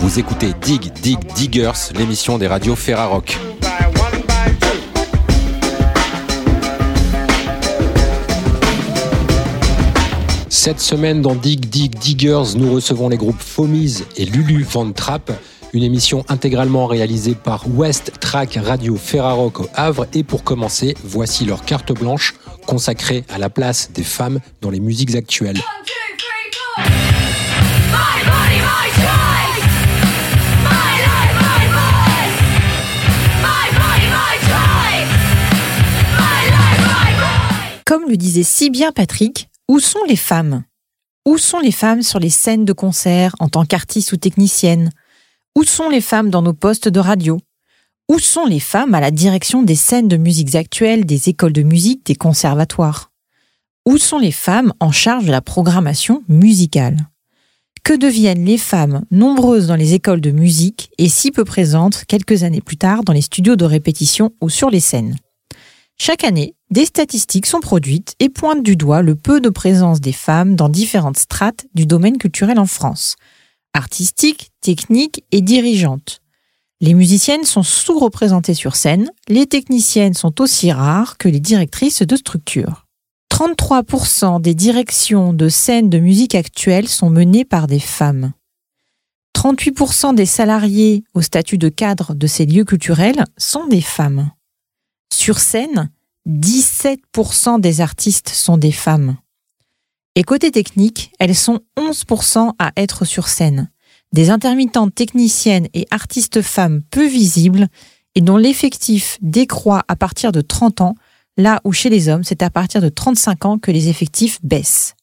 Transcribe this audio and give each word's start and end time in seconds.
Vous 0.00 0.18
écoutez 0.18 0.52
Dig 0.60 0.92
Dig 1.02 1.18
Diggers, 1.34 1.72
l'émission 1.96 2.38
des 2.38 2.48
radios 2.48 2.74
Ferrarock. 2.74 3.38
Cette 10.48 10.80
semaine 10.80 11.22
dans 11.22 11.34
Dig 11.34 11.68
Dig 11.68 11.96
Diggers, 11.98 12.56
nous 12.56 12.72
recevons 12.72 13.08
les 13.08 13.18
groupes 13.18 13.40
Fomise 13.40 14.04
et 14.16 14.24
Lulu 14.24 14.62
Van 14.64 14.90
Trapp, 14.92 15.30
une 15.74 15.82
émission 15.82 16.24
intégralement 16.28 16.86
réalisée 16.86 17.34
par 17.34 17.64
West 17.68 18.12
Track 18.20 18.60
Radio 18.62 18.94
Ferrarock 18.94 19.60
au 19.60 19.68
Havre. 19.74 20.06
Et 20.12 20.22
pour 20.22 20.44
commencer, 20.44 20.94
voici 21.02 21.44
leur 21.44 21.64
carte 21.64 21.92
blanche 21.92 22.34
consacrée 22.64 23.24
à 23.28 23.38
la 23.38 23.50
place 23.50 23.90
des 23.92 24.04
femmes 24.04 24.38
dans 24.60 24.70
les 24.70 24.78
musiques 24.78 25.16
actuelles. 25.16 25.60
Comme 37.84 38.08
le 38.08 38.16
disait 38.16 38.44
si 38.44 38.70
bien 38.70 38.92
Patrick, 38.92 39.48
où 39.68 39.80
sont 39.80 40.04
les 40.08 40.16
femmes? 40.16 40.62
Où 41.26 41.36
sont 41.36 41.58
les 41.58 41.72
femmes 41.72 42.02
sur 42.02 42.20
les 42.20 42.30
scènes 42.30 42.64
de 42.64 42.72
concert 42.72 43.34
en 43.40 43.48
tant 43.48 43.64
qu'artistes 43.64 44.12
ou 44.12 44.16
techniciennes? 44.16 44.90
Où 45.56 45.62
sont 45.62 45.88
les 45.88 46.00
femmes 46.00 46.30
dans 46.30 46.42
nos 46.42 46.52
postes 46.52 46.88
de 46.88 46.98
radio? 46.98 47.40
Où 48.08 48.18
sont 48.18 48.44
les 48.44 48.58
femmes 48.58 48.92
à 48.92 49.00
la 49.00 49.12
direction 49.12 49.62
des 49.62 49.76
scènes 49.76 50.08
de 50.08 50.16
musiques 50.16 50.56
actuelles, 50.56 51.06
des 51.06 51.28
écoles 51.28 51.52
de 51.52 51.62
musique, 51.62 52.04
des 52.06 52.16
conservatoires? 52.16 53.12
Où 53.86 53.96
sont 53.96 54.18
les 54.18 54.32
femmes 54.32 54.72
en 54.80 54.90
charge 54.90 55.26
de 55.26 55.30
la 55.30 55.40
programmation 55.40 56.24
musicale? 56.26 57.08
Que 57.84 57.96
deviennent 57.96 58.44
les 58.44 58.58
femmes 58.58 59.04
nombreuses 59.12 59.68
dans 59.68 59.76
les 59.76 59.94
écoles 59.94 60.20
de 60.20 60.32
musique 60.32 60.90
et 60.98 61.08
si 61.08 61.30
peu 61.30 61.44
présentes 61.44 62.04
quelques 62.08 62.42
années 62.42 62.60
plus 62.60 62.76
tard 62.76 63.04
dans 63.04 63.12
les 63.12 63.22
studios 63.22 63.54
de 63.54 63.64
répétition 63.64 64.32
ou 64.40 64.50
sur 64.50 64.70
les 64.70 64.80
scènes? 64.80 65.16
Chaque 65.96 66.24
année, 66.24 66.56
des 66.72 66.84
statistiques 66.84 67.46
sont 67.46 67.60
produites 67.60 68.16
et 68.18 68.28
pointent 68.28 68.64
du 68.64 68.74
doigt 68.74 69.02
le 69.02 69.14
peu 69.14 69.40
de 69.40 69.50
présence 69.50 70.00
des 70.00 70.12
femmes 70.12 70.56
dans 70.56 70.68
différentes 70.68 71.18
strates 71.18 71.66
du 71.74 71.86
domaine 71.86 72.18
culturel 72.18 72.58
en 72.58 72.66
France, 72.66 73.14
artistiques, 73.74 74.50
techniques 74.60 75.24
et 75.32 75.42
dirigeantes. 75.42 76.20
Les 76.80 76.94
musiciennes 76.94 77.44
sont 77.44 77.62
sous-représentées 77.62 78.54
sur 78.54 78.76
scène, 78.76 79.10
les 79.28 79.46
techniciennes 79.46 80.14
sont 80.14 80.40
aussi 80.40 80.72
rares 80.72 81.18
que 81.18 81.28
les 81.28 81.40
directrices 81.40 82.02
de 82.02 82.16
structure. 82.16 82.86
33% 83.32 84.40
des 84.40 84.54
directions 84.54 85.32
de 85.32 85.48
scènes 85.48 85.90
de 85.90 85.98
musique 85.98 86.34
actuelle 86.34 86.88
sont 86.88 87.10
menées 87.10 87.44
par 87.44 87.66
des 87.66 87.80
femmes. 87.80 88.32
38% 89.36 90.14
des 90.14 90.26
salariés 90.26 91.04
au 91.14 91.20
statut 91.20 91.58
de 91.58 91.68
cadre 91.68 92.14
de 92.14 92.26
ces 92.26 92.46
lieux 92.46 92.64
culturels 92.64 93.24
sont 93.36 93.66
des 93.66 93.80
femmes. 93.80 94.30
Sur 95.12 95.38
scène, 95.38 95.90
17% 96.28 97.60
des 97.60 97.80
artistes 97.80 98.28
sont 98.28 98.56
des 98.56 98.72
femmes. 98.72 99.16
Et 100.16 100.22
côté 100.22 100.52
technique, 100.52 101.10
elles 101.18 101.34
sont 101.34 101.60
11% 101.76 102.52
à 102.58 102.72
être 102.76 103.04
sur 103.04 103.26
scène. 103.26 103.70
Des 104.12 104.30
intermittentes 104.30 104.94
techniciennes 104.94 105.66
et 105.74 105.86
artistes 105.90 106.40
femmes 106.40 106.82
peu 106.90 107.06
visibles 107.06 107.66
et 108.14 108.20
dont 108.20 108.36
l'effectif 108.36 109.18
décroît 109.22 109.82
à 109.88 109.96
partir 109.96 110.30
de 110.30 110.40
30 110.40 110.82
ans, 110.82 110.94
là 111.36 111.60
où 111.64 111.72
chez 111.72 111.90
les 111.90 112.08
hommes, 112.08 112.22
c'est 112.22 112.42
à 112.42 112.50
partir 112.50 112.80
de 112.80 112.88
35 112.88 113.44
ans 113.44 113.58
que 113.58 113.72
les 113.72 113.88
effectifs 113.88 114.38
baissent. 114.44 114.94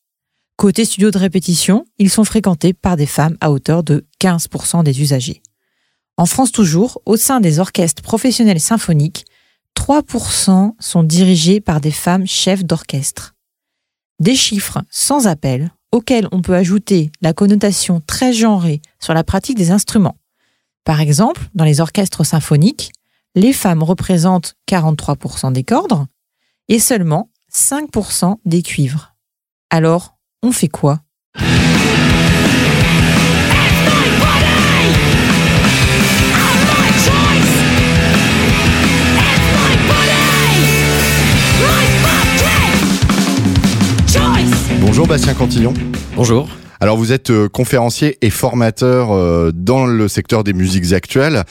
Côté 0.56 0.86
studio 0.86 1.12
de 1.12 1.18
répétition, 1.18 1.86
ils 1.98 2.10
sont 2.10 2.24
fréquentés 2.24 2.72
par 2.72 2.96
des 2.96 3.06
femmes 3.06 3.36
à 3.42 3.52
hauteur 3.52 3.84
de 3.84 4.06
15% 4.22 4.84
des 4.84 5.02
usagers. 5.02 5.42
En 6.16 6.26
France 6.26 6.54
toujours, 6.54 7.02
au 7.06 7.18
sein 7.18 7.42
des 7.42 7.60
orchestres 7.60 8.04
professionnels 8.04 8.60
symphoniques, 8.62 9.26
3% 9.76 10.74
sont 10.80 11.04
dirigés 11.04 11.60
par 11.60 11.82
des 11.82 11.92
femmes 11.92 12.28
chefs 12.28 12.64
d'orchestre. 12.64 13.34
Des 14.22 14.36
chiffres 14.36 14.84
sans 14.92 15.26
appel 15.26 15.72
auxquels 15.92 16.28
on 16.32 16.44
peut 16.44 16.54
ajouter 16.54 17.12
la 17.22 17.34
connotation 17.34 18.04
très 18.06 18.34
genrée 18.34 18.80
sur 19.00 19.16
la 19.16 19.24
pratique 19.24 19.58
des 19.58 19.72
instruments. 19.72 20.16
Par 20.84 21.02
exemple, 21.02 21.42
dans 21.56 21.66
les 21.66 21.82
orchestres 21.82 22.24
symphoniques, 22.24 22.92
les 23.34 23.52
femmes 23.52 23.82
représentent 23.82 24.54
43% 24.70 25.54
des 25.54 25.64
cordes 25.64 26.06
et 26.68 26.78
seulement 26.78 27.32
5% 27.52 28.36
des 28.46 28.62
cuivres. 28.62 29.16
Alors, 29.72 30.20
on 30.44 30.52
fait 30.52 30.68
quoi? 30.68 31.02
Bonjour 44.92 45.08
Bastien 45.08 45.34
Cantillon. 45.34 45.74
Bonjour. 46.18 46.50
Alors 46.82 46.98
vous 46.98 47.14
êtes 47.14 47.30
euh, 47.30 47.48
conférencier 47.48 48.18
et 48.22 48.30
formateur 48.30 49.14
euh, 49.14 49.54
dans 49.54 49.86
le 49.86 50.10
secteur 50.10 50.44
des 50.44 50.52
musiques 50.52 50.92
actuelles 50.92 51.46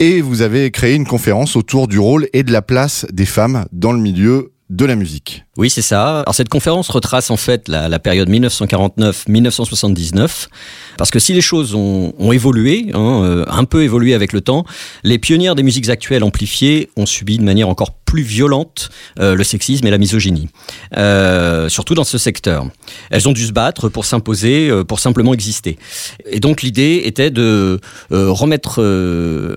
et 0.00 0.20
vous 0.20 0.42
avez 0.42 0.72
créé 0.72 0.96
une 0.96 1.06
conférence 1.06 1.54
autour 1.54 1.86
du 1.86 2.00
rôle 2.00 2.26
et 2.32 2.42
de 2.42 2.50
la 2.50 2.60
place 2.60 3.06
des 3.12 3.24
femmes 3.24 3.66
dans 3.70 3.92
le 3.92 4.00
milieu 4.00 4.50
de 4.68 4.84
la 4.84 4.96
musique. 4.96 5.44
Oui, 5.56 5.70
c'est 5.70 5.80
ça. 5.80 6.22
Alors 6.22 6.34
cette 6.34 6.48
conférence 6.48 6.88
retrace 6.88 7.30
en 7.30 7.36
fait 7.36 7.68
la, 7.68 7.88
la 7.88 8.00
période 8.00 8.28
1949-1979, 8.28 10.48
parce 10.96 11.12
que 11.12 11.20
si 11.20 11.34
les 11.34 11.40
choses 11.40 11.76
ont, 11.76 12.12
ont 12.18 12.32
évolué, 12.32 12.90
hein, 12.94 13.22
euh, 13.22 13.44
un 13.48 13.64
peu 13.64 13.84
évolué 13.84 14.14
avec 14.14 14.32
le 14.32 14.40
temps, 14.40 14.64
les 15.04 15.18
pionnières 15.18 15.54
des 15.54 15.62
musiques 15.62 15.88
actuelles 15.88 16.24
amplifiées 16.24 16.90
ont 16.96 17.06
subi 17.06 17.38
de 17.38 17.44
manière 17.44 17.68
encore 17.68 17.92
plus 18.12 18.22
violente 18.22 18.90
euh, 19.20 19.34
le 19.34 19.42
sexisme 19.42 19.86
et 19.86 19.90
la 19.90 19.96
misogynie, 19.96 20.50
euh, 20.98 21.70
surtout 21.70 21.94
dans 21.94 22.04
ce 22.04 22.18
secteur. 22.18 22.66
Elles 23.08 23.26
ont 23.26 23.32
dû 23.32 23.46
se 23.46 23.52
battre 23.52 23.88
pour 23.88 24.04
s'imposer, 24.04 24.68
euh, 24.68 24.84
pour 24.84 25.00
simplement 25.00 25.32
exister. 25.32 25.78
Et 26.26 26.38
donc 26.38 26.60
l'idée 26.60 27.00
était 27.06 27.30
de 27.30 27.80
remettre 28.10 28.80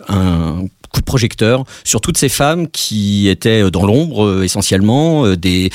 un 0.08 0.68
coup 0.90 1.02
de 1.02 1.06
projecteur 1.06 1.66
sur 1.84 2.00
toutes 2.00 2.18
ces 2.18 2.30
femmes 2.30 2.70
qui 2.70 3.28
étaient 3.28 3.70
dans 3.70 3.86
l'ombre 3.86 4.44
essentiellement, 4.44 5.36
des, 5.36 5.70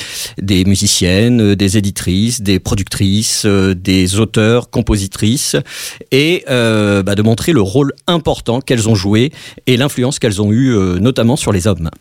musiciennes, 0.65 1.53
des 1.53 1.77
éditrices, 1.77 2.41
des 2.41 2.59
productrices, 2.59 3.45
des 3.45 4.19
auteurs, 4.19 4.71
compositrices, 4.71 5.55
et 6.11 6.43
bah, 6.47 7.13
de 7.13 7.21
montrer 7.21 7.51
le 7.51 7.61
rôle 7.61 7.93
important 8.07 8.59
qu'elles 8.59 8.89
ont 8.89 8.95
joué 8.95 9.31
et 9.67 9.77
l'influence 9.77 10.17
qu'elles 10.17 10.41
ont 10.41 10.51
eue 10.51 10.75
notamment 10.99 11.35
sur 11.35 11.51
les 11.51 11.67
hommes. 11.67 11.91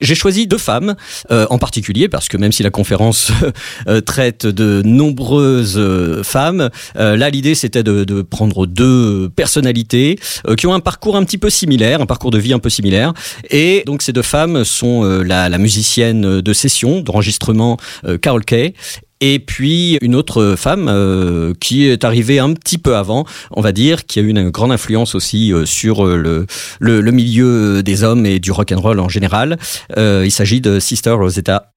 J'ai 0.00 0.14
choisi 0.14 0.46
deux 0.46 0.58
femmes 0.58 0.94
euh, 1.30 1.46
en 1.50 1.58
particulier 1.58 2.08
parce 2.08 2.28
que 2.28 2.38
même 2.38 2.52
si 2.52 2.62
la 2.62 2.70
conférence 2.70 3.32
euh, 3.88 4.00
traite 4.00 4.46
de 4.46 4.80
nombreuses 4.82 5.76
euh, 5.76 6.22
femmes, 6.22 6.70
euh, 6.96 7.16
là 7.16 7.28
l'idée 7.28 7.54
c'était 7.54 7.82
de, 7.82 8.04
de 8.04 8.22
prendre 8.22 8.66
deux 8.66 9.28
personnalités 9.28 10.18
euh, 10.48 10.54
qui 10.54 10.66
ont 10.66 10.72
un 10.72 10.80
parcours 10.80 11.16
un 11.16 11.24
petit 11.24 11.36
peu 11.36 11.50
similaire, 11.50 12.00
un 12.00 12.06
parcours 12.06 12.30
de 12.30 12.38
vie 12.38 12.54
un 12.54 12.58
peu 12.58 12.70
similaire. 12.70 13.12
Et 13.50 13.82
donc 13.84 14.00
ces 14.00 14.12
deux 14.12 14.22
femmes 14.22 14.64
sont 14.64 15.02
la, 15.02 15.48
la 15.48 15.58
musicienne 15.58 16.40
de 16.40 16.52
session, 16.52 17.00
d'enregistrement 17.00 17.76
Carol 18.22 18.44
Kay 18.44 18.74
et 19.20 19.38
puis 19.38 19.98
une 20.02 20.14
autre 20.14 20.54
femme 20.56 20.88
euh, 20.88 21.52
qui 21.60 21.86
est 21.86 22.04
arrivée 22.04 22.38
un 22.38 22.54
petit 22.54 22.78
peu 22.78 22.96
avant, 22.96 23.24
on 23.50 23.60
va 23.60 23.72
dire, 23.72 24.06
qui 24.06 24.18
a 24.18 24.22
eu 24.22 24.28
une 24.28 24.50
grande 24.50 24.72
influence 24.72 25.14
aussi 25.14 25.52
euh, 25.52 25.66
sur 25.66 26.06
euh, 26.06 26.16
le, 26.16 26.46
le, 26.78 27.00
le 27.00 27.10
milieu 27.12 27.82
des 27.82 28.02
hommes 28.02 28.26
et 28.26 28.38
du 28.38 28.50
rock 28.50 28.72
and 28.72 28.80
roll 28.80 29.00
en 29.00 29.08
général. 29.08 29.58
Euh, 29.96 30.22
il 30.24 30.30
s'agit 30.30 30.60
de 30.60 30.80
Sister 30.80 31.10
Rosetta 31.10 31.72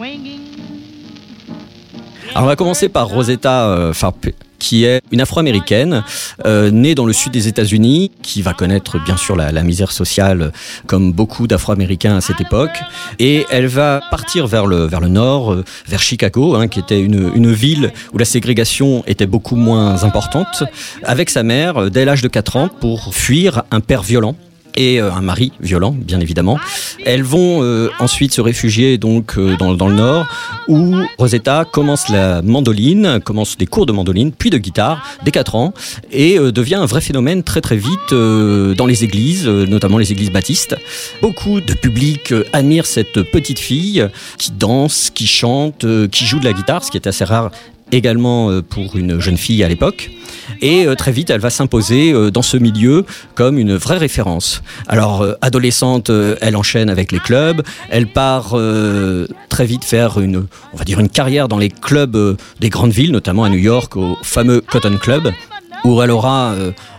swinging? 0.00 0.40
Alors 2.34 2.44
on 2.44 2.46
va 2.46 2.56
commencer 2.56 2.88
par 2.88 3.08
Rosetta 3.08 3.90
Tharpe, 3.98 4.28
qui 4.60 4.84
est 4.84 5.00
une 5.10 5.20
afro-américaine 5.20 6.04
euh, 6.46 6.70
née 6.70 6.94
dans 6.94 7.06
le 7.06 7.12
sud 7.12 7.32
des 7.32 7.48
États-Unis, 7.48 8.12
qui 8.22 8.42
va 8.42 8.52
connaître 8.52 9.02
bien 9.02 9.16
sûr 9.16 9.34
la, 9.34 9.50
la 9.50 9.64
misère 9.64 9.90
sociale 9.90 10.52
comme 10.86 11.12
beaucoup 11.12 11.48
d'afro-américains 11.48 12.16
à 12.16 12.20
cette 12.20 12.40
époque. 12.40 12.78
Et 13.18 13.44
elle 13.50 13.66
va 13.66 14.00
partir 14.12 14.46
vers 14.46 14.66
le, 14.66 14.84
vers 14.84 15.00
le 15.00 15.08
nord, 15.08 15.52
euh, 15.52 15.64
vers 15.88 16.00
Chicago, 16.00 16.54
hein, 16.54 16.68
qui 16.68 16.78
était 16.78 17.00
une, 17.00 17.32
une 17.34 17.52
ville 17.52 17.92
où 18.12 18.18
la 18.18 18.24
ségrégation 18.24 19.02
était 19.08 19.26
beaucoup 19.26 19.56
moins 19.56 20.04
importante, 20.04 20.62
avec 21.02 21.30
sa 21.30 21.42
mère 21.42 21.76
euh, 21.78 21.90
dès 21.90 22.04
l'âge 22.04 22.22
de 22.22 22.28
4 22.28 22.56
ans 22.56 22.68
pour 22.68 23.14
fuir 23.14 23.64
un 23.70 23.80
père 23.80 24.02
violent 24.02 24.36
et 24.76 25.00
euh, 25.00 25.12
un 25.12 25.20
mari 25.20 25.52
violent, 25.60 25.94
bien 25.96 26.20
évidemment. 26.20 26.58
Elles 27.04 27.22
vont 27.22 27.62
euh, 27.62 27.90
ensuite 27.98 28.32
se 28.32 28.40
réfugier 28.40 28.98
donc 28.98 29.36
euh, 29.36 29.56
dans, 29.56 29.88
le 29.88 29.94
nord, 29.94 30.26
où 30.68 30.96
Rosetta 31.18 31.64
commence 31.64 32.08
la 32.08 32.42
mandoline, 32.42 33.20
commence 33.24 33.56
des 33.56 33.66
cours 33.66 33.86
de 33.86 33.92
mandoline, 33.92 34.32
puis 34.32 34.50
de 34.50 34.58
guitare, 34.58 35.02
dès 35.24 35.30
4 35.30 35.54
ans, 35.54 35.74
et 36.10 36.38
devient 36.38 36.76
un 36.76 36.86
vrai 36.86 37.00
phénomène 37.00 37.42
très 37.42 37.60
très 37.60 37.76
vite 37.76 38.12
dans 38.12 38.86
les 38.86 39.04
églises, 39.04 39.46
notamment 39.46 39.98
les 39.98 40.12
églises 40.12 40.30
baptistes. 40.30 40.76
Beaucoup 41.22 41.60
de 41.60 41.74
public 41.74 42.32
admirent 42.52 42.86
cette 42.86 43.22
petite 43.30 43.58
fille 43.58 44.06
qui 44.38 44.52
danse, 44.52 45.10
qui 45.12 45.26
chante, 45.26 45.84
qui 46.10 46.26
joue 46.26 46.38
de 46.38 46.44
la 46.44 46.52
guitare, 46.52 46.84
ce 46.84 46.90
qui 46.90 46.96
est 46.96 47.06
assez 47.06 47.24
rare 47.24 47.50
également 47.92 48.50
euh, 48.50 48.62
pour 48.62 48.96
une 48.96 49.20
jeune 49.20 49.36
fille 49.36 49.62
à 49.64 49.68
l'époque. 49.68 50.10
Et 50.60 50.86
euh, 50.86 50.94
très 50.94 51.12
vite, 51.12 51.30
elle 51.30 51.40
va 51.40 51.50
s'imposer 51.50 52.12
euh, 52.12 52.30
dans 52.30 52.42
ce 52.42 52.56
milieu 52.56 53.04
comme 53.34 53.58
une 53.58 53.76
vraie 53.76 53.98
référence. 53.98 54.62
Alors, 54.88 55.26
adolescente, 55.40 56.10
elle 56.40 56.56
enchaîne 56.56 56.90
avec 56.90 57.12
les 57.12 57.18
clubs. 57.18 57.62
Elle 57.90 58.06
part 58.06 58.56
très 59.48 59.64
vite 59.64 59.84
faire 59.84 60.20
une, 60.20 60.46
on 60.72 60.76
va 60.76 60.84
dire, 60.84 61.00
une 61.00 61.08
carrière 61.08 61.48
dans 61.48 61.58
les 61.58 61.68
clubs 61.68 62.36
des 62.60 62.68
grandes 62.68 62.92
villes, 62.92 63.12
notamment 63.12 63.44
à 63.44 63.48
New 63.48 63.58
York, 63.58 63.96
au 63.96 64.16
fameux 64.22 64.60
Cotton 64.60 64.96
Club, 65.00 65.32
où 65.84 66.02
elle 66.02 66.10
aura 66.10 66.54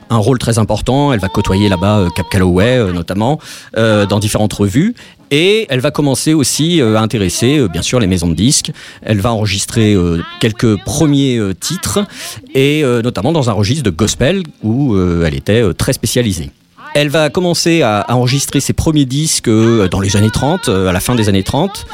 un 0.10 0.18
rôle 0.18 0.38
très 0.38 0.60
important. 0.60 1.14
Elle 1.14 1.20
va 1.20 1.30
côtoyer 1.30 1.70
là-bas 1.70 2.08
Cap 2.16 2.28
Calloway, 2.30 2.92
notamment, 2.94 3.40
dans 3.76 4.20
différentes 4.20 4.54
revues. 4.54 4.96
Et 5.32 5.66
elle 5.70 5.80
va 5.80 5.92
commencer 5.92 6.34
aussi 6.34 6.82
euh, 6.82 6.98
à 6.98 7.02
intéresser, 7.02 7.58
euh, 7.58 7.68
bien 7.70 7.82
sûr, 7.82 8.00
les 8.02 8.08
maisons 8.08 8.28
de 8.28 8.36
disques. 8.36 8.72
Elle 9.02 9.22
va 9.22 9.32
enregistrer 9.32 9.94
euh, 9.94 10.22
quelques 10.42 10.78
premiers 10.84 11.40
titres, 11.60 12.06
et 12.54 12.84
notamment 13.04 13.32
dans 13.32 13.50
un 13.50 13.54
registre 13.54 13.84
de 13.84 13.90
gospel 13.90 14.44
où 14.64 14.98
elle 14.98 15.36
était 15.36 15.74
très 15.74 15.94
spécialisée. 15.94 16.52
Elle 16.94 17.10
va 17.10 17.30
commencer 17.30 17.84
à, 17.84 18.06
enregistrer 18.10 18.60
ses 18.60 18.74
premiers 18.74 19.06
disques 19.06 19.50
dans 19.50 20.00
les 20.02 20.18
années 20.18 20.30
30, 20.30 20.68
euh, 20.68 20.88
à 20.88 20.92
la 20.92 21.00
fin 21.00 21.16
des 21.16 21.30
années 21.30 21.44
30, 21.44 21.86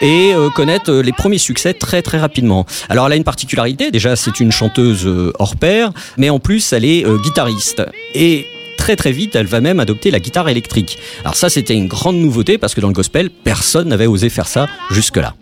et 0.00 0.32
connaître 0.54 0.92
les 0.92 1.12
premiers 1.12 1.38
succès 1.38 1.74
très 1.74 2.02
très 2.02 2.18
rapidement. 2.18 2.64
Alors 2.88 3.06
elle 3.06 3.14
a 3.14 3.16
une 3.16 3.24
particularité, 3.24 3.90
déjà 3.90 4.14
c'est 4.14 4.38
une 4.40 4.52
chanteuse 4.52 5.08
hors 5.38 5.56
pair, 5.56 5.90
mais 6.16 6.30
en 6.30 6.38
plus 6.38 6.72
elle 6.72 6.84
est 6.84 7.04
guitariste. 7.22 7.82
Et 8.14 8.46
très 8.84 8.96
très 8.96 9.12
vite, 9.12 9.34
elle 9.34 9.46
va 9.46 9.62
même 9.62 9.80
adopter 9.80 10.10
la 10.10 10.20
guitare 10.20 10.50
électrique. 10.50 10.98
Alors 11.22 11.36
ça 11.36 11.48
c'était 11.48 11.72
une 11.72 11.86
grande 11.86 12.16
nouveauté 12.16 12.58
parce 12.58 12.74
que 12.74 12.82
dans 12.82 12.88
le 12.88 12.92
gospel, 12.92 13.30
personne 13.30 13.88
n'avait 13.88 14.04
osé 14.06 14.28
faire 14.28 14.46
ça 14.46 14.68
jusque-là. 14.90 15.34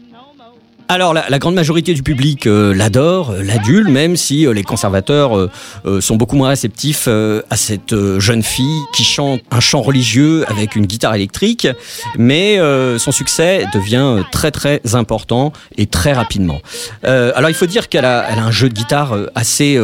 Alors 0.92 1.14
la, 1.14 1.38
grande 1.38 1.54
majorité 1.54 1.94
du 1.94 2.02
public 2.02 2.46
euh, 2.46 2.74
l'adore, 2.74 3.30
euh, 3.30 3.42
l'adule, 3.42 3.88
même 3.88 4.14
si 4.14 4.46
euh, 4.46 4.52
les 4.52 4.62
conservateurs 4.62 5.36
euh, 5.36 6.00
sont 6.02 6.16
beaucoup 6.16 6.36
moins 6.36 6.50
réceptifs 6.50 7.08
à 7.08 7.56
cette 7.56 7.94
jeune 8.18 8.42
fille 8.42 8.80
qui 8.94 9.02
chante 9.02 9.40
un 9.50 9.60
chant 9.60 9.80
religieux 9.80 10.44
avec 10.48 10.76
une 10.76 10.84
guitare 10.84 11.14
électrique, 11.14 11.66
mais 12.18 12.58
son 12.98 13.10
succès 13.10 13.64
devient 13.74 14.22
très 14.30 14.50
très 14.50 14.80
important 14.92 15.52
et 15.76 15.86
très 15.86 16.12
rapidement. 16.12 16.60
Alors 17.02 17.50
il 17.50 17.54
faut 17.54 17.66
dire 17.66 17.88
qu'elle 17.88 18.04
a, 18.04 18.20
a 18.20 18.40
un 18.40 18.50
jeu 18.50 18.68
de 18.68 18.74
guitare 18.74 19.16
assez 19.34 19.78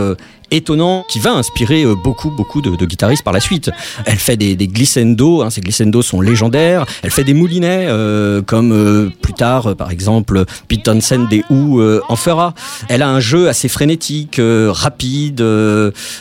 étonnant 0.51 1.05
qui 1.11 1.19
va 1.19 1.33
inspirer 1.33 1.85
euh, 1.85 1.95
beaucoup 1.95 2.31
beaucoup 2.31 2.61
de, 2.63 2.77
de 2.77 2.87
guitaristes 2.87 3.25
par 3.25 3.33
la 3.33 3.41
suite. 3.41 3.71
Elle 4.07 4.19
fait 4.19 4.37
des, 4.37 4.57
des 4.57 4.69
glissando, 4.69 5.43
hein, 5.43 5.51
ces 5.51 5.61
glissando 5.61 6.03
sont 6.03 6.21
légendaires. 6.21 6.87
Elle 7.03 7.11
fait 7.11 7.25
des 7.25 7.35
moulinets 7.35 7.87
euh, 7.89 8.43
comme 8.43 8.73
euh, 8.73 9.11
plus 9.23 9.35
tard 9.35 9.69
euh, 9.69 9.75
par 9.75 9.91
exemple 9.91 10.45
Pete 10.69 10.85
Townsend 10.85 11.29
des 11.29 11.45
Who 11.51 11.81
euh, 11.81 12.01
en 12.09 12.17
fera. 12.17 12.55
Elle 12.89 13.03
a 13.03 13.09
un 13.09 13.21
jeu 13.21 13.49
assez 13.49 13.69
frénétique, 13.69 14.39
euh, 14.39 14.71
rapide, 14.73 15.45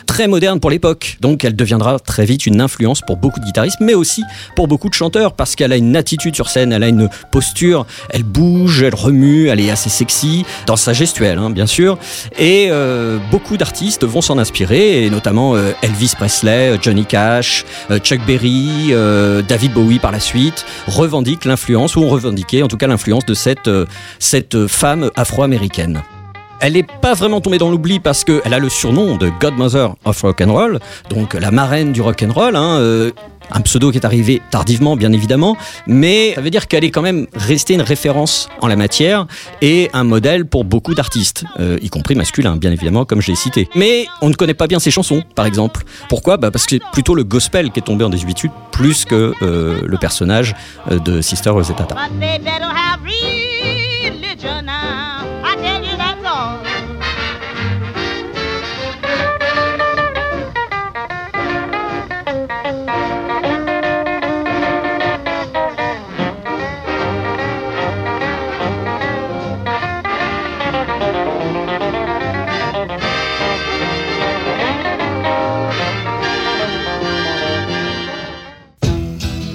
très 0.06 0.28
moderne 0.28 0.60
pour 0.60 0.70
l'époque. 0.70 1.16
Donc 1.20 1.44
elle 1.44 1.56
deviendra 1.56 1.98
très 1.98 2.24
vite 2.24 2.46
une 2.46 2.60
influence 2.60 3.00
pour 3.00 3.16
beaucoup 3.16 3.40
de 3.40 3.44
guitaristes, 3.44 3.78
mais 3.80 3.94
aussi 3.94 4.22
pour 4.56 4.68
beaucoup 4.68 4.88
de 4.88 4.94
chanteurs 4.94 5.32
parce 5.32 5.54
qu'elle 5.56 5.72
a 5.72 5.76
une 5.76 5.96
attitude 5.96 6.34
sur 6.34 6.48
scène, 6.48 6.72
elle 6.72 6.82
a 6.82 6.88
une 6.88 7.08
posture, 7.30 7.86
elle 8.10 8.24
bouge, 8.24 8.82
elle 8.82 8.94
remue, 8.94 9.48
elle 9.48 9.60
est 9.60 9.70
assez 9.70 9.90
sexy 9.90 10.44
dans 10.66 10.76
sa 10.76 10.92
gestuelle, 10.92 11.38
hein, 11.38 11.50
bien 11.50 11.66
sûr. 11.66 11.98
Et 12.38 12.70
beaucoup 13.30 13.56
d'artistes 13.56 14.04
vont 14.04 14.17
s'en 14.20 14.38
inspirer, 14.38 15.04
et 15.04 15.10
notamment 15.10 15.54
euh, 15.54 15.72
Elvis 15.82 16.12
Presley, 16.16 16.70
euh, 16.70 16.78
Johnny 16.80 17.04
Cash, 17.04 17.64
euh, 17.90 17.98
Chuck 17.98 18.20
Berry, 18.26 18.92
David 19.48 19.72
Bowie 19.72 19.98
par 19.98 20.12
la 20.12 20.20
suite, 20.20 20.64
revendiquent 20.86 21.44
l'influence, 21.44 21.96
ou 21.96 22.00
ont 22.00 22.08
revendiqué 22.08 22.62
en 22.62 22.68
tout 22.68 22.76
cas 22.76 22.86
l'influence 22.86 23.26
de 23.26 23.34
cette 23.34 24.66
femme 24.66 25.10
afro-américaine. 25.16 26.02
Elle 26.60 26.72
n'est 26.72 26.82
pas 26.82 27.14
vraiment 27.14 27.40
tombée 27.40 27.58
dans 27.58 27.70
l'oubli 27.70 28.00
parce 28.00 28.24
qu'elle 28.24 28.52
a 28.52 28.58
le 28.58 28.68
surnom 28.68 29.16
de 29.16 29.30
Godmother 29.40 29.94
of 30.04 30.20
Rock 30.22 30.40
and 30.40 30.52
Roll, 30.52 30.80
donc 31.08 31.34
la 31.34 31.50
marraine 31.50 31.92
du 31.92 32.00
rock 32.00 32.22
and 32.22 32.32
roll. 32.32 32.56
Hein, 32.56 32.78
euh, 32.80 33.10
un 33.50 33.60
pseudo 33.60 33.90
qui 33.90 33.98
est 33.98 34.04
arrivé 34.04 34.42
tardivement, 34.50 34.96
bien 34.96 35.12
évidemment, 35.12 35.56
mais 35.86 36.34
ça 36.34 36.40
veut 36.40 36.50
dire 36.50 36.68
qu'elle 36.68 36.84
est 36.84 36.90
quand 36.90 37.02
même 37.02 37.26
restée 37.34 37.74
une 37.74 37.82
référence 37.82 38.48
en 38.60 38.66
la 38.66 38.76
matière 38.76 39.26
et 39.62 39.90
un 39.92 40.04
modèle 40.04 40.44
pour 40.44 40.64
beaucoup 40.64 40.94
d'artistes, 40.94 41.44
euh, 41.60 41.78
y 41.82 41.88
compris 41.88 42.14
masculins, 42.14 42.56
bien 42.56 42.72
évidemment, 42.72 43.04
comme 43.04 43.20
je 43.20 43.28
l'ai 43.28 43.36
cité. 43.36 43.68
Mais 43.74 44.06
on 44.20 44.28
ne 44.28 44.34
connaît 44.34 44.54
pas 44.54 44.66
bien 44.66 44.78
ses 44.78 44.90
chansons, 44.90 45.22
par 45.34 45.46
exemple. 45.46 45.82
Pourquoi? 46.08 46.36
Bah 46.36 46.50
Parce 46.50 46.66
que 46.66 46.76
c'est 46.76 46.82
plutôt 46.92 47.14
le 47.14 47.24
gospel 47.24 47.70
qui 47.70 47.80
est 47.80 47.82
tombé 47.82 48.04
en 48.04 48.10
désuétude 48.10 48.50
plus 48.72 49.04
que 49.04 49.32
euh, 49.42 49.80
le 49.84 49.96
personnage 49.96 50.54
euh, 50.90 50.98
de 50.98 51.20
Sister 51.20 51.50
Rosetta. 51.50 51.86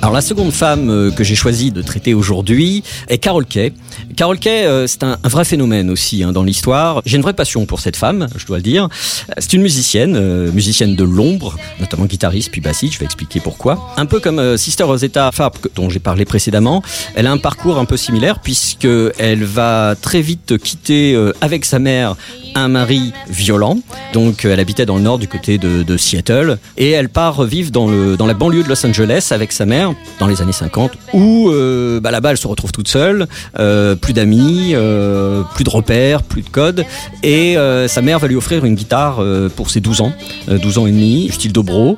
Alors 0.04 0.12
la 0.12 0.20
seconde 0.20 0.52
femme 0.52 0.90
euh, 0.90 1.12
que 1.12 1.24
j'ai 1.24 1.34
choisi 1.34 1.72
de 1.72 1.82
traiter 1.82 2.14
aujourd'hui 2.14 2.84
est 3.08 3.20
Carol 3.20 3.46
Kay. 3.46 3.72
Carol 4.18 4.38
Kay, 4.38 4.66
euh, 4.66 4.86
c'est 4.86 5.02
un, 5.04 5.18
vrai 5.24 5.46
phénomène 5.46 5.90
aussi 5.90 6.24
hein, 6.24 6.34
dans 6.34 6.44
l'histoire. 6.44 7.02
J'ai 7.06 7.16
une 7.16 7.22
vraie 7.22 7.32
passion 7.32 7.66
pour 7.66 7.80
cette 7.80 7.96
femme, 7.96 8.28
je 8.36 8.46
dois 8.46 8.58
le 8.58 8.64
dire. 8.64 8.90
C'est 9.38 9.54
une 9.54 9.62
musicienne, 9.62 10.18
euh, 10.18 10.52
musicienne 10.52 10.98
de 10.98 11.06
l'ombre, 11.06 11.56
notamment 11.80 12.04
guitariste 12.04 12.52
puis 12.52 12.60
bassiste, 12.60 12.96
je 12.96 13.00
vais 13.00 13.06
expliquer 13.06 13.40
pourquoi. 13.40 13.94
Un 13.96 14.06
peu 14.06 14.20
comme 14.20 14.40
euh, 14.40 14.58
Sister 14.58 14.84
Rosetta 14.84 15.32
que- 15.32 15.70
dont 15.74 15.90
j'ai 15.90 16.00
parlé 16.00 16.26
précédemment, 16.26 16.84
elle 17.16 17.26
a 17.26 17.32
un 17.32 17.38
parcours 17.38 17.80
un 17.80 17.86
peu 17.86 17.96
similaire 17.96 18.40
puisque 18.40 18.86
elle 19.18 19.46
va 19.46 19.96
très 20.02 20.20
vite 20.20 20.58
quitter 20.58 21.14
euh, 21.16 21.32
avec 21.40 21.64
sa 21.64 21.80
mère 21.80 22.18
un 22.56 22.68
mari 22.68 23.14
violent. 23.30 23.80
Donc 24.12 24.44
euh, 24.44 24.52
elle 24.52 24.60
habitait 24.60 24.86
dans 24.86 24.98
le 24.98 25.04
nord 25.04 25.18
du 25.18 25.30
côté 25.30 25.58
de, 25.58 25.84
de 25.84 25.96
Seattle 25.98 26.58
et 26.78 26.92
elle 26.92 27.08
part 27.08 27.44
vivre 27.44 27.72
dans, 27.72 27.88
le, 27.88 28.18
dans 28.18 28.28
la 28.28 28.34
banlieue 28.34 28.64
de 28.64 28.70
Los 28.70 28.86
Angeles 28.86 29.30
avec 29.32 29.54
sa 29.54 29.66
mère 29.66 29.93
dans 30.20 30.28
les 30.28 30.42
années 30.42 30.52
50 30.52 30.92
où 31.14 31.50
euh, 31.50 32.00
bah, 32.00 32.12
là-bas 32.12 32.32
elle 32.32 32.38
se 32.38 32.48
retrouve 32.48 32.72
toute 32.72 32.88
seule, 32.88 33.28
euh, 33.60 33.96
plus 33.96 34.14
d'amis, 34.14 34.72
euh, 34.74 35.44
plus 35.56 35.64
de 35.64 35.70
repères, 35.70 36.24
plus 36.24 36.42
de 36.42 36.50
codes 36.50 36.86
et 37.22 37.58
euh, 37.58 37.88
sa 37.88 38.02
mère 38.02 38.20
va 38.20 38.28
lui 38.28 38.36
offrir 38.36 38.66
une 38.66 38.76
guitare 38.76 39.24
pour 39.56 39.70
ses 39.70 39.80
12 39.80 40.02
ans, 40.02 40.14
euh, 40.50 40.58
12 40.58 40.78
ans 40.78 40.88
et 40.88 40.92
demi, 40.92 41.30
style 41.32 41.52
dobro. 41.52 41.98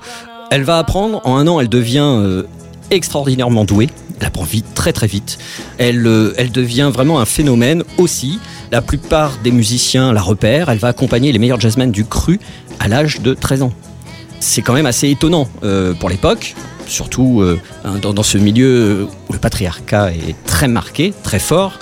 Elle 0.51 0.63
va 0.63 0.77
apprendre, 0.77 1.21
en 1.25 1.37
un 1.37 1.47
an 1.47 1.59
elle 1.59 1.69
devient 1.69 2.43
extraordinairement 2.91 3.65
douée. 3.65 3.89
Elle 4.19 4.27
apprend 4.27 4.43
vite, 4.43 4.65
très 4.73 4.93
très 4.93 5.07
vite. 5.07 5.37
Elle, 5.77 6.01
devient 6.03 6.89
vraiment 6.93 7.19
un 7.19 7.25
phénomène 7.25 7.83
aussi. 7.97 8.39
La 8.71 8.81
plupart 8.81 9.33
des 9.43 9.51
musiciens 9.51 10.13
la 10.13 10.21
repèrent. 10.21 10.69
Elle 10.69 10.77
va 10.77 10.89
accompagner 10.89 11.31
les 11.31 11.39
meilleurs 11.39 11.59
jazzmen 11.59 11.91
du 11.91 12.05
cru 12.05 12.39
à 12.79 12.87
l'âge 12.87 13.21
de 13.21 13.33
13 13.33 13.63
ans. 13.63 13.73
C'est 14.39 14.61
quand 14.61 14.73
même 14.73 14.85
assez 14.85 15.09
étonnant 15.09 15.49
pour 15.99 16.09
l'époque, 16.09 16.55
surtout 16.87 17.41
euh, 17.41 17.59
dans, 18.01 18.23
ce 18.23 18.37
milieu 18.37 19.07
où 19.29 19.33
le 19.33 19.39
patriarcat 19.39 20.11
est 20.11 20.35
très 20.45 20.67
marqué, 20.67 21.13
très 21.23 21.39
fort. 21.39 21.79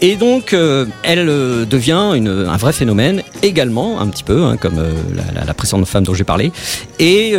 Et 0.00 0.14
donc, 0.14 0.52
euh, 0.52 0.86
elle 1.02 1.28
euh, 1.28 1.64
devient 1.64 1.92
un 1.92 2.56
vrai 2.56 2.72
phénomène 2.72 3.22
également, 3.42 4.00
un 4.00 4.06
petit 4.06 4.22
peu, 4.22 4.44
hein, 4.44 4.56
comme 4.56 4.76
la, 4.76 5.40
la- 5.40 5.44
la 5.44 5.84
femme 5.84 6.04
dont 6.04 6.14
j'ai 6.14 6.24
parlé. 6.24 6.52
Et 6.98 7.34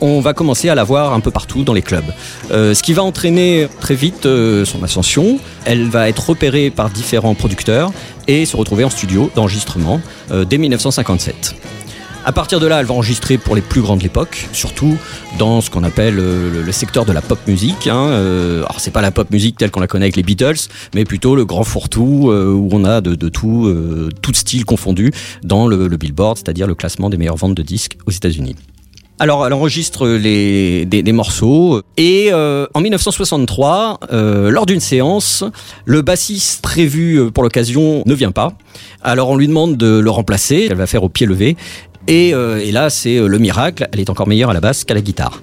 on 0.00 0.20
va 0.20 0.32
commencer 0.34 0.68
à 0.68 0.74
la 0.74 0.84
voir 0.84 1.12
un 1.12 1.20
peu 1.20 1.30
partout 1.30 1.64
dans 1.64 1.72
les 1.72 1.82
clubs. 1.82 2.04
Ce 2.50 2.82
qui 2.82 2.92
va 2.92 3.02
entraîner 3.02 3.68
très 3.80 3.94
vite 3.94 4.22
son 4.64 4.82
ascension. 4.82 5.38
Elle 5.64 5.88
va 5.88 6.08
être 6.08 6.28
repérée 6.30 6.70
par 6.70 6.90
différents 6.90 7.34
producteurs 7.34 7.90
et 8.28 8.44
se 8.46 8.56
retrouver 8.56 8.84
en 8.84 8.90
studio 8.90 9.30
d'enregistrement 9.34 10.00
dès 10.48 10.58
1957. 10.58 11.54
À 12.24 12.30
partir 12.30 12.60
de 12.60 12.68
là, 12.68 12.78
elle 12.78 12.86
va 12.86 12.94
enregistrer 12.94 13.36
pour 13.36 13.56
les 13.56 13.60
plus 13.60 13.80
grands 13.80 13.96
de 13.96 14.02
l'époque, 14.02 14.48
surtout 14.52 14.96
dans 15.40 15.60
ce 15.60 15.70
qu'on 15.70 15.82
appelle 15.82 16.20
euh, 16.20 16.62
le, 16.64 16.72
secteur 16.72 17.04
de 17.04 17.10
la 17.10 17.20
pop 17.20 17.38
musique. 17.48 17.88
Hein. 17.88 18.10
Euh, 18.10 18.58
alors 18.58 18.78
c'est 18.78 18.92
pas 18.92 19.00
la 19.00 19.10
pop 19.10 19.28
musique 19.32 19.58
telle 19.58 19.72
qu'on 19.72 19.80
la 19.80 19.88
connaît 19.88 20.04
avec 20.04 20.14
les 20.14 20.22
Beatles, 20.22 20.68
mais 20.94 21.04
plutôt 21.04 21.34
le 21.34 21.44
grand 21.44 21.64
fourre-tout 21.64 22.30
euh, 22.30 22.52
où 22.52 22.68
on 22.70 22.84
a 22.84 23.00
de, 23.00 23.16
de 23.16 23.28
tout, 23.28 23.74
tout 24.22 24.34
style 24.34 24.64
confondu 24.64 25.10
dans 25.42 25.66
le, 25.66 25.88
Billboard, 25.96 26.38
c'est-à-dire 26.38 26.68
le 26.68 26.76
classement 26.76 27.10
des 27.10 27.16
meilleures 27.16 27.36
ventes 27.36 27.54
de 27.54 27.62
disques 27.62 27.98
aux 28.06 28.12
États-Unis. 28.12 28.54
Alors, 29.18 29.46
elle 29.46 29.52
enregistre 29.52 30.08
les, 30.08 30.84
des, 30.84 31.12
morceaux 31.12 31.82
et 31.96 32.32
en 32.32 32.80
1963, 32.80 34.00
euh, 34.12 34.50
lors 34.50 34.66
d'une 34.66 34.80
séance, 34.80 35.44
le 35.84 36.02
bassiste 36.02 36.62
prévu 36.62 37.30
pour 37.32 37.44
l'occasion 37.44 38.02
ne 38.04 38.14
vient 38.14 38.32
pas. 38.32 38.52
Alors, 39.02 39.28
on 39.28 39.36
lui 39.36 39.46
demande 39.46 39.76
de 39.76 39.98
le 39.98 40.10
remplacer. 40.10 40.66
Elle 40.70 40.76
va 40.76 40.86
faire 40.86 41.04
au 41.04 41.08
pied 41.08 41.26
levé. 41.26 41.56
Et, 42.08 42.34
euh, 42.34 42.70
là, 42.72 42.90
c'est 42.90 43.16
euh, 43.16 43.26
le 43.26 43.38
miracle. 43.38 43.88
Elle 43.92 44.00
est 44.00 44.10
encore 44.10 44.26
meilleure 44.26 44.50
à 44.50 44.54
la 44.54 44.60
basse 44.60 44.84
qu'à 44.84 44.94
la 44.94 45.00
guitare. 45.00 45.40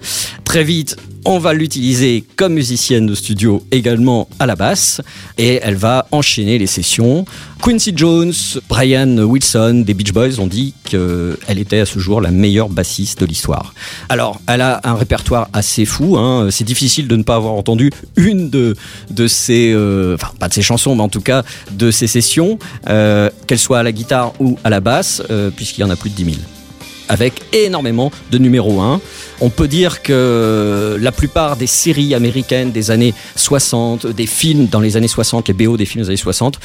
Très 0.49 0.63
vite, 0.63 0.95
on 1.25 1.37
va 1.37 1.53
l'utiliser 1.53 2.23
comme 2.35 2.55
musicienne 2.55 3.05
de 3.05 3.13
studio 3.13 3.63
également 3.69 4.27
à 4.39 4.47
la 4.47 4.55
basse. 4.55 4.99
Et 5.37 5.59
elle 5.61 5.75
va 5.75 6.07
enchaîner 6.11 6.57
les 6.57 6.65
sessions. 6.65 7.23
Quincy 7.61 7.93
Jones, 7.95 8.33
Brian 8.67 9.15
Wilson 9.19 9.83
des 9.85 9.93
Beach 9.93 10.11
Boys 10.11 10.39
ont 10.39 10.47
dit 10.47 10.73
qu'elle 10.85 11.59
était 11.59 11.81
à 11.81 11.85
ce 11.85 11.99
jour 11.99 12.19
la 12.19 12.31
meilleure 12.31 12.69
bassiste 12.69 13.19
de 13.19 13.27
l'histoire. 13.27 13.75
Alors, 14.09 14.41
elle 14.47 14.61
a 14.61 14.81
un 14.85 14.95
répertoire 14.95 15.49
assez 15.53 15.85
fou. 15.85 16.17
Hein. 16.17 16.47
C'est 16.49 16.63
difficile 16.63 17.07
de 17.07 17.15
ne 17.15 17.21
pas 17.21 17.35
avoir 17.35 17.53
entendu 17.53 17.91
une 18.15 18.49
de, 18.49 18.75
de 19.11 19.27
ses, 19.27 19.71
euh, 19.71 20.15
enfin 20.15 20.31
pas 20.39 20.47
de 20.47 20.53
ses 20.55 20.63
chansons, 20.63 20.95
mais 20.95 21.03
en 21.03 21.09
tout 21.09 21.21
cas 21.21 21.43
de 21.73 21.91
ses 21.91 22.07
sessions, 22.07 22.57
euh, 22.89 23.29
qu'elle 23.45 23.59
à 23.69 23.83
la 23.83 23.91
guitare 23.91 24.33
ou 24.39 24.57
à 24.63 24.71
la 24.71 24.79
basse, 24.79 25.21
euh, 25.29 25.51
puisqu'il 25.55 25.81
y 25.81 25.83
en 25.83 25.91
a 25.91 25.95
plus 25.95 26.09
de 26.09 26.15
10 26.15 26.23
000 26.23 26.37
avec 27.09 27.41
énormément 27.53 28.11
de 28.31 28.37
numéro 28.37 28.79
1. 28.79 29.01
On 29.41 29.49
peut 29.49 29.67
dire 29.67 30.01
que 30.01 30.97
la 30.99 31.11
plupart 31.11 31.57
des 31.57 31.67
séries 31.67 32.15
américaines 32.15 32.71
des 32.71 32.91
années 32.91 33.13
60, 33.35 34.07
des 34.07 34.27
films 34.27 34.67
dans 34.67 34.79
les 34.79 34.95
années 34.95 35.07
60, 35.07 35.47
les 35.49 35.53
BO 35.53 35.75
des 35.75 35.85
films 35.85 36.03
des 36.03 36.09
années 36.09 36.17
60, 36.17 36.59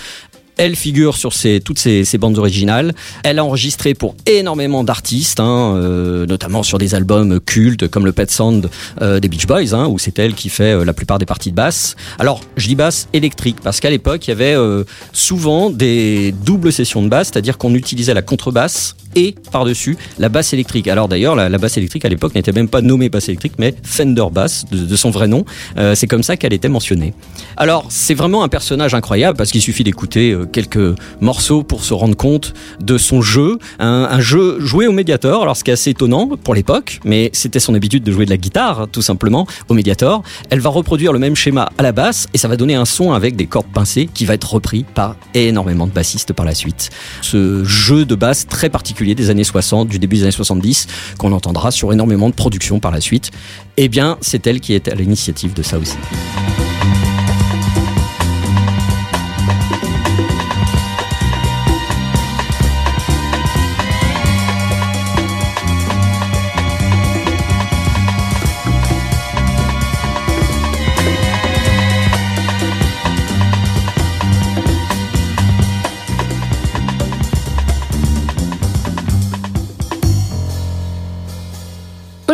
elle 0.56 0.76
figure 0.76 1.16
sur 1.16 1.32
ces, 1.32 1.60
toutes 1.60 1.78
ces, 1.78 2.04
ces 2.04 2.18
bandes 2.18 2.38
originales. 2.38 2.94
Elle 3.22 3.38
a 3.38 3.44
enregistré 3.44 3.94
pour 3.94 4.14
énormément 4.26 4.84
d'artistes, 4.84 5.40
hein, 5.40 5.74
euh, 5.76 6.26
notamment 6.26 6.62
sur 6.62 6.78
des 6.78 6.94
albums 6.94 7.40
cultes 7.40 7.88
comme 7.88 8.06
le 8.06 8.12
Pet 8.12 8.30
Sound 8.30 8.70
euh, 9.02 9.20
des 9.20 9.28
Beach 9.28 9.46
Boys, 9.46 9.74
hein, 9.74 9.86
où 9.86 9.98
c'est 9.98 10.18
elle 10.18 10.34
qui 10.34 10.48
fait 10.48 10.74
euh, 10.74 10.84
la 10.84 10.92
plupart 10.92 11.18
des 11.18 11.26
parties 11.26 11.50
de 11.50 11.56
basse. 11.56 11.96
Alors, 12.18 12.40
je 12.56 12.68
dis 12.68 12.74
basse 12.74 13.08
électrique 13.12 13.56
parce 13.62 13.80
qu'à 13.80 13.90
l'époque, 13.90 14.26
il 14.26 14.30
y 14.30 14.32
avait 14.32 14.54
euh, 14.54 14.84
souvent 15.12 15.70
des 15.70 16.32
doubles 16.44 16.72
sessions 16.72 17.02
de 17.02 17.08
basse, 17.08 17.30
c'est-à-dire 17.32 17.58
qu'on 17.58 17.74
utilisait 17.74 18.14
la 18.14 18.22
contrebasse 18.22 18.94
et 19.14 19.35
par-dessus 19.52 19.97
la 20.18 20.28
basse 20.28 20.52
électrique. 20.52 20.88
Alors 20.88 21.09
d'ailleurs, 21.09 21.35
la, 21.35 21.49
la 21.49 21.59
basse 21.59 21.76
électrique 21.76 22.04
à 22.04 22.09
l'époque 22.09 22.35
n'était 22.35 22.52
même 22.52 22.68
pas 22.68 22.80
nommée 22.80 23.09
basse 23.09 23.28
électrique, 23.28 23.54
mais 23.59 23.75
Fender 23.83 24.25
Bass, 24.33 24.64
de, 24.71 24.97
son 24.97 25.11
vrai 25.11 25.28
nom. 25.28 25.44
Euh, 25.76 25.94
c'est 25.94 26.06
comme 26.06 26.23
ça 26.23 26.37
qu'elle 26.37 26.52
était 26.52 26.68
mentionnée. 26.68 27.14
Alors, 27.56 27.87
c'est 27.88 28.14
vraiment 28.14 28.42
un 28.42 28.49
personnage 28.49 28.94
incroyable 28.94 29.37
parce 29.37 29.50
qu'il 29.50 29.62
suffit 29.62 29.85
d'écouter 29.85 30.33
euh, 30.33 30.47
quelques 30.47 30.97
morceaux 31.21 31.62
pour 31.62 31.85
se 31.85 31.94
rendre 31.94 32.16
compte 32.16 32.54
de 32.80 32.99
son 32.99 33.23
jeu. 33.23 33.59
Un, 33.78 34.09
un 34.11 34.21
jeu 34.21 34.59
joué 34.61 34.87
au 34.87 34.92
Mediator, 34.92 35.42
alors 35.42 35.56
ce 35.56 35.64
qui 35.64 35.71
est 35.71 35.75
assez 35.75 35.90
étonnant 35.90 36.28
pour 36.42 36.54
l'époque, 36.54 37.00
mais 37.04 37.30
c'était 37.33 37.61
son 37.61 37.75
habitude 37.75 38.02
de 38.02 38.12
jouer 38.12 38.25
de 38.25 38.30
la 38.30 38.37
guitare, 38.37 38.83
hein, 38.83 38.88
tout 38.90 39.02
simplement, 39.02 39.47
au 39.68 39.75
Mediator. 39.75 40.23
Elle 40.50 40.61
va 40.61 40.71
reproduire 40.71 41.12
le 41.12 41.18
même 41.18 41.37
schéma 41.37 41.71
à 41.78 41.83
la 41.83 41.92
basse 41.92 42.26
et 42.35 42.38
ça 42.38 42.49
va 42.49 42.56
donner 42.56 42.75
un 42.75 42.85
son 42.85 43.12
avec 43.12 43.37
des 43.37 43.47
cordes 43.47 43.66
pincées 43.73 44.09
qui 44.12 44.25
va 44.25 44.35
être 44.35 44.52
repris 44.52 44.85
par 44.94 45.16
énormément 45.35 45.87
de 45.87 45.92
bassistes 45.92 46.33
par 46.33 46.47
la 46.47 46.54
suite. 46.54 46.90
Ce 47.21 47.64
jeu 47.64 48.04
de 48.04 48.14
basse 48.14 48.47
très 48.47 48.71
particulier 48.71 49.03
des 49.14 49.28
années 49.28 49.44
60, 49.44 49.88
du 49.88 49.99
début 49.99 50.16
des 50.16 50.23
années 50.23 50.32
70, 50.32 50.87
qu'on 51.18 51.32
entendra 51.32 51.70
sur 51.70 51.92
énormément 51.92 52.30
de 52.30 52.34
productions 52.34 52.80
par 52.80 52.90
la 52.90 53.02
suite, 53.02 53.30
eh 53.76 53.88
bien, 53.88 54.16
c'est 54.23 54.46
elle 54.46 54.61
qui 54.61 54.73
est 54.73 54.88
à 54.88 54.94
l'initiative 54.94 55.52
de 55.52 55.62
ça 55.62 55.78
aussi. 55.78 55.96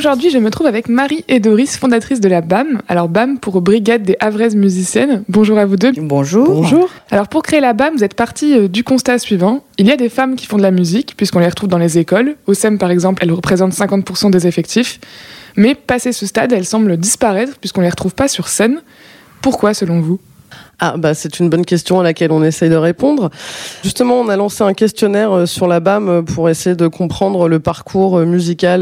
Aujourd'hui, 0.01 0.31
je 0.31 0.39
me 0.39 0.51
trouve 0.51 0.67
avec 0.67 0.89
Marie 0.89 1.27
et 1.29 1.41
Doris, 1.41 1.77
fondatrices 1.77 2.21
de 2.21 2.29
la 2.31 2.41
BAM. 2.41 2.81
Alors 2.89 3.11
BAM 3.11 3.39
pour 3.39 3.61
Brigade 3.61 4.03
des 4.03 4.17
Havraises 4.19 4.57
Musiciennes. 4.57 5.25
Bonjour 5.29 5.59
à 5.59 5.67
vous 5.67 5.77
deux. 5.77 5.93
Bonjour. 5.93 6.47
Bonjour. 6.47 6.89
Alors 7.11 7.29
pour 7.29 7.43
créer 7.43 7.61
la 7.61 7.75
BAM, 7.75 7.97
vous 7.97 8.03
êtes 8.03 8.15
parti 8.15 8.57
euh, 8.57 8.67
du 8.67 8.83
constat 8.83 9.19
suivant. 9.19 9.63
Il 9.77 9.87
y 9.87 9.93
a 9.93 9.99
des 9.99 10.09
femmes 10.09 10.37
qui 10.37 10.47
font 10.47 10.57
de 10.57 10.63
la 10.63 10.71
musique, 10.71 11.19
puisqu'on 11.19 11.41
les 11.41 11.49
retrouve 11.49 11.69
dans 11.69 11.77
les 11.77 11.99
écoles. 11.99 12.37
Au 12.47 12.55
SEM 12.55 12.79
par 12.79 12.91
exemple, 12.91 13.23
elles 13.23 13.31
représentent 13.31 13.75
50% 13.75 14.31
des 14.31 14.47
effectifs. 14.47 15.01
Mais 15.57 15.75
passé 15.75 16.13
ce 16.13 16.25
stade, 16.25 16.51
elles 16.55 16.65
semblent 16.65 16.97
disparaître, 16.97 17.59
puisqu'on 17.59 17.83
les 17.83 17.91
retrouve 17.91 18.15
pas 18.15 18.29
sur 18.29 18.49
scène. 18.49 18.81
Pourquoi 19.43 19.75
selon 19.75 20.01
vous? 20.01 20.19
Ah 20.83 20.95
bah 20.97 21.13
c'est 21.13 21.39
une 21.41 21.51
bonne 21.51 21.67
question 21.67 22.01
à 22.01 22.03
laquelle 22.03 22.33
on 22.33 22.43
essaye 22.43 22.71
de 22.71 22.77
répondre. 22.77 23.29
Justement, 23.85 24.15
on 24.15 24.31
a 24.31 24.37
lancé 24.37 24.65
un 24.65 24.73
questionnaire 24.73 25.31
euh, 25.33 25.47
sur 25.47 25.67
la 25.67 25.79
BAM 25.79 26.09
euh, 26.09 26.23
pour 26.23 26.49
essayer 26.49 26.75
de 26.75 26.87
comprendre 26.87 27.49
le 27.49 27.61
parcours 27.61 28.17
euh, 28.19 28.25
musical 28.25 28.81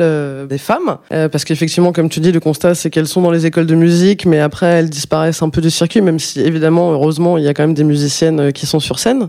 des 0.49 0.59
femmes. 0.59 0.99
Parce 1.11 1.45
qu'effectivement, 1.45 1.93
comme 1.93 2.09
tu 2.09 2.21
dis, 2.21 2.31
le 2.31 2.39
constat 2.41 2.75
c'est 2.77 2.91
qu'elles 2.91 3.09
sont 3.09 3.21
dans 3.21 3.33
les 3.33 3.47
écoles 3.47 3.67
de 3.67 3.75
musique, 3.75 4.27
mais 4.27 4.39
après 4.39 4.67
elles 4.67 4.91
disparaissent 4.91 5.43
un 5.43 5.49
peu 5.49 5.61
du 5.61 5.71
circuit, 5.71 6.01
même 6.01 6.21
si 6.21 6.41
évidemment, 6.41 6.93
heureusement, 6.93 7.37
il 7.37 7.45
y 7.45 7.49
a 7.49 7.55
quand 7.55 7.65
même 7.65 7.75
des 7.75 7.85
musiciennes 7.85 8.53
qui 8.53 8.67
sont 8.67 8.79
sur 8.79 8.99
scène, 9.01 9.29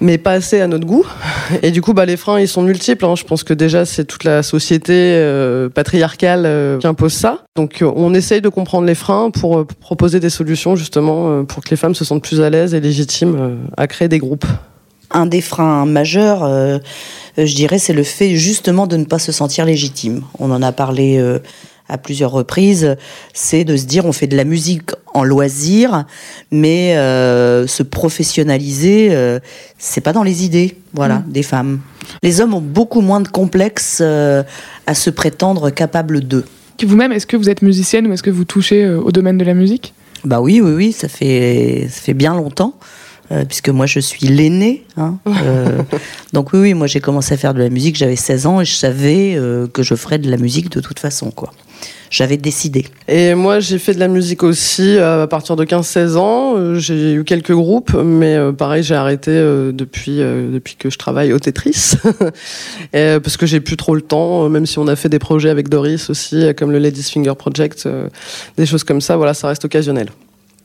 mais 0.00 0.18
pas 0.18 0.32
assez 0.32 0.60
à 0.60 0.68
notre 0.68 0.86
goût. 0.86 1.06
Et 1.62 1.72
du 1.72 1.82
coup, 1.82 1.92
bah 1.92 2.06
les 2.06 2.16
freins 2.16 2.38
ils 2.38 2.48
sont 2.48 2.62
multiples. 2.62 3.04
hein. 3.04 3.14
Je 3.16 3.24
pense 3.24 3.42
que 3.42 3.54
déjà 3.54 3.84
c'est 3.84 4.04
toute 4.04 4.22
la 4.24 4.42
société 4.44 5.20
patriarcale 5.74 6.78
qui 6.80 6.86
impose 6.86 7.12
ça. 7.12 7.44
Donc 7.56 7.82
on 7.82 8.14
essaye 8.14 8.40
de 8.40 8.48
comprendre 8.48 8.86
les 8.86 8.94
freins 8.94 9.30
pour 9.30 9.66
proposer 9.80 10.20
des 10.20 10.30
solutions 10.30 10.76
justement 10.76 11.44
pour 11.44 11.64
que 11.64 11.70
les 11.70 11.76
femmes 11.76 11.94
se 11.96 12.04
sentent 12.04 12.22
plus 12.22 12.40
à 12.40 12.50
l'aise 12.50 12.74
et 12.74 12.80
légitimes 12.80 13.36
euh, 13.38 13.56
à 13.76 13.86
créer 13.86 14.08
des 14.08 14.18
groupes. 14.18 14.46
Un 15.10 15.26
des 15.26 15.40
freins 15.40 15.86
majeurs, 15.86 16.42
euh, 16.44 16.78
je 17.38 17.54
dirais, 17.54 17.78
c'est 17.78 17.92
le 17.92 18.02
fait 18.02 18.34
justement 18.34 18.86
de 18.86 18.96
ne 18.96 19.04
pas 19.04 19.18
se 19.18 19.32
sentir 19.32 19.64
légitime. 19.64 20.22
On 20.38 20.50
en 20.50 20.62
a 20.62 20.72
parlé 20.72 21.18
euh, 21.18 21.38
à 21.88 21.98
plusieurs 21.98 22.32
reprises. 22.32 22.96
C'est 23.32 23.64
de 23.64 23.76
se 23.76 23.84
dire 23.84 24.04
on 24.04 24.12
fait 24.12 24.26
de 24.26 24.36
la 24.36 24.44
musique 24.44 24.90
en 25.14 25.24
loisir, 25.24 26.04
mais 26.50 26.96
euh, 26.96 27.66
se 27.66 27.82
professionnaliser, 27.82 29.08
euh, 29.12 29.38
c'est 29.78 30.00
pas 30.00 30.12
dans 30.12 30.22
les 30.22 30.44
idées, 30.44 30.76
voilà, 30.92 31.22
des 31.26 31.42
femmes. 31.42 31.80
Les 32.22 32.40
hommes 32.40 32.54
ont 32.54 32.60
beaucoup 32.60 33.00
moins 33.00 33.20
de 33.20 33.28
complexes 33.28 33.98
euh, 34.00 34.42
à 34.86 34.94
se 34.94 35.10
prétendre 35.10 35.70
capables 35.70 36.20
d'eux. 36.20 36.44
Vous-même, 36.84 37.12
est-ce 37.12 37.26
que 37.26 37.36
vous 37.36 37.48
êtes 37.48 37.62
musicienne 37.62 38.06
ou 38.06 38.12
est-ce 38.12 38.22
que 38.22 38.30
vous 38.30 38.44
touchez 38.44 38.84
euh, 38.84 39.00
au 39.00 39.10
domaine 39.10 39.38
de 39.38 39.44
la 39.44 39.54
musique? 39.54 39.94
Bah 40.24 40.40
oui, 40.40 40.60
oui, 40.60 40.72
oui, 40.72 40.92
ça 40.92 41.08
fait, 41.08 41.88
ça 41.90 42.00
fait 42.00 42.14
bien 42.14 42.34
longtemps. 42.34 42.74
euh, 43.32 43.44
puisque 43.44 43.68
moi 43.70 43.86
je 43.86 43.98
suis 43.98 44.28
l'aînée, 44.28 44.84
hein, 44.96 45.18
euh, 45.26 45.82
donc 46.32 46.52
oui, 46.52 46.60
oui, 46.60 46.74
moi 46.74 46.86
j'ai 46.86 47.00
commencé 47.00 47.34
à 47.34 47.36
faire 47.36 47.54
de 47.54 47.58
la 47.58 47.70
musique, 47.70 47.96
j'avais 47.96 48.14
16 48.16 48.46
ans 48.46 48.60
et 48.60 48.64
je 48.64 48.74
savais 48.74 49.34
euh, 49.36 49.66
que 49.66 49.82
je 49.82 49.94
ferais 49.96 50.18
de 50.18 50.30
la 50.30 50.36
musique 50.36 50.70
de 50.70 50.80
toute 50.80 51.00
façon, 51.00 51.30
quoi. 51.32 51.52
J'avais 52.10 52.36
décidé. 52.36 52.86
Et 53.08 53.34
moi, 53.34 53.60
j'ai 53.60 53.78
fait 53.78 53.94
de 53.94 53.98
la 53.98 54.08
musique 54.08 54.42
aussi 54.42 54.96
euh, 54.96 55.24
à 55.24 55.26
partir 55.26 55.56
de 55.56 55.64
15-16 55.64 56.16
ans. 56.16 56.54
Euh, 56.56 56.78
J'ai 56.78 57.14
eu 57.14 57.24
quelques 57.24 57.52
groupes, 57.52 57.94
mais 57.94 58.36
euh, 58.36 58.52
pareil, 58.52 58.82
j'ai 58.82 58.94
arrêté 58.94 59.30
depuis 59.30 60.16
depuis 60.16 60.76
que 60.76 60.90
je 60.90 60.98
travaille 60.98 61.32
au 61.32 61.38
Tetris, 61.38 61.94
Et, 62.92 63.18
parce 63.22 63.36
que 63.36 63.46
j'ai 63.46 63.60
plus 63.60 63.76
trop 63.76 63.94
le 63.94 64.02
temps. 64.02 64.48
Même 64.48 64.66
si 64.66 64.78
on 64.78 64.86
a 64.86 64.96
fait 64.96 65.08
des 65.08 65.18
projets 65.18 65.50
avec 65.50 65.68
Doris 65.68 66.10
aussi, 66.10 66.46
comme 66.56 66.72
le 66.72 66.78
Ladies 66.78 67.10
Finger 67.12 67.34
Project, 67.36 67.88
des 68.56 68.66
choses 68.66 68.84
comme 68.84 69.00
ça. 69.00 69.16
Voilà, 69.16 69.34
ça 69.34 69.48
reste 69.48 69.64
occasionnel. 69.64 70.08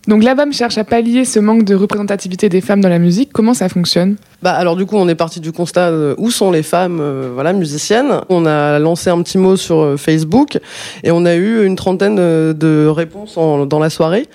Donc 0.08 0.24
la 0.24 0.34
BAM 0.34 0.51
cherche 0.51 0.77
à 0.77 0.84
pallier 0.84 1.25
ce 1.25 1.39
manque 1.39 1.63
de 1.63 1.75
représentativité 1.75 2.50
des 2.50 2.62
femmes 2.62 2.81
dans 2.81 2.89
la 2.89 3.00
musique. 3.00 3.31
Comment 3.31 3.53
ça 3.53 3.70
fonctionne? 3.70 4.17
Bah 4.41 4.53
alors 4.53 4.75
du 4.75 4.88
coup 4.88 4.96
on 4.98 5.08
est 5.08 5.13
parti 5.13 5.39
du 5.39 5.51
constat 5.51 5.91
où 6.17 6.31
sont 6.31 6.50
les 6.50 6.63
femmes 6.63 6.98
euh, 7.00 7.29
voilà 7.31 7.53
musiciennes. 7.53 8.22
On 8.29 8.48
a 8.48 8.79
lancé 8.79 9.12
un 9.12 9.22
petit 9.22 9.38
mot 9.38 9.55
sur 9.55 9.81
euh, 9.81 9.98
Facebook 9.98 10.58
et 11.03 11.12
on 11.12 11.25
a 11.25 11.36
eu 11.36 11.63
une 11.63 11.75
trentaine 11.75 12.15
de 12.15 12.88
réponses 12.88 13.36
dans 13.36 13.79
la 13.79 13.91
soirée. 13.91 14.27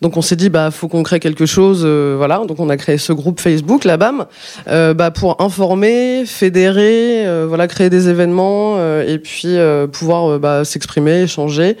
Donc 0.00 0.16
on 0.16 0.22
s'est 0.22 0.34
dit 0.34 0.48
bah 0.48 0.72
faut 0.72 0.88
qu'on 0.88 1.04
crée 1.04 1.20
quelque 1.20 1.46
chose 1.46 1.82
euh, 1.84 2.14
voilà 2.16 2.42
donc 2.48 2.58
on 2.58 2.68
a 2.70 2.76
créé 2.76 2.98
ce 2.98 3.12
groupe 3.12 3.40
Facebook 3.40 3.84
la 3.84 3.96
BAM 3.96 4.26
euh, 4.66 4.94
bah 4.94 5.12
pour 5.12 5.40
informer, 5.40 6.24
fédérer 6.26 7.24
voilà 7.46 7.68
créer 7.68 7.90
des 7.90 8.08
événements 8.08 8.78
et 9.02 9.18
puis 9.18 9.56
pouvoir 9.92 10.40
bah, 10.40 10.64
s'exprimer, 10.64 11.22
échanger 11.22 11.76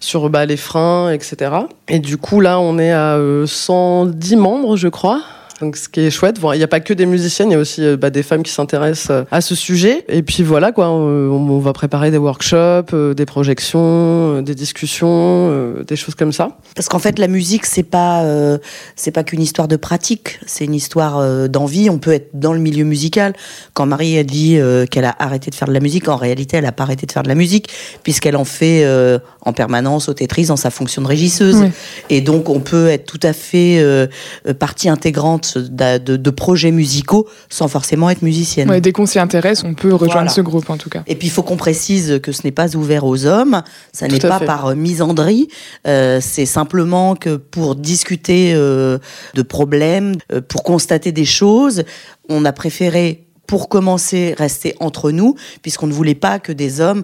sur 0.00 0.28
bah, 0.28 0.44
les 0.44 0.58
freins 0.58 1.10
etc. 1.10 1.52
Et 1.88 1.98
du 1.98 2.18
coup 2.18 2.40
là 2.40 2.60
on 2.60 2.78
est 2.78 2.81
à 2.90 3.16
euh, 3.16 3.46
110 3.46 4.36
membres 4.36 4.76
je 4.76 4.88
crois. 4.88 5.22
Donc 5.62 5.76
ce 5.76 5.88
qui 5.88 6.00
est 6.00 6.10
chouette, 6.10 6.38
il 6.42 6.58
n'y 6.58 6.64
a 6.64 6.68
pas 6.68 6.80
que 6.80 6.92
des 6.92 7.06
musiciennes, 7.06 7.50
il 7.50 7.52
y 7.52 7.56
a 7.56 7.60
aussi 7.60 7.84
euh, 7.84 7.96
bah, 7.96 8.10
des 8.10 8.24
femmes 8.24 8.42
qui 8.42 8.50
s'intéressent 8.50 9.10
euh, 9.10 9.22
à 9.30 9.40
ce 9.40 9.54
sujet. 9.54 10.04
Et 10.08 10.22
puis 10.24 10.42
voilà 10.42 10.72
quoi, 10.72 10.90
on, 10.90 11.30
on 11.30 11.58
va 11.60 11.72
préparer 11.72 12.10
des 12.10 12.18
workshops, 12.18 12.92
euh, 12.92 13.14
des 13.14 13.26
projections, 13.26 13.78
euh, 13.80 14.42
des 14.42 14.56
discussions, 14.56 15.06
euh, 15.08 15.84
des 15.84 15.94
choses 15.94 16.16
comme 16.16 16.32
ça. 16.32 16.58
Parce 16.74 16.88
qu'en 16.88 16.98
fait, 16.98 17.20
la 17.20 17.28
musique, 17.28 17.64
c'est 17.64 17.84
pas, 17.84 18.24
euh, 18.24 18.58
c'est 18.96 19.12
pas 19.12 19.22
qu'une 19.22 19.40
histoire 19.40 19.68
de 19.68 19.76
pratique, 19.76 20.40
c'est 20.46 20.64
une 20.64 20.74
histoire 20.74 21.18
euh, 21.18 21.46
d'envie. 21.46 21.88
On 21.90 21.98
peut 21.98 22.12
être 22.12 22.30
dans 22.34 22.54
le 22.54 22.58
milieu 22.58 22.82
musical. 22.84 23.32
Quand 23.72 23.86
Marie 23.86 24.18
a 24.18 24.24
dit 24.24 24.58
euh, 24.58 24.84
qu'elle 24.86 25.04
a 25.04 25.14
arrêté 25.20 25.48
de 25.52 25.54
faire 25.54 25.68
de 25.68 25.74
la 25.74 25.80
musique, 25.80 26.08
en 26.08 26.16
réalité, 26.16 26.56
elle 26.56 26.66
a 26.66 26.72
pas 26.72 26.82
arrêté 26.82 27.06
de 27.06 27.12
faire 27.12 27.22
de 27.22 27.28
la 27.28 27.36
musique, 27.36 27.68
puisqu'elle 28.02 28.36
en 28.36 28.44
fait 28.44 28.82
euh, 28.82 29.20
en 29.42 29.52
permanence 29.52 30.08
au 30.08 30.14
Tetris 30.14 30.46
dans 30.46 30.56
sa 30.56 30.70
fonction 30.70 31.02
de 31.02 31.06
régisseuse. 31.06 31.62
Oui. 31.62 31.68
Et 32.10 32.20
donc, 32.20 32.48
on 32.48 32.58
peut 32.58 32.88
être 32.88 33.04
tout 33.04 33.20
à 33.22 33.32
fait 33.32 33.78
euh, 33.78 34.08
euh, 34.48 34.54
partie 34.54 34.88
intégrante 34.88 35.51
de, 35.58 36.16
de 36.16 36.30
projets 36.30 36.70
musicaux 36.70 37.26
sans 37.48 37.68
forcément 37.68 38.10
être 38.10 38.22
musicienne. 38.22 38.70
Ouais, 38.70 38.80
dès 38.80 38.92
qu'on 38.92 39.06
s'y 39.06 39.18
intéresse, 39.18 39.62
on 39.64 39.74
peut 39.74 39.92
rejoindre 39.92 40.12
Voilà. 40.12 40.28
ce 40.30 40.40
groupe 40.40 40.68
en 40.70 40.76
tout 40.76 40.90
cas. 40.90 41.02
Et 41.06 41.14
puis 41.14 41.28
il 41.28 41.30
faut 41.30 41.42
qu'on 41.42 41.56
précise 41.56 42.20
que 42.22 42.32
ce 42.32 42.42
n'est 42.44 42.52
pas 42.52 42.74
ouvert 42.76 43.04
aux 43.04 43.26
hommes, 43.26 43.62
ça 43.92 44.08
n'est 44.08 44.18
pas 44.18 44.38
fait. 44.38 44.44
par 44.46 44.66
euh, 44.66 44.74
misandrie, 44.74 45.48
euh, 45.86 46.18
c'est 46.20 46.46
simplement 46.46 47.14
que 47.16 47.36
pour 47.36 47.76
discuter 47.76 48.52
euh, 48.54 48.98
de 49.34 49.42
problèmes, 49.42 50.14
euh, 50.32 50.40
pour 50.40 50.62
constater 50.62 51.12
des 51.12 51.24
choses, 51.24 51.84
on 52.28 52.44
a 52.44 52.52
préféré 52.52 53.26
pour 53.46 53.68
commencer 53.68 54.34
rester 54.38 54.74
entre 54.80 55.10
nous 55.10 55.34
puisqu'on 55.60 55.86
ne 55.86 55.92
voulait 55.92 56.14
pas 56.14 56.38
que 56.38 56.52
des 56.52 56.80
hommes 56.80 57.02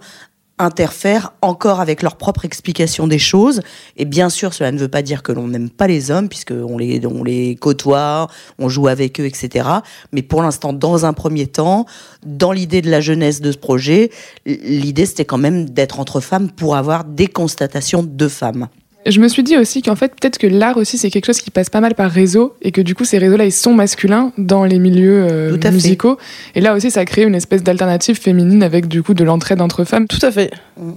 interfèrent 0.59 1.33
encore 1.43 1.81
avec 1.81 2.03
leur 2.03 2.17
propre 2.17 2.45
explication 2.45 3.07
des 3.07 3.19
choses. 3.19 3.63
Et 3.97 4.05
bien 4.05 4.29
sûr, 4.29 4.55
cela 4.55 4.73
ne 4.73 4.79
veut 4.79 4.89
pas 4.89 5.03
dire 5.03 5.23
que 5.23 5.33
l'on 5.33 5.49
n'aime 5.49 5.71
pas 5.71 5.87
les 5.87 6.11
hommes, 6.11 6.29
puisqu'on 6.29 6.79
les, 6.79 7.05
on 7.07 7.25
les 7.25 7.57
côtoie, 7.57 8.29
on 8.59 8.69
joue 8.69 8.89
avec 8.89 9.21
eux, 9.21 9.27
etc. 9.27 9.69
Mais 10.13 10.23
pour 10.23 10.43
l'instant, 10.43 10.73
dans 10.73 11.05
un 11.05 11.13
premier 11.13 11.47
temps, 11.47 11.87
dans 12.25 12.53
l'idée 12.53 12.83
de 12.83 12.91
la 12.91 13.01
jeunesse 13.01 13.41
de 13.41 13.53
ce 13.53 13.59
projet, 13.59 14.11
l'idée 14.47 15.07
c'était 15.07 15.25
quand 15.25 15.39
même 15.39 15.69
d'être 15.71 16.01
entre 16.01 16.21
femmes 16.21 16.51
pour 16.51 16.77
avoir 16.77 17.05
des 17.05 17.27
constatations 17.27 18.03
de 18.03 18.29
femmes. 18.29 18.69
Je 19.07 19.21
me 19.21 19.29
suis 19.29 19.43
dit 19.43 19.57
aussi 19.57 19.81
qu'en 19.81 19.97
fait, 19.97 20.09
peut-être 20.09 20.39
que 20.39 20.47
l'art 20.47 20.77
aussi, 20.77 20.99
c'est 20.99 21.11
quelque 21.11 21.27
chose 21.27 21.41
qui 21.41 21.51
passe 21.51 21.71
pas 21.71 21.81
mal 21.81 21.95
par 21.95 22.11
réseau 22.11 22.55
et 22.63 22.73
que 22.73 22.81
du 22.81 22.95
coup, 22.95 23.05
ces 23.05 23.19
réseaux-là, 23.19 23.45
ils 23.45 23.53
sont 23.53 23.73
masculins 23.73 24.33
dans 24.37 24.65
les 24.65 24.79
milieux 24.79 25.25
euh, 25.25 25.59
fait. 25.59 25.71
musicaux. 25.71 26.19
Et 26.55 26.61
là 26.61 26.75
aussi, 26.75 26.91
ça 26.91 27.05
crée 27.05 27.23
une 27.23 27.35
espèce 27.35 27.63
d'alternative 27.63 28.19
féminine 28.19 28.63
avec 28.63 28.89
du 28.89 29.03
coup 29.03 29.15
de 29.15 29.25
l'entraide 29.25 29.61
entre 29.63 29.85
femmes. 29.85 30.07
Tout 30.09 30.25
à 30.27 30.31
fait. 30.31 30.51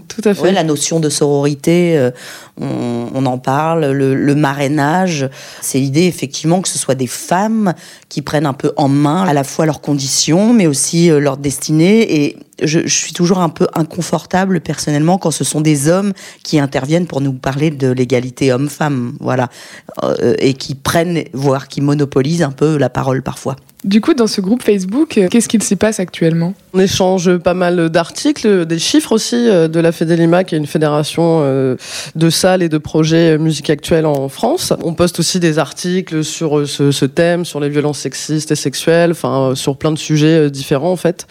Tout 0.07 0.21
à 0.25 0.33
fait. 0.33 0.41
Ouais, 0.41 0.51
la 0.51 0.63
notion 0.63 0.99
de 0.99 1.09
sororité, 1.09 1.97
euh, 1.97 2.11
on, 2.59 3.07
on 3.13 3.25
en 3.25 3.37
parle, 3.37 3.91
le, 3.91 4.15
le 4.15 4.35
marrainage, 4.35 5.29
c'est 5.61 5.79
l'idée 5.79 6.03
effectivement 6.05 6.61
que 6.61 6.69
ce 6.69 6.79
soit 6.79 6.95
des 6.95 7.07
femmes 7.07 7.73
qui 8.09 8.21
prennent 8.21 8.45
un 8.45 8.53
peu 8.53 8.73
en 8.77 8.89
main 8.89 9.23
à 9.23 9.33
la 9.33 9.43
fois 9.43 9.65
leurs 9.65 9.81
conditions, 9.81 10.53
mais 10.53 10.67
aussi 10.67 11.09
euh, 11.09 11.19
leur 11.19 11.37
destinée. 11.37 12.25
Et 12.25 12.37
je, 12.61 12.81
je 12.81 12.93
suis 12.93 13.13
toujours 13.13 13.39
un 13.39 13.49
peu 13.49 13.67
inconfortable 13.73 14.59
personnellement 14.59 15.17
quand 15.17 15.31
ce 15.31 15.43
sont 15.43 15.61
des 15.61 15.87
hommes 15.87 16.13
qui 16.43 16.59
interviennent 16.59 17.07
pour 17.07 17.21
nous 17.21 17.33
parler 17.33 17.71
de 17.71 17.90
l'égalité 17.93 18.51
homme-femme, 18.51 19.13
voilà, 19.19 19.49
Euh, 20.03 20.35
et 20.39 20.53
qui 20.53 20.73
prennent, 20.73 21.23
voire 21.33 21.67
qui 21.67 21.81
monopolisent 21.81 22.43
un 22.43 22.51
peu 22.51 22.77
la 22.77 22.89
parole 22.89 23.21
parfois. 23.21 23.55
Du 23.83 23.99
coup, 23.99 24.13
dans 24.13 24.27
ce 24.27 24.41
groupe 24.41 24.63
Facebook, 24.63 25.17
euh, 25.17 25.27
qu'est-ce 25.29 25.49
qu'il 25.49 25.61
s'y 25.61 25.75
passe 25.75 25.99
actuellement? 25.99 26.53
On 26.73 26.79
échange 26.79 27.37
pas 27.37 27.53
mal 27.53 27.89
d'articles, 27.89 28.65
des 28.65 28.79
chiffres 28.79 29.11
aussi 29.11 29.35
euh, 29.35 29.67
de 29.67 29.79
la 29.79 29.91
Fédélima, 29.91 30.43
qui 30.43 30.55
est 30.55 30.57
une 30.57 30.67
fédération 30.67 31.41
de 32.15 32.29
salles 32.29 32.63
et 32.63 32.69
de 32.69 32.77
projets 32.77 33.37
musique 33.37 33.69
actuelle 33.69 34.05
en 34.05 34.29
France. 34.29 34.73
On 34.83 34.93
poste 34.93 35.19
aussi 35.19 35.39
des 35.39 35.59
articles 35.59 36.23
sur 36.23 36.67
ce, 36.67 36.91
ce 36.91 37.05
thème, 37.05 37.43
sur 37.45 37.59
les 37.59 37.69
violences 37.69 37.99
sexistes 37.99 38.51
et 38.51 38.55
sexuelles, 38.55 39.11
enfin 39.11 39.53
sur 39.55 39.77
plein 39.77 39.91
de 39.91 39.99
sujets 39.99 40.49
différents 40.49 40.91
en 40.91 40.95
fait, 40.95 41.27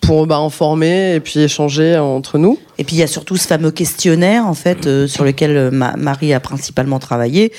pour 0.00 0.26
bah, 0.26 0.36
informer 0.36 1.14
et 1.14 1.20
puis 1.20 1.40
échanger 1.40 1.98
entre 1.98 2.38
nous. 2.38 2.58
Et 2.78 2.84
puis 2.84 2.94
il 2.96 2.98
y 3.00 3.02
a 3.02 3.08
surtout 3.08 3.36
ce 3.36 3.46
fameux 3.46 3.72
questionnaire 3.72 4.46
en 4.46 4.54
fait 4.54 4.86
euh, 4.86 5.06
sur 5.08 5.24
lequel 5.24 5.56
euh, 5.56 5.70
ma- 5.70 5.96
Marie 5.96 6.32
a 6.32 6.40
principalement 6.40 6.98
travaillé, 7.00 7.52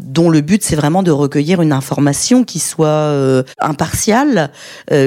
dont 0.00 0.28
le 0.28 0.42
but 0.42 0.62
c'est 0.62 0.76
vraiment 0.76 1.02
de 1.02 1.10
recueillir 1.10 1.62
une 1.62 1.72
information 1.72 2.44
qui 2.44 2.58
soit 2.58 2.86
euh, 2.86 3.42
impartiale, 3.58 4.50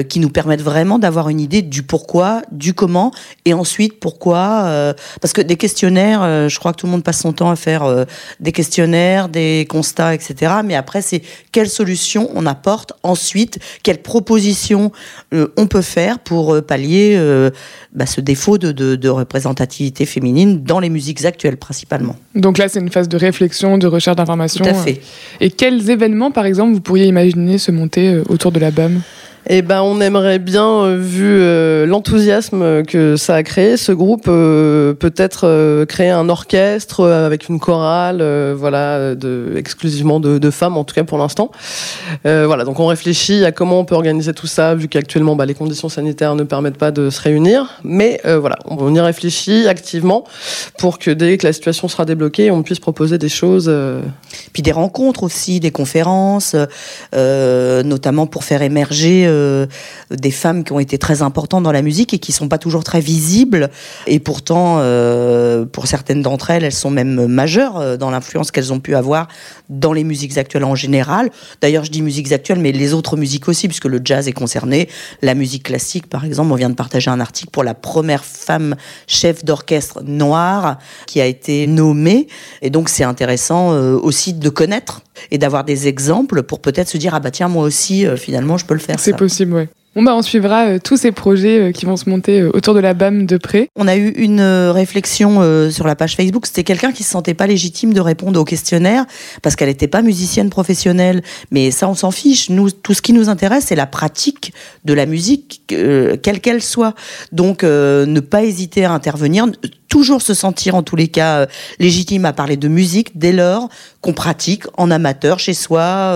qui 0.08 0.20
nous 0.20 0.30
permette 0.30 0.62
vraiment 0.62 0.98
d'avoir 0.98 1.28
une 1.28 1.40
idée 1.40 1.62
du 1.62 1.82
pourquoi, 1.82 2.42
du 2.50 2.74
comment, 2.74 3.12
et 3.44 3.54
ensuite 3.54 4.00
pourquoi. 4.00 4.94
parce 5.20 5.32
que 5.32 5.40
des 5.40 5.56
questionnaires, 5.56 6.48
je 6.48 6.58
crois 6.58 6.72
que 6.72 6.78
tout 6.78 6.86
le 6.86 6.92
monde 6.92 7.04
passe 7.04 7.20
son 7.20 7.32
temps 7.32 7.50
à 7.50 7.56
faire 7.56 8.06
des 8.40 8.52
questionnaires, 8.52 9.28
des 9.28 9.66
constats, 9.68 10.14
etc. 10.14 10.54
Mais 10.64 10.74
après 10.74 11.02
c'est 11.02 11.22
quelle 11.52 11.68
solution 11.68 12.30
on 12.34 12.46
apporte 12.46 12.92
ensuite, 13.02 13.58
quelles 13.82 14.02
propositions 14.02 14.90
on 15.32 15.66
peut 15.66 15.82
faire 15.82 16.18
pour 16.18 16.60
pallier 16.62 17.18
bah, 17.92 18.06
ce 18.06 18.20
défaut 18.20 18.58
de, 18.58 18.72
de 18.72 18.96
représentativité 19.60 20.06
féminine 20.06 20.62
dans 20.62 20.80
les 20.80 20.88
musiques 20.88 21.24
actuelles 21.24 21.56
principalement. 21.56 22.16
Donc 22.34 22.58
là, 22.58 22.68
c'est 22.68 22.80
une 22.80 22.90
phase 22.90 23.08
de 23.08 23.16
réflexion, 23.16 23.78
de 23.78 23.86
recherche 23.86 24.16
d'informations. 24.16 24.64
Tout 24.64 24.70
à 24.70 24.74
fait. 24.74 25.00
Et 25.40 25.50
quels 25.50 25.90
événements, 25.90 26.30
par 26.30 26.46
exemple, 26.46 26.72
vous 26.72 26.80
pourriez 26.80 27.06
imaginer 27.06 27.58
se 27.58 27.70
monter 27.70 28.08
euh, 28.08 28.22
autour 28.28 28.52
de 28.52 28.60
la 28.60 28.70
BAM? 28.70 29.00
Eh 29.46 29.62
ben, 29.62 29.80
on 29.80 30.00
aimerait 30.02 30.38
bien, 30.38 30.68
euh, 30.68 30.96
vu 31.00 31.38
euh, 31.40 31.86
l'enthousiasme 31.86 32.82
que 32.82 33.16
ça 33.16 33.36
a 33.36 33.42
créé, 33.42 33.78
ce 33.78 33.90
groupe 33.90 34.26
euh, 34.28 34.92
peut-être 34.92 35.84
créer 35.86 36.10
un 36.10 36.28
orchestre 36.28 37.06
avec 37.06 37.48
une 37.48 37.58
chorale, 37.58 38.22
voilà, 38.54 39.14
exclusivement 39.56 40.20
de, 40.20 40.50
femmes, 40.50 40.76
en 40.76 40.84
tout 40.84 40.94
cas 40.94 41.04
pour 41.04 41.18
l'instant. 41.18 41.50
Voilà, 42.24 42.64
donc 42.64 42.78
on 42.80 42.86
réfléchit 42.86 43.44
à 43.44 43.52
comment 43.52 43.80
on 43.80 43.84
peut 43.84 43.94
organiser 43.94 44.34
tout 44.34 44.46
ça, 44.46 44.74
vu 44.74 44.88
qu'actuellement 44.88 45.36
bah, 45.36 45.46
les 45.46 45.54
conditions 45.54 45.88
sanitaires 45.88 46.34
ne 46.34 46.42
permettent 46.42 46.78
pas 46.78 46.90
de 46.90 47.08
se 47.10 47.20
réunir. 47.20 47.80
Mais 47.82 48.20
voilà, 48.24 48.58
on, 48.66 48.94
y 48.94 49.00
réfléchit 49.00 49.66
activement 49.68 50.24
pour 50.78 50.98
que 50.98 51.10
dès 51.10 51.38
que 51.38 51.46
la 51.46 51.52
situation 51.52 51.88
sera 51.88 52.04
débloquée, 52.04 52.50
on 52.50 52.62
puisse 52.62 52.80
proposer 52.80 53.18
des 53.18 53.28
choses. 53.28 53.72
Puis 54.52 54.62
des 54.62 54.72
rencontres 54.72 55.22
aussi, 55.22 55.60
des 55.60 55.70
conférences, 55.70 56.54
notamment 57.14 58.26
pour 58.26 58.44
faire 58.44 58.62
émerger 58.62 59.29
euh, 59.30 59.66
des 60.10 60.30
femmes 60.30 60.64
qui 60.64 60.72
ont 60.72 60.80
été 60.80 60.98
très 60.98 61.22
importantes 61.22 61.62
dans 61.62 61.72
la 61.72 61.82
musique 61.82 62.14
et 62.14 62.18
qui 62.18 62.32
sont 62.32 62.48
pas 62.48 62.58
toujours 62.58 62.84
très 62.84 63.00
visibles. 63.00 63.70
Et 64.06 64.18
pourtant, 64.18 64.78
euh, 64.80 65.64
pour 65.64 65.86
certaines 65.86 66.22
d'entre 66.22 66.50
elles, 66.50 66.64
elles 66.64 66.72
sont 66.72 66.90
même 66.90 67.26
majeures 67.26 67.78
euh, 67.78 67.96
dans 67.96 68.10
l'influence 68.10 68.50
qu'elles 68.50 68.72
ont 68.72 68.80
pu 68.80 68.94
avoir 68.94 69.28
dans 69.68 69.92
les 69.92 70.04
musiques 70.04 70.36
actuelles 70.36 70.64
en 70.64 70.74
général. 70.74 71.30
D'ailleurs, 71.60 71.84
je 71.84 71.90
dis 71.90 72.02
musiques 72.02 72.32
actuelles, 72.32 72.60
mais 72.60 72.72
les 72.72 72.94
autres 72.94 73.16
musiques 73.16 73.48
aussi, 73.48 73.68
puisque 73.68 73.86
le 73.86 74.00
jazz 74.04 74.28
est 74.28 74.32
concerné. 74.32 74.88
La 75.22 75.34
musique 75.34 75.64
classique, 75.64 76.08
par 76.08 76.24
exemple, 76.24 76.52
on 76.52 76.56
vient 76.56 76.70
de 76.70 76.74
partager 76.74 77.10
un 77.10 77.20
article 77.20 77.50
pour 77.50 77.64
la 77.64 77.74
première 77.74 78.24
femme 78.24 78.74
chef 79.06 79.44
d'orchestre 79.44 80.02
noire 80.04 80.78
qui 81.06 81.20
a 81.20 81.26
été 81.26 81.66
nommée. 81.66 82.26
Et 82.62 82.70
donc, 82.70 82.88
c'est 82.88 83.04
intéressant 83.04 83.72
euh, 83.72 83.96
aussi 83.96 84.32
de 84.32 84.48
connaître 84.48 85.02
et 85.30 85.38
d'avoir 85.38 85.64
des 85.64 85.88
exemples 85.88 86.42
pour 86.42 86.60
peut-être 86.60 86.88
se 86.88 86.96
dire 86.96 87.14
ah 87.14 87.20
bah 87.20 87.30
tiens 87.30 87.48
moi 87.48 87.64
aussi 87.64 88.06
euh, 88.06 88.16
finalement 88.16 88.56
je 88.56 88.64
peux 88.64 88.74
le 88.74 88.80
faire. 88.80 88.98
C'est. 88.98 89.12
Bah, 89.96 90.14
on 90.14 90.22
suivra 90.22 90.66
euh, 90.66 90.78
tous 90.82 90.96
ces 90.96 91.12
projets 91.12 91.58
euh, 91.58 91.72
qui 91.72 91.84
vont 91.84 91.96
se 91.96 92.08
monter 92.08 92.40
euh, 92.40 92.50
autour 92.54 92.74
de 92.74 92.80
la 92.80 92.94
BAM 92.94 93.26
de 93.26 93.36
près. 93.36 93.68
On 93.76 93.88
a 93.88 93.96
eu 93.96 94.08
une 94.10 94.40
réflexion 94.40 95.40
sur 95.70 95.86
la 95.86 95.96
page 95.96 96.16
Facebook. 96.16 96.46
C'était 96.46 96.64
quelqu'un 96.64 96.92
qui 96.92 97.02
se 97.02 97.10
sentait 97.10 97.34
pas 97.34 97.46
légitime 97.46 97.92
de 97.92 98.00
répondre 98.00 98.38
au 98.38 98.44
questionnaire 98.44 99.04
parce 99.42 99.56
qu'elle 99.56 99.68
n'était 99.68 99.88
pas 99.88 100.02
musicienne 100.02 100.50
professionnelle. 100.50 101.22
Mais 101.50 101.70
ça, 101.70 101.88
on 101.88 101.94
s'en 101.94 102.10
fiche. 102.10 102.50
Nous, 102.50 102.70
tout 102.70 102.94
ce 102.94 103.02
qui 103.02 103.12
nous 103.12 103.28
intéresse, 103.28 103.66
c'est 103.68 103.74
la 103.74 103.86
pratique 103.86 104.52
de 104.84 104.94
la 104.94 105.06
musique, 105.06 105.62
quelle 105.66 106.40
qu'elle 106.40 106.62
soit. 106.62 106.94
Donc, 107.32 107.62
ne 107.62 108.20
pas 108.20 108.44
hésiter 108.44 108.84
à 108.84 108.92
intervenir. 108.92 109.46
Toujours 109.88 110.22
se 110.22 110.34
sentir, 110.34 110.74
en 110.74 110.82
tous 110.82 110.96
les 110.96 111.08
cas, 111.08 111.46
légitime 111.78 112.24
à 112.24 112.32
parler 112.32 112.56
de 112.56 112.68
musique 112.68 113.18
dès 113.18 113.32
lors 113.32 113.68
qu'on 114.00 114.12
pratique 114.12 114.64
en 114.76 114.90
amateur 114.90 115.38
chez 115.38 115.54
soi 115.54 116.14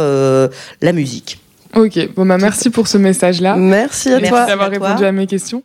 la 0.80 0.92
musique. 0.92 1.43
Ok, 1.76 2.08
bon, 2.14 2.26
bah, 2.26 2.38
merci 2.38 2.70
pour 2.70 2.88
ce 2.88 2.98
message-là. 2.98 3.56
Merci 3.56 4.08
à 4.10 4.20
Merci. 4.20 4.28
toi. 4.30 4.46
d'avoir 4.46 4.68
à 4.68 4.76
toi. 4.76 4.88
répondu 4.88 5.04
à 5.04 5.12
mes 5.12 5.26
questions. 5.26 5.62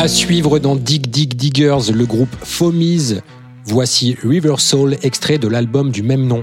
À 0.00 0.08
suivre 0.08 0.58
dans 0.58 0.76
Dig 0.76 1.10
Dig 1.10 1.34
Diggers, 1.34 1.92
le 1.92 2.06
groupe 2.06 2.34
Fomise. 2.42 3.20
Voici 3.66 4.16
River 4.22 4.54
Soul, 4.56 4.96
extrait 5.02 5.36
de 5.36 5.46
l'album 5.46 5.90
du 5.90 6.02
même 6.02 6.26
nom. 6.26 6.42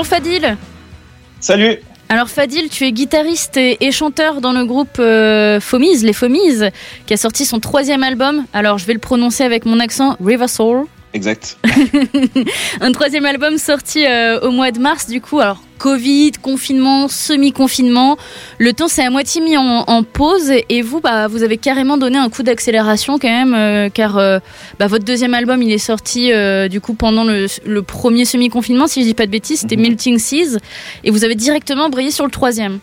Bonjour 0.00 0.14
Fadil. 0.16 0.56
Salut 1.40 1.76
Alors 2.08 2.30
Fadil, 2.30 2.70
tu 2.70 2.86
es 2.86 2.92
guitariste 2.92 3.58
et, 3.58 3.92
chanteur 3.92 4.40
dans 4.40 4.54
le 4.54 4.64
groupe 4.64 4.98
euh, 4.98 5.60
Fomise, 5.60 6.04
les 6.04 6.14
Fomises, 6.14 6.70
qui 7.04 7.12
a 7.12 7.18
sorti 7.18 7.44
son 7.44 7.60
troisième 7.60 8.02
album. 8.02 8.46
Alors 8.54 8.78
je 8.78 8.86
vais 8.86 8.94
le 8.94 8.98
prononcer 8.98 9.44
avec 9.44 9.66
mon 9.66 9.78
accent, 9.78 10.16
River 10.24 10.48
Soul. 10.48 10.86
Exact. 11.12 11.58
Un 12.80 12.92
troisième 12.92 13.26
album 13.26 13.58
sorti 13.58 14.06
euh, 14.06 14.40
au 14.40 14.52
mois 14.52 14.70
de 14.70 14.78
mars, 14.78 15.06
du 15.06 15.20
coup. 15.20 15.38
Alors, 15.38 15.62
Covid, 15.80 16.32
confinement, 16.42 17.08
semi-confinement. 17.08 18.18
Le 18.58 18.74
temps 18.74 18.86
s'est 18.86 19.02
à 19.02 19.08
moitié 19.08 19.40
mis 19.40 19.56
en, 19.56 19.64
en 19.86 20.02
pause. 20.02 20.52
Et 20.68 20.82
vous, 20.82 21.00
bah, 21.00 21.26
vous 21.26 21.42
avez 21.42 21.56
carrément 21.56 21.96
donné 21.96 22.18
un 22.18 22.28
coup 22.28 22.42
d'accélération 22.42 23.18
quand 23.18 23.28
même, 23.30 23.54
euh, 23.54 23.88
car 23.88 24.18
euh, 24.18 24.40
bah, 24.78 24.88
votre 24.88 25.06
deuxième 25.06 25.32
album, 25.32 25.62
il 25.62 25.72
est 25.72 25.78
sorti 25.78 26.32
euh, 26.32 26.68
du 26.68 26.82
coup 26.82 26.92
pendant 26.92 27.24
le, 27.24 27.46
le 27.64 27.82
premier 27.82 28.26
semi-confinement, 28.26 28.86
si 28.88 29.00
je 29.00 29.06
dis 29.06 29.14
pas 29.14 29.24
de 29.24 29.30
bêtises. 29.30 29.60
C'était 29.60 29.76
Mhm. 29.76 29.82
Melting 29.82 30.18
Seas. 30.18 30.58
Et 31.02 31.10
vous 31.10 31.24
avez 31.24 31.34
directement 31.34 31.88
brillé 31.88 32.10
sur 32.10 32.26
le 32.26 32.30
troisième. 32.30 32.78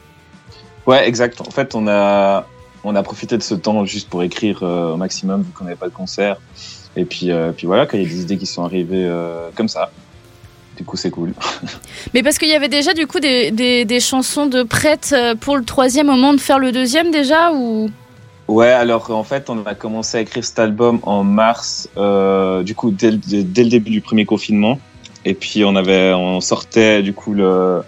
Ouais, 0.88 1.08
exact. 1.08 1.40
En 1.42 1.52
fait, 1.52 1.76
on 1.76 1.88
a, 1.88 2.48
on 2.84 2.96
a 2.96 3.04
profité 3.04 3.38
de 3.38 3.44
ce 3.44 3.54
temps 3.54 3.86
juste 3.86 4.10
pour 4.10 4.24
écrire 4.24 4.64
au 4.64 4.98
maximum, 4.98 5.44
vu 5.44 5.52
qu'on 5.52 5.66
n'avait 5.66 5.76
pas 5.76 5.90
de 5.90 5.94
concert. 5.94 6.38
Et 6.96 7.06
puis, 7.06 7.30
puis 7.56 7.68
voilà, 7.68 7.86
quand 7.86 7.96
il 7.96 8.04
y 8.04 8.06
a 8.08 8.10
des 8.10 8.22
idées 8.22 8.38
qui 8.38 8.48
sont 8.48 8.64
arrivées 8.64 9.08
comme 9.56 9.68
ça. 9.68 9.92
Du 10.78 10.84
coup, 10.86 10.96
c'est 10.96 11.10
cool. 11.10 11.34
Mais 12.14 12.22
parce 12.24 12.38
qu'il 12.38 12.50
y 12.50 12.54
avait 12.54 12.70
déjà 12.70 12.94
du 12.94 13.08
coup 13.08 13.20
des, 13.20 13.50
des, 13.52 13.84
des 13.84 14.00
chansons 14.00 14.46
de 14.46 14.62
prêtes 14.64 15.14
euh, 15.18 15.34
pour 15.36 15.58
le 15.58 15.64
troisième 15.66 16.08
au 16.10 16.14
moment 16.14 16.34
de 16.34 16.40
faire 16.40 16.60
le 16.60 16.72
deuxième 16.72 17.12
déjà 17.12 17.52
ou? 17.52 17.90
Ouais, 18.48 18.70
alors 18.72 19.10
en 19.12 19.24
fait, 19.24 19.50
on 19.50 19.66
a 19.66 19.76
commencé 19.76 20.18
à 20.18 20.22
écrire 20.22 20.46
cet 20.46 20.60
album 20.60 21.00
en 21.04 21.24
mars, 21.24 21.90
euh, 21.98 22.64
du 22.64 22.76
coup, 22.76 22.92
dès, 22.92 23.12
le- 23.12 23.18
dès 23.18 23.64
le 23.64 23.70
début 23.70 23.90
du 23.90 24.02
premier 24.02 24.26
confinement. 24.26 24.80
Et 25.26 25.34
puis, 25.34 25.66
on 25.66 25.76
avait, 25.76 26.14
on 26.14 26.40
sortait 26.40 27.02
du 27.02 27.12
coup 27.14 27.34
le, 27.34 27.82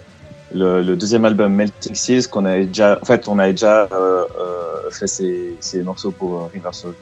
le, 0.52 0.82
le 0.82 0.96
deuxième 0.96 1.24
album 1.24 1.54
Melting 1.54 1.94
Seas 1.94 2.26
qu'on 2.30 2.44
avait 2.44 2.66
déjà, 2.66 2.98
en 3.00 3.04
fait, 3.06 3.28
on 3.28 3.38
avait 3.38 3.52
déjà 3.52 3.88
euh, 3.92 4.24
euh, 4.38 4.90
fait 4.90 5.06
ces, 5.06 5.82
morceaux 5.82 6.10
pour 6.10 6.50
River 6.52 6.68
Soul. 6.72 6.94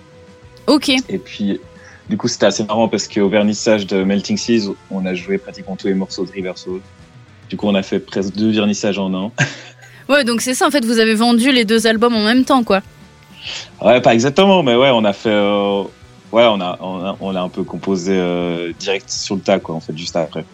Ok. 0.69 0.91
Et 1.09 1.19
puis, 1.19 1.61
du 2.09 2.17
coup, 2.17 2.29
c'était 2.29 2.47
assez 2.47 2.65
marrant 2.65 2.89
parce 2.89 3.07
qu'au 3.07 3.29
vernissage 3.29 3.87
de 3.87 4.03
Melting 4.03 4.37
Seas, 4.37 4.73
on 4.91 5.05
a 5.07 5.15
joué 5.15 5.39
pratiquement 5.39 5.77
tous 5.77 5.89
les 5.89 5.95
morceaux 5.95 6.25
de 6.25 6.31
River 6.33 6.53
Soul. 6.57 6.81
Du 7.49 7.57
coup, 7.57 7.67
on 7.67 7.75
a 7.75 7.83
fait 7.83 7.99
presque 7.99 8.35
deux 8.35 8.51
vernissages 8.51 8.99
en 8.99 9.13
un. 9.15 9.31
Ouais, 10.09 10.25
donc 10.25 10.41
c'est 10.41 10.55
ça 10.55 10.67
en 10.67 10.71
fait, 10.71 10.87
vous 10.87 11.01
avez 11.01 11.15
vendu 11.15 11.53
les 11.53 11.67
deux 11.67 11.87
albums 11.87 12.15
en 12.15 12.25
même 12.25 12.47
temps 12.47 12.65
quoi. 12.65 12.81
Ouais, 13.83 14.01
pas 14.01 14.15
exactement, 14.15 14.63
mais 14.63 14.75
ouais, 14.75 14.89
on 14.91 15.05
a 15.05 15.13
fait, 15.13 15.29
euh, 15.29 15.83
ouais, 16.33 16.45
on 16.47 16.61
a, 16.61 16.79
on 16.81 17.05
a, 17.05 17.17
on 17.21 17.31
l'a 17.33 17.43
un 17.43 17.49
peu 17.49 17.63
composé 17.63 18.13
euh, 18.17 18.73
direct 18.79 19.09
sur 19.11 19.35
le 19.37 19.41
tas, 19.41 19.59
quoi, 19.59 19.75
en 19.75 19.81
fait, 19.81 19.97
juste 19.97 20.17
après. 20.17 20.45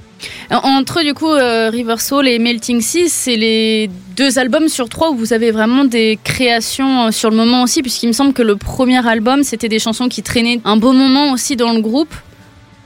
En- 0.51 0.57
Entre 0.79 1.03
du 1.03 1.13
coup 1.13 1.29
euh, 1.31 1.69
River 1.71 1.97
Soul 1.99 2.29
et 2.29 2.39
Melting 2.39 2.81
Sea, 2.81 3.09
c'est 3.09 3.37
les 3.37 3.91
deux 4.17 4.39
albums 4.39 4.69
sur 4.69 4.89
trois 4.89 5.11
où 5.11 5.17
vous 5.17 5.33
avez 5.35 5.51
vraiment 5.51 5.85
des 5.85 6.19
créations 6.25 7.07
euh, 7.07 7.11
sur 7.11 7.29
le 7.31 7.37
moment 7.37 7.63
aussi, 7.63 7.83
puisqu'il 7.83 8.07
me 8.07 8.13
semble 8.13 8.33
que 8.33 8.43
le 8.43 8.57
premier 8.57 9.07
album 9.07 9.43
c'était 9.43 9.69
des 9.69 9.79
chansons 9.81 10.09
qui 10.09 10.23
traînaient 10.23 10.61
un 10.65 10.77
beau 10.79 10.93
moment 10.93 11.33
aussi 11.33 11.57
dans 11.57 11.73
le 11.73 11.81
groupe. 11.83 12.15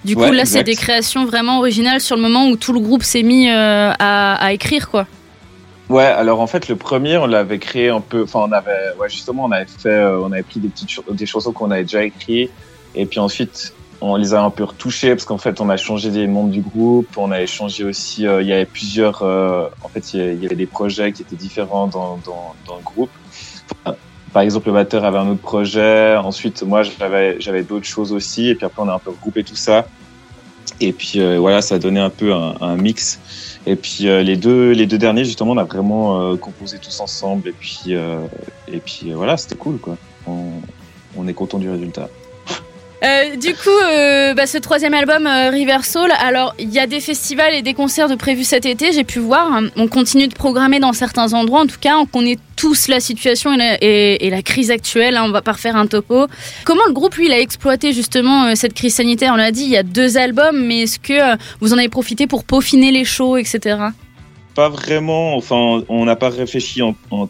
Du 0.05 0.16
coup 0.16 0.22
Ouais, 0.22 0.33
là 0.33 0.44
c'est 0.46 0.64
des 0.64 0.74
créations 0.74 1.27
vraiment 1.27 1.59
originales 1.59 2.01
sur 2.01 2.16
le 2.16 2.22
moment 2.22 2.48
où 2.48 2.57
tout 2.57 2.72
le 2.72 2.81
groupe 2.81 3.03
s'est 3.05 3.22
mis 3.22 3.48
euh, 3.48 3.92
à, 3.98 4.35
à 4.44 4.53
écrire 4.53 4.90
quoi. 4.90 5.07
Ouais, 5.88 6.05
alors 6.05 6.40
en 6.40 6.46
fait, 6.46 6.68
le 6.68 6.77
premier, 6.77 7.16
on 7.18 7.27
l'avait 7.27 7.59
créé 7.59 7.88
un 7.88 8.01
peu, 8.01 8.24
enfin, 8.24 8.40
on 8.48 8.53
avait, 8.53 8.92
ouais, 9.01 9.09
justement, 9.09 9.44
on 9.46 9.53
avait 9.53 9.64
fait, 9.66 9.88
euh, 9.88 10.18
on 10.20 10.31
avait 10.33 10.42
pris 10.42 10.61
des 10.61 10.68
petites, 10.68 10.90
des 11.12 11.24
chansons 11.24 11.53
qu'on 11.53 11.70
avait 11.70 11.83
déjà 11.85 12.05
écrites, 12.05 12.51
et 12.94 13.07
puis 13.07 13.20
ensuite, 13.20 13.74
on 14.01 14.16
les 14.16 14.35
a 14.35 14.42
un 14.42 14.51
peu 14.51 14.64
retouchées, 14.64 15.11
parce 15.11 15.24
qu'en 15.24 15.38
fait, 15.38 15.61
on 15.61 15.68
a 15.68 15.77
changé 15.77 16.11
des 16.11 16.27
membres 16.27 16.51
du 16.51 16.61
groupe, 16.61 17.09
on 17.16 17.33
a 17.33 17.42
échangé 17.42 17.85
aussi, 17.85 18.27
euh, 18.27 18.42
il 18.42 18.48
y 18.48 18.53
avait 18.53 18.64
plusieurs, 18.64 19.22
euh, 19.22 19.66
en 19.83 19.88
fait, 19.88 20.14
il 20.14 20.42
y, 20.42 20.46
avait 20.46 20.55
des 20.55 20.66
projets 20.66 21.12
qui 21.12 21.22
étaient 21.22 21.37
différents 21.37 21.88
dans, 21.88 22.18
dans, 22.24 22.55
dans 22.66 22.77
le 22.77 22.83
groupe. 22.83 23.11
Par 24.33 24.42
exemple, 24.42 24.68
le 24.68 24.74
batteur 24.74 25.05
avait 25.05 25.18
un 25.18 25.29
autre 25.29 25.40
projet, 25.40 26.16
ensuite, 26.16 26.62
moi, 26.62 26.83
j'avais, 26.83 27.40
j'avais 27.40 27.62
d'autres 27.62 27.87
choses 27.87 28.12
aussi, 28.12 28.48
et 28.51 28.55
puis 28.55 28.66
après, 28.66 28.83
on 28.83 28.88
a 28.88 28.94
un 28.94 28.98
peu 28.98 29.11
regroupé 29.11 29.42
tout 29.42 29.57
ça. 29.57 29.87
Et 30.81 30.92
puis 30.92 31.20
euh, 31.20 31.38
voilà, 31.38 31.61
ça 31.61 31.77
a 31.77 31.79
donné 31.79 32.01
un 32.01 32.11
peu 32.11 32.33
un, 32.33 32.55
un 32.61 32.77
mix. 32.77 33.20
Et 33.66 33.77
puis 33.77 34.09
euh, 34.09 34.22
les 34.22 34.37
deux 34.37 34.72
les 34.72 34.87
deux 34.87 34.98
derniers 34.98 35.24
justement, 35.24 35.53
on 35.53 35.59
a 35.59 35.64
vraiment 35.64 36.20
euh, 36.20 36.37
composé 36.37 36.79
tous 36.79 37.01
ensemble. 37.01 37.48
Et 37.48 37.53
puis 37.53 37.81
euh, 37.88 38.27
et 38.68 38.79
puis 38.79 39.12
voilà, 39.12 39.37
c'était 39.37 39.57
cool 39.57 39.79
quoi. 39.79 39.96
On, 40.27 40.53
on 41.16 41.27
est 41.27 41.35
content 41.35 41.59
du 41.59 41.68
résultat. 41.68 42.09
Euh, 43.04 43.37
du 43.37 43.54
coup, 43.54 43.68
euh, 43.70 44.34
bah, 44.34 44.46
ce 44.48 44.58
troisième 44.58 44.92
album, 44.92 45.24
euh, 45.24 45.50
River 45.50 45.78
Soul, 45.84 46.11
alors 46.20 46.54
il 46.58 46.70
y 46.70 46.80
a 46.80 46.88
des 46.88 46.98
festivals 46.98 47.54
et 47.54 47.62
des 47.62 47.74
concerts 47.74 48.08
de 48.08 48.16
prévus 48.16 48.42
cet 48.42 48.66
été, 48.66 48.92
j'ai 48.92 49.04
pu 49.04 49.20
voir. 49.20 49.61
On 49.76 49.87
continue 49.87 50.26
de 50.26 50.34
programmer 50.34 50.80
dans 50.80 50.92
certains 50.92 51.32
endroits, 51.32 51.61
en 51.61 51.66
tout 51.66 51.78
cas, 51.80 51.96
on 51.96 52.06
connaît 52.06 52.38
tous 52.56 52.88
la 52.88 52.98
situation 52.98 53.52
et 53.80 54.30
la, 54.30 54.42
crise 54.42 54.72
actuelle, 54.72 55.16
hein, 55.16 55.22
on 55.24 55.30
va 55.30 55.42
pas 55.42 55.52
refaire 55.52 55.76
un 55.76 55.87
topo. 55.87 56.26
Comment 56.64 56.87
le 56.88 56.92
groupe, 56.92 57.14
lui, 57.14 57.26
il 57.26 57.32
a 57.32 57.38
exploité 57.38 57.92
justement 57.92 58.46
euh, 58.46 58.54
cette 58.56 58.74
crise 58.74 58.96
sanitaire? 58.96 59.32
On 59.32 59.37
l'a 59.37 59.52
dit, 59.52 59.62
il 59.62 59.70
y 59.70 59.76
a 59.76 59.84
deux 59.84 60.18
albums, 60.18 60.61
mais 60.66 60.82
est-ce 60.82 60.98
que 60.98 61.37
vous 61.61 61.72
en 61.72 61.78
avez 61.78 61.88
profité 61.88 62.26
pour 62.26 62.42
peaufiner 62.42 62.90
les 62.90 63.04
shows, 63.04 63.37
etc. 63.37 63.78
Pas 64.56 64.68
vraiment. 64.68 65.37
Enfin, 65.37 65.84
on 65.88 66.04
n'a 66.04 66.16
pas 66.16 66.30
réfléchi 66.30 66.82
en, 66.82 66.96
en, 67.12 67.28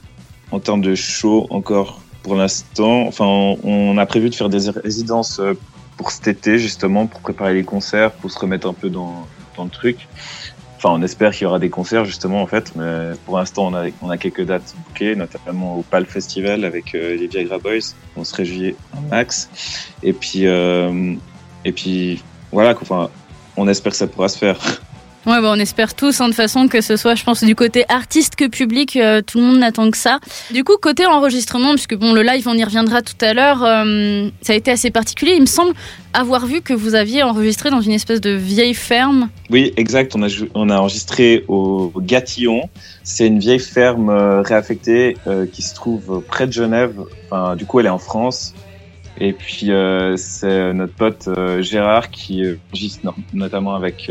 en 0.51 0.61
termes 0.61 0.81
de 0.81 0.95
show 0.95 1.47
encore 1.51 2.01
pour 2.23 2.35
l'instant. 2.37 3.07
Enfin, 3.07 3.25
on, 3.25 3.59
on 3.65 3.99
a 3.99 4.07
prévu 4.07 4.31
de 4.31 4.35
faire 4.35 4.49
des 4.49 4.71
résidences 4.71 5.41
euh, 5.41 5.55
pour 5.97 6.11
cet 6.11 6.29
été 6.29 6.59
justement 6.59 7.07
pour 7.07 7.21
préparer 7.21 7.55
les 7.55 7.65
concerts, 7.65 8.13
pour 8.13 8.31
se 8.31 8.39
remettre 8.39 8.69
un 8.69 8.73
peu 8.73 8.89
dans, 8.91 9.27
dans 9.57 9.65
le 9.65 9.71
truc. 9.71 10.07
Enfin, 10.77 10.91
on 10.91 11.03
espère 11.03 11.33
qu'il 11.33 11.43
y 11.43 11.47
aura 11.47 11.59
des 11.59 11.71
concerts 11.71 12.05
justement 12.05 12.41
en 12.41 12.47
fait, 12.47 12.73
mais 12.77 13.11
pour 13.27 13.37
l'instant 13.37 13.67
on 13.67 13.75
a, 13.75 13.87
on 14.01 14.11
a 14.11 14.17
quelques 14.17 14.45
dates 14.45 14.77
bookées, 14.87 15.17
notamment 15.17 15.77
au 15.77 15.83
PAL 15.83 16.07
Festival 16.07 16.65
avec 16.65 16.95
euh, 16.95 17.17
les 17.17 17.27
Viagra 17.27 17.59
Boys. 17.59 17.95
On 18.17 18.23
se 18.23 18.35
réjouit 18.37 18.77
un 18.97 19.01
max. 19.11 19.51
Et 20.05 20.13
puis, 20.13 20.47
euh, 20.47 21.15
et 21.65 21.73
puis 21.73 22.23
voilà, 22.53 22.79
enfin, 22.81 23.11
on 23.57 23.67
espère 23.67 23.91
que 23.91 23.99
ça 23.99 24.07
pourra 24.07 24.29
se 24.29 24.39
faire. 24.39 24.57
Ouais, 25.27 25.43
bah, 25.43 25.53
on 25.53 25.59
espère 25.59 25.95
tous, 25.95 26.21
hein, 26.21 26.29
de 26.29 26.35
façon, 26.35 26.69
que 26.69 26.81
ce 26.81 26.97
soit, 26.97 27.15
je 27.15 27.25
pense, 27.25 27.43
du 27.43 27.55
côté 27.55 27.85
artiste 27.89 28.37
que 28.37 28.47
public, 28.47 28.97
euh, 28.97 29.21
tout 29.21 29.39
le 29.39 29.45
monde 29.45 29.59
n'attend 29.59 29.91
que 29.91 29.97
ça. 29.97 30.21
Du 30.53 30.65
coup, 30.65 30.77
côté 30.81 31.07
enregistrement, 31.07 31.73
puisque 31.73 31.97
bon, 31.97 32.13
le 32.13 32.23
live, 32.23 32.47
on 32.47 32.55
y 32.55 32.65
reviendra 32.65 33.03
tout 33.03 33.17
à 33.21 33.35
l'heure, 33.35 33.65
euh, 33.65 34.29
ça 34.43 34.53
a 34.53 34.57
été 34.57 34.71
assez 34.71 34.91
particulier. 34.91 35.33
Il 35.35 35.43
me 35.43 35.47
semble 35.47 35.75
avoir 36.15 36.47
vu 36.47 36.63
que 36.63 36.73
vous 36.73 36.95
aviez 36.95 37.23
enregistré 37.25 37.71
dans 37.71 37.81
une 37.81 37.93
espèce 37.93 38.21
de 38.21 38.31
vieille 38.31 38.75
ferme. 38.75 39.29
Oui, 39.51 39.73
exact. 39.77 40.15
On 40.55 40.71
a, 40.71 40.77
enregistré 40.79 41.45
au, 41.49 41.93
Gatillon. 41.97 42.71
C'est 43.03 43.27
une 43.27 43.41
vieille 43.41 43.59
ferme 43.59 44.11
euh, 44.11 44.41
réaffectée 44.43 45.17
qui 45.53 45.63
se 45.63 45.75
trouve 45.75 46.23
près 46.27 46.47
de 46.47 46.53
Genève. 46.53 46.95
Du 47.57 47.67
coup, 47.67 47.81
elle 47.81 47.87
est 47.87 47.91
en 47.91 47.99
France. 47.99 48.55
Et 49.21 49.33
puis, 49.33 49.71
euh, 49.73 50.17
c'est 50.17 50.73
notre 50.73 50.93
pote 50.95 51.29
euh, 51.29 51.61
Gérard 51.63 52.11
qui 52.11 52.45
euh, 52.45 52.57
enregistre 52.73 53.01
no- 53.05 53.15
notamment 53.33 53.75
avec 53.75 54.11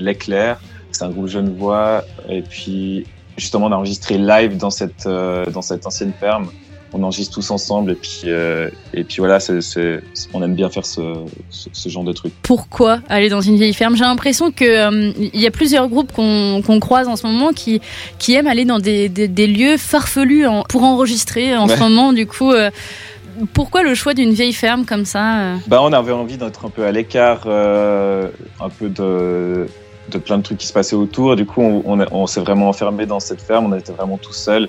L'Éclair. 0.00 0.60
C'est 0.92 1.04
un 1.04 1.10
groupe 1.10 1.28
genevois. 1.28 2.04
Et 2.30 2.42
puis, 2.42 3.04
justement, 3.36 3.66
on 3.66 3.72
a 3.72 3.76
enregistré 3.76 4.16
live 4.18 4.56
dans 4.56 4.70
cette, 4.70 5.06
dans 5.06 5.62
cette 5.62 5.86
ancienne 5.86 6.12
ferme. 6.18 6.48
On 6.94 7.02
enregistre 7.02 7.34
tous 7.34 7.50
ensemble. 7.50 7.92
Et 7.92 7.94
puis, 7.96 8.22
euh, 8.24 8.70
et 8.94 9.04
puis 9.04 9.16
voilà, 9.18 9.38
on 10.32 10.42
aime 10.42 10.54
bien 10.54 10.70
faire 10.70 10.86
ce, 10.86 11.02
ce, 11.50 11.68
ce 11.70 11.88
genre 11.90 12.04
de 12.04 12.14
truc. 12.14 12.32
Pourquoi 12.42 13.00
aller 13.10 13.28
dans 13.28 13.42
une 13.42 13.56
vieille 13.56 13.74
ferme? 13.74 13.94
J'ai 13.94 14.04
l'impression 14.04 14.50
que 14.50 14.64
euh, 14.64 15.12
il 15.34 15.38
y 15.38 15.46
a 15.46 15.50
plusieurs 15.50 15.88
groupes 15.88 16.10
qu'on 16.12 16.62
qu'on 16.66 16.80
croise 16.80 17.06
en 17.06 17.16
ce 17.16 17.26
moment 17.26 17.52
qui, 17.52 17.82
qui 18.18 18.32
aiment 18.34 18.46
aller 18.46 18.64
dans 18.64 18.78
des, 18.78 19.10
des, 19.10 19.28
des 19.28 19.46
lieux 19.46 19.76
farfelus 19.76 20.46
en- 20.46 20.62
pour 20.62 20.82
enregistrer 20.84 21.54
en 21.54 21.68
Ouais. 21.68 21.76
ce 21.76 21.80
moment. 21.80 22.14
Du 22.14 22.26
coup, 22.26 22.52
euh, 22.52 22.70
pourquoi 23.54 23.82
le 23.82 23.94
choix 23.94 24.14
d'une 24.14 24.32
vieille 24.32 24.52
ferme 24.52 24.84
comme 24.84 25.04
ça 25.04 25.40
euh 25.40 25.56
Bah, 25.66 25.78
on 25.82 25.92
avait 25.92 26.12
envie 26.12 26.36
d'être 26.36 26.66
un 26.66 26.70
peu 26.70 26.84
à 26.84 26.92
l'écart, 26.92 27.42
euh, 27.46 28.28
un 28.60 28.68
peu 28.68 28.88
de, 28.88 29.66
de 30.10 30.18
plein 30.18 30.38
de 30.38 30.42
trucs 30.42 30.58
qui 30.58 30.66
se 30.66 30.72
passaient 30.72 30.96
autour. 30.96 31.36
Du 31.36 31.46
coup, 31.46 31.60
on, 31.62 31.82
on, 31.84 32.00
a- 32.00 32.06
on 32.12 32.26
s'est 32.26 32.40
vraiment 32.40 32.68
enfermé 32.68 33.06
dans 33.06 33.20
cette 33.20 33.40
ferme. 33.42 33.72
On 33.72 33.76
était 33.76 33.92
vraiment 33.92 34.18
tout 34.18 34.32
seul. 34.32 34.68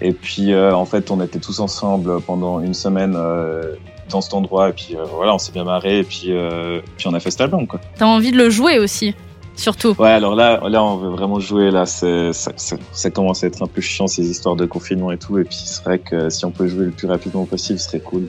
Et 0.00 0.12
puis, 0.12 0.52
euh, 0.52 0.74
en 0.74 0.84
fait, 0.84 1.10
on 1.10 1.20
était 1.22 1.38
tous 1.38 1.60
ensemble 1.60 2.20
pendant 2.22 2.60
une 2.60 2.74
semaine 2.74 3.14
euh, 3.16 3.74
dans 4.10 4.20
cet 4.20 4.34
endroit. 4.34 4.70
Et 4.70 4.72
puis, 4.72 4.96
voilà, 5.16 5.34
on 5.34 5.38
s'est 5.38 5.52
bien 5.52 5.64
marré. 5.64 5.98
Et 5.98 6.04
puis, 6.04 6.32
puis, 6.96 7.06
on 7.08 7.14
a 7.14 7.20
fait 7.20 7.30
cet 7.30 7.40
album. 7.42 7.66
T'as 7.96 8.06
envie 8.06 8.32
de 8.32 8.36
le 8.36 8.50
jouer 8.50 8.78
aussi, 8.78 9.14
surtout. 9.56 9.94
Ouais, 9.98 10.10
alors 10.10 10.34
là, 10.34 10.60
là, 10.68 10.82
on 10.84 10.96
veut 10.96 11.10
vraiment 11.10 11.40
jouer. 11.40 11.70
Là, 11.70 11.86
ça, 11.86 12.32
ça, 12.32 12.52
ça 12.92 13.10
commence 13.10 13.44
à 13.44 13.46
être 13.46 13.62
un 13.62 13.66
peu 13.66 13.80
chiant 13.80 14.06
ces 14.06 14.28
histoires 14.28 14.56
de 14.56 14.66
confinement 14.66 15.12
et 15.12 15.18
tout. 15.18 15.38
Et 15.38 15.44
puis, 15.44 15.56
c'est 15.56 15.82
vrai 15.84 15.98
que 15.98 16.30
si 16.30 16.44
on 16.44 16.50
peut 16.50 16.66
jouer 16.66 16.86
le 16.86 16.90
plus 16.90 17.06
rapidement 17.06 17.44
possible, 17.44 17.78
ce 17.78 17.86
serait 17.86 18.00
cool. 18.00 18.28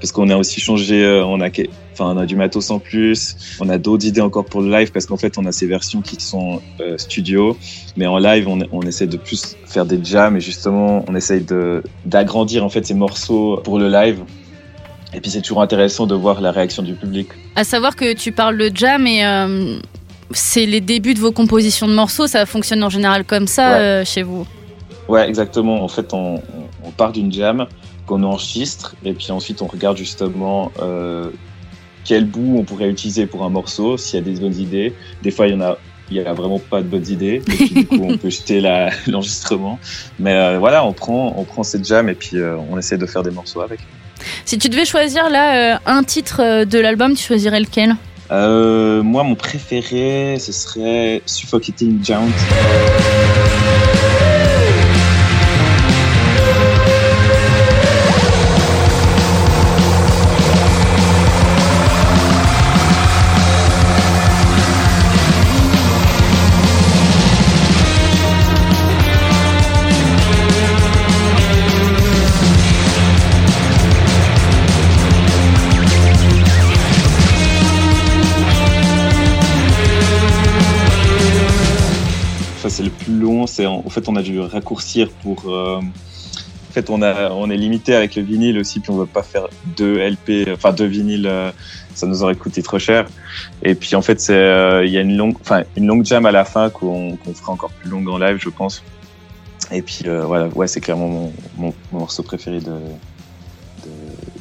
Parce 0.00 0.12
qu'on 0.12 0.28
a 0.30 0.36
aussi 0.36 0.60
changé, 0.60 1.04
euh, 1.04 1.24
on 1.24 1.40
a, 1.40 1.48
enfin, 1.48 2.14
on 2.14 2.16
a 2.16 2.26
du 2.26 2.36
matos 2.36 2.70
en 2.70 2.78
plus. 2.78 3.36
On 3.60 3.68
a 3.68 3.78
d'autres 3.78 4.06
idées 4.06 4.20
encore 4.20 4.44
pour 4.44 4.62
le 4.62 4.70
live 4.70 4.92
parce 4.92 5.06
qu'en 5.06 5.16
fait, 5.16 5.38
on 5.38 5.46
a 5.46 5.52
ces 5.52 5.66
versions 5.66 6.02
qui 6.02 6.16
sont 6.20 6.60
euh, 6.80 6.98
studio, 6.98 7.56
mais 7.96 8.06
en 8.06 8.18
live, 8.18 8.48
on, 8.48 8.60
on 8.72 8.82
essaie 8.82 9.06
de 9.06 9.16
plus 9.16 9.56
faire 9.66 9.86
des 9.86 10.02
jams 10.02 10.36
et 10.36 10.40
justement, 10.40 11.04
on 11.08 11.14
essaye 11.14 11.42
de 11.42 11.82
d'agrandir 12.04 12.64
en 12.64 12.68
fait 12.68 12.86
ces 12.86 12.94
morceaux 12.94 13.60
pour 13.64 13.78
le 13.78 13.88
live. 13.88 14.20
Et 15.12 15.20
puis, 15.20 15.30
c'est 15.30 15.40
toujours 15.40 15.62
intéressant 15.62 16.06
de 16.06 16.14
voir 16.14 16.40
la 16.40 16.52
réaction 16.52 16.82
du 16.82 16.94
public. 16.94 17.28
À 17.56 17.64
savoir 17.64 17.96
que 17.96 18.12
tu 18.12 18.30
parles 18.30 18.56
de 18.56 18.70
jam 18.72 19.06
et 19.06 19.24
euh, 19.24 19.78
c'est 20.32 20.66
les 20.66 20.80
débuts 20.80 21.14
de 21.14 21.20
vos 21.20 21.32
compositions 21.32 21.88
de 21.88 21.94
morceaux, 21.94 22.26
ça 22.26 22.46
fonctionne 22.46 22.82
en 22.84 22.90
général 22.90 23.24
comme 23.24 23.46
ça 23.46 23.70
Ouais. 23.70 23.78
euh, 23.78 24.04
chez 24.04 24.22
vous. 24.22 24.46
Ouais, 25.08 25.28
exactement. 25.28 25.82
En 25.82 25.88
fait, 25.88 26.12
on, 26.12 26.40
part 26.96 27.12
d'une 27.12 27.32
jam 27.32 27.66
qu'on 28.06 28.22
enregistre 28.24 28.96
et 29.04 29.12
puis 29.12 29.30
ensuite 29.30 29.62
on 29.62 29.66
regarde 29.68 29.96
justement 29.96 30.72
euh, 30.82 31.30
quel 32.04 32.24
bout 32.24 32.56
on 32.58 32.64
pourrait 32.64 32.88
utiliser 32.90 33.26
pour 33.26 33.44
un 33.44 33.48
morceau, 33.48 33.96
s'il 33.96 34.18
y 34.18 34.22
a 34.22 34.24
des 34.24 34.40
bonnes 34.40 34.56
idées. 34.56 34.92
Des 35.22 35.30
fois, 35.30 35.46
il 35.46 35.52
y 35.52 35.56
en 35.56 35.60
a, 35.60 35.78
il 36.10 36.16
y 36.16 36.20
a 36.20 36.32
vraiment 36.32 36.58
pas 36.58 36.80
de 36.82 36.86
bonnes 36.88 37.06
idées. 37.08 37.36
Et 37.36 37.40
puis, 37.40 37.68
du 37.70 37.86
coup, 37.86 38.00
on 38.02 38.16
peut 38.16 38.30
jeter 38.30 38.60
l'enregistrement. 39.06 39.78
Mais 40.18 40.34
euh, 40.34 40.58
voilà, 40.58 40.84
on 40.84 40.92
prend, 40.92 41.34
on 41.36 41.44
prend 41.44 41.62
cette 41.62 41.86
jam 41.86 42.08
et 42.08 42.14
puis 42.14 42.36
euh, 42.38 42.56
on 42.70 42.78
essaie 42.78 42.98
de 42.98 43.06
faire 43.06 43.22
des 43.22 43.30
morceaux 43.30 43.60
avec. 43.60 43.80
Si 44.44 44.58
tu 44.58 44.68
devais 44.68 44.84
choisir 44.84 45.30
là 45.30 45.74
euh, 45.74 45.78
un 45.86 46.02
titre 46.02 46.64
de 46.64 46.78
l'album, 46.78 47.14
tu 47.14 47.24
choisirais 47.24 47.60
lequel? 47.60 47.94
Euh, 48.32 49.02
moi, 49.02 49.24
mon 49.24 49.34
préféré, 49.34 50.36
ce 50.38 50.52
serait 50.52 51.22
Suffocating 51.26 52.02
Giant. 52.02 52.28
C'est 83.50 83.66
en, 83.66 83.82
fait, 83.90 84.08
on 84.08 84.16
a 84.16 84.22
dû 84.22 84.40
raccourcir 84.40 85.10
pour. 85.22 85.50
euh, 85.50 85.80
en 85.80 86.72
fait, 86.72 86.88
on 86.88 87.50
est 87.50 87.56
limité 87.56 87.96
avec 87.96 88.14
le 88.14 88.22
vinyle 88.22 88.56
aussi, 88.56 88.78
puis 88.78 88.92
on 88.92 88.96
veut 88.96 89.06
pas 89.06 89.24
faire 89.24 89.48
deux 89.76 89.98
LP, 89.98 90.48
enfin 90.52 90.72
deux 90.72 90.86
vinyles, 90.86 91.26
euh, 91.26 91.50
ça 91.94 92.06
nous 92.06 92.22
aurait 92.22 92.36
coûté 92.36 92.62
trop 92.62 92.78
cher. 92.78 93.08
Et 93.64 93.74
puis 93.74 93.96
en 93.96 94.02
fait, 94.02 94.24
euh, 94.30 94.84
il 94.86 94.92
y 94.92 94.96
a 94.96 95.00
une 95.00 95.16
longue, 95.16 96.04
jam 96.04 96.26
à 96.26 96.30
la 96.30 96.44
fin 96.44 96.70
qu'on 96.70 97.18
fera 97.34 97.50
encore 97.50 97.72
plus 97.72 97.90
longue 97.90 98.08
en 98.08 98.18
live, 98.18 98.38
je 98.40 98.50
pense. 98.50 98.84
Et 99.72 99.82
puis 99.82 100.04
voilà, 100.04 100.46
ouais, 100.46 100.68
c'est 100.68 100.80
clairement 100.80 101.32
mon 101.56 101.74
morceau 101.90 102.22
préféré 102.22 102.60
de, 102.60 102.72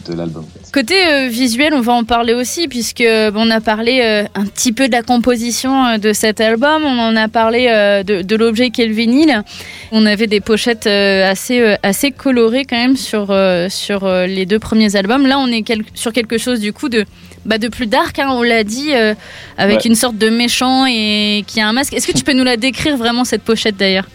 de, 0.08 0.14
l'album. 0.14 0.46
Côté 0.74 0.96
euh, 1.08 1.28
visuel, 1.28 1.74
on 1.74 1.82
va 1.82 1.94
en 1.94 2.04
parler 2.04 2.34
aussi, 2.34 2.68
puisque 2.68 3.04
bon, 3.04 3.48
on 3.48 3.52
a 3.52 3.62
parlé 3.62 4.02
euh, 4.04 4.24
un 4.36 4.46
petit 4.46 4.72
peu 4.72 4.88
de 4.88 4.92
la 4.94 5.02
composition 5.02 5.86
euh, 5.86 5.98
de 5.98 6.14
cet 6.14 6.42
album, 6.42 6.84
on 6.86 7.00
en 7.00 7.16
a 7.16 7.28
parlé 7.28 7.68
euh, 7.70 8.04
de, 8.04 8.22
de 8.22 8.36
l'objet 8.36 8.70
qu'est 8.70 8.86
le 8.88 8.94
vinyle. 8.94 9.44
On 9.92 10.06
avait 10.06 10.28
des 10.28 10.42
pochettes 10.42 10.88
euh, 10.88 11.30
assez, 11.30 11.60
euh, 11.62 11.76
assez 11.84 12.12
colorées 12.12 12.66
quand 12.66 12.78
même 12.78 12.98
sur, 12.98 13.28
euh, 13.32 13.70
sur 13.70 14.04
euh, 14.06 14.26
les 14.26 14.46
deux 14.46 14.60
premiers 14.60 14.96
albums. 14.96 15.26
Là, 15.28 15.40
on 15.40 15.48
est 15.48 15.62
quel- 15.64 15.84
sur 15.94 16.14
quelque 16.14 16.38
chose 16.38 16.60
du 16.60 16.74
coup 16.74 16.90
de, 16.90 17.06
bah, 17.46 17.58
de 17.58 17.68
plus 17.68 17.88
dark, 17.88 18.20
hein, 18.20 18.28
on 18.32 18.44
l'a 18.44 18.64
dit, 18.64 18.94
euh, 18.94 19.14
avec 19.58 19.78
Ouais. 19.78 19.84
une 19.88 19.96
sorte 19.96 20.18
de 20.18 20.30
méchant 20.30 20.86
et 20.88 21.44
qui 21.48 21.62
a 21.62 21.68
un 21.68 21.74
masque. 21.74 21.94
Est-ce 21.94 22.08
que 22.08 22.18
tu 22.18 22.24
peux 22.24 22.34
nous 22.34 22.44
la 22.44 22.58
décrire 22.58 22.98
vraiment 22.98 23.24
cette 23.26 23.44
pochette 23.44 23.78
d'ailleurs? 23.78 24.08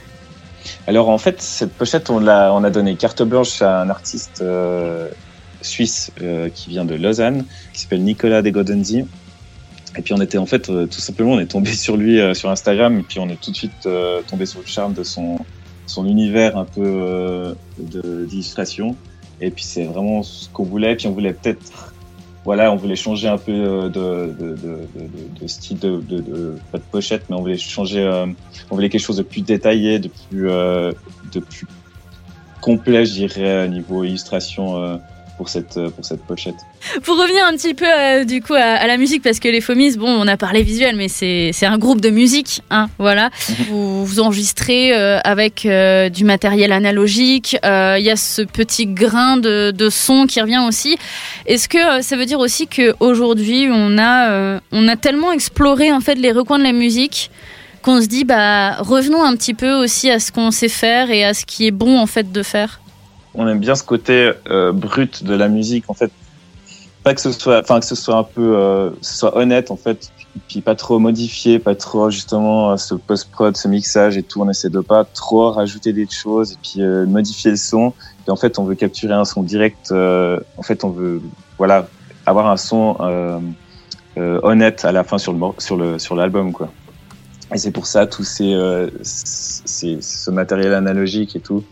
Alors 0.87 1.09
en 1.11 1.19
fait, 1.19 1.43
cette 1.43 1.73
pochette, 1.73 2.09
on 2.11 2.19
l'a, 2.21 2.53
on 2.55 2.65
a 2.65 2.71
donné 2.71 2.95
carte 2.97 3.23
blanche 3.23 3.61
à 3.63 3.81
un 3.83 3.91
artiste 3.91 4.41
euh, 4.43 5.09
suisse 5.65 6.11
euh, 6.23 6.49
qui 6.49 6.71
vient 6.71 6.85
de 6.85 6.95
Lausanne, 6.95 7.45
qui 7.73 7.81
s'appelle 7.81 8.03
Nicolas 8.03 8.43
de 8.43 8.51
Godenzi. 8.51 9.05
Et 9.97 10.03
puis 10.03 10.13
on 10.13 10.21
était 10.21 10.39
en 10.39 10.47
fait, 10.47 10.69
euh, 10.71 10.87
tout 10.87 11.01
simplement, 11.01 11.33
on 11.33 11.41
est 11.41 11.47
tombé 11.47 11.73
sur 11.75 11.97
lui 11.97 12.21
euh, 12.21 12.35
sur 12.35 12.51
Instagram, 12.51 12.99
et 12.99 13.03
puis 13.03 13.19
on 13.21 13.29
est 13.29 13.41
tout 13.41 13.51
de 13.51 13.57
suite 13.57 13.89
tombé 14.29 14.47
sur 14.47 14.61
le 14.61 14.67
charme 14.67 14.95
de 14.95 15.03
son, 15.03 15.39
son 15.87 16.07
univers 16.07 16.57
un 16.57 16.65
peu 16.65 17.55
d'illustration. 17.79 18.97
Et 19.41 19.51
puis 19.51 19.65
c'est 19.65 19.85
vraiment 19.85 20.23
ce 20.23 20.49
qu'on 20.49 20.65
voulait. 20.65 20.97
Puis 20.97 21.07
on 21.07 21.13
voulait 21.13 21.33
peut-être, 21.33 21.93
voilà, 22.45 22.73
on 22.73 22.77
voulait 22.77 22.97
changer 22.97 23.29
un 23.29 23.39
peu 23.39 23.91
de, 23.93 25.47
style 25.47 25.79
de, 25.79 26.01
de, 26.01 26.57
pochette, 26.91 27.25
mais 27.29 27.37
on 27.37 27.41
voulait 27.41 27.59
changer. 27.59 28.07
on 28.71 28.75
voulait 28.75 28.89
quelque 28.89 29.03
chose 29.03 29.17
de 29.17 29.23
plus 29.23 29.43
détaillé, 29.43 29.99
de 29.99 30.09
plus, 30.09 30.49
euh, 30.49 30.93
de 31.33 31.41
plus 31.41 31.67
complet, 32.61 33.05
je 33.05 33.13
dirais, 33.13 33.65
au 33.65 33.69
niveau 33.69 34.05
illustration 34.05 35.01
pour 35.37 35.49
cette, 35.49 35.77
euh, 35.77 35.91
pour 35.91 36.05
cette 36.05 36.23
pochette. 36.23 36.55
Pour 37.03 37.19
revenir 37.19 37.45
un 37.45 37.53
petit 37.53 37.75
peu 37.75 37.87
euh, 37.87 38.25
du 38.25 38.41
coup 38.41 38.55
à, 38.55 38.59
à 38.63 38.87
la 38.87 38.97
musique, 38.97 39.23
parce 39.23 39.41
que 39.41 39.49
les 39.49 39.61
Fomis, 39.61 39.97
bon, 39.97 40.09
on 40.09 40.29
a 40.29 40.37
parlé 40.37 40.63
visuel, 40.63 40.97
mais 40.97 41.09
c'est 41.09 41.67
un 41.67 41.79
groupe 41.79 42.01
de 42.01 42.11
musique, 42.11 42.63
hein, 42.71 42.89
voilà. 42.99 43.31
vous, 43.69 44.05
vous 44.05 44.21
enregistrez 44.21 44.95
euh, 44.95 45.19
avec 45.25 45.67
euh, 45.67 46.09
du 46.09 46.25
matériel 46.25 46.73
analogique. 46.73 47.57
Il 47.65 48.03
y 48.03 48.11
a 48.11 48.17
ce 48.17 48.43
petit 48.43 48.87
grain 48.87 49.37
de, 49.37 49.71
de 49.71 49.91
son 49.91 50.27
qui 50.27 50.41
revient 50.41 50.63
aussi. 50.67 50.97
Est-ce 51.47 51.69
que 51.69 52.03
ça 52.03 52.17
veut 52.17 52.27
dire 52.27 52.39
aussi 52.39 52.67
que 52.67 52.95
aujourd'hui 53.01 53.69
on 53.71 53.99
a 53.99 54.61
on 54.73 54.89
a 54.89 54.97
tellement 54.97 55.33
exploré 55.33 55.93
en 55.93 56.01
fait 56.01 56.17
les 56.17 56.33
recoins 56.33 56.59
de 56.59 56.65
la 56.65 56.73
musique 56.73 57.31
qu'on 57.83 58.01
se 58.01 58.07
dit 58.07 58.25
bah 58.25 58.77
revenons 58.79 59.23
un 59.23 59.37
petit 59.37 59.55
peu 59.55 59.73
aussi 59.73 60.11
à 60.11 60.19
ce 60.19 60.33
qu'on 60.33 60.51
sait 60.51 60.69
faire 60.69 61.11
et 61.11 61.25
à 61.25 61.35
ce 61.35 61.45
qui 61.45 61.67
est 61.67 61.71
bon 61.71 61.99
en 61.99 62.07
fait 62.07 62.33
de 62.33 62.43
faire? 62.43 62.81
On 63.35 63.49
aime 63.49 63.59
bien 63.59 63.75
ce 63.75 63.83
côté 63.83 64.33
euh, 64.51 64.73
brut 64.73 65.25
de 65.25 65.35
la 65.35 65.49
musique, 65.49 65.85
en 65.89 65.95
fait. 65.95 66.11
Pas 67.03 67.15
que 67.15 67.21
ce 67.21 67.33
soit, 67.33 67.61
enfin 67.61 67.81
que 67.81 67.87
ce 67.87 67.95
soit 67.95 68.17
un 68.17 68.23
peu, 68.23 68.57
euh, 68.57 68.89
ce 69.03 69.19
soit 69.19 69.37
honnête 69.37 69.71
en 69.71 69.77
fait, 69.77 70.11
puis 70.49 70.63
pas 70.63 70.75
trop 70.75 70.99
modifié, 70.99 71.59
pas 71.59 71.75
trop 71.75 72.09
justement 72.09 72.71
euh, 72.71 72.77
ce 72.79 72.95
post 72.95 73.31
prod, 73.31 73.55
ce 73.55 73.69
mixage 73.69 74.17
et 74.17 74.23
tout. 74.23 74.41
On 74.41 74.49
essaie 74.49 74.71
de 74.71 74.81
pas 74.81 75.05
trop 75.05 75.51
rajouter 75.51 75.93
des 75.93 76.09
choses 76.09 76.53
et 76.53 76.57
puis 76.63 76.81
euh, 76.81 77.05
modifier 77.05 77.51
le 77.51 77.59
son. 77.59 77.93
Et 78.27 78.31
en 78.31 78.37
fait, 78.37 78.59
on 78.59 78.65
veut 78.65 78.75
capturer 78.75 79.13
un 79.13 79.27
son 79.27 79.43
direct. 79.43 79.91
euh, 79.93 80.41
en 80.57 80.63
fait, 80.63 80.83
on 80.83 80.89
veut, 80.89 81.21
voilà, 81.59 81.89
avoir 82.25 82.47
un 82.47 82.57
son 82.57 82.97
euh, 83.01 83.39
honnête 84.17 84.87
à 84.87 84.93
la 84.93 85.05
fin 85.05 85.19
sur 85.19 85.35
le 85.35 85.41
sur 85.59 85.77
le 85.77 85.99
sur 85.99 86.15
l'album 86.15 86.53
quoi. 86.53 86.71
Et 87.55 87.59
c'est 87.59 87.71
pour 87.71 87.85
ça 87.85 88.07
tous 88.07 88.25
ces, 88.25 88.57
ces 89.03 90.01
ce 90.01 90.31
matériel 90.31 90.73
analogique 90.73 91.37
et 91.37 91.41
tout 91.41 91.65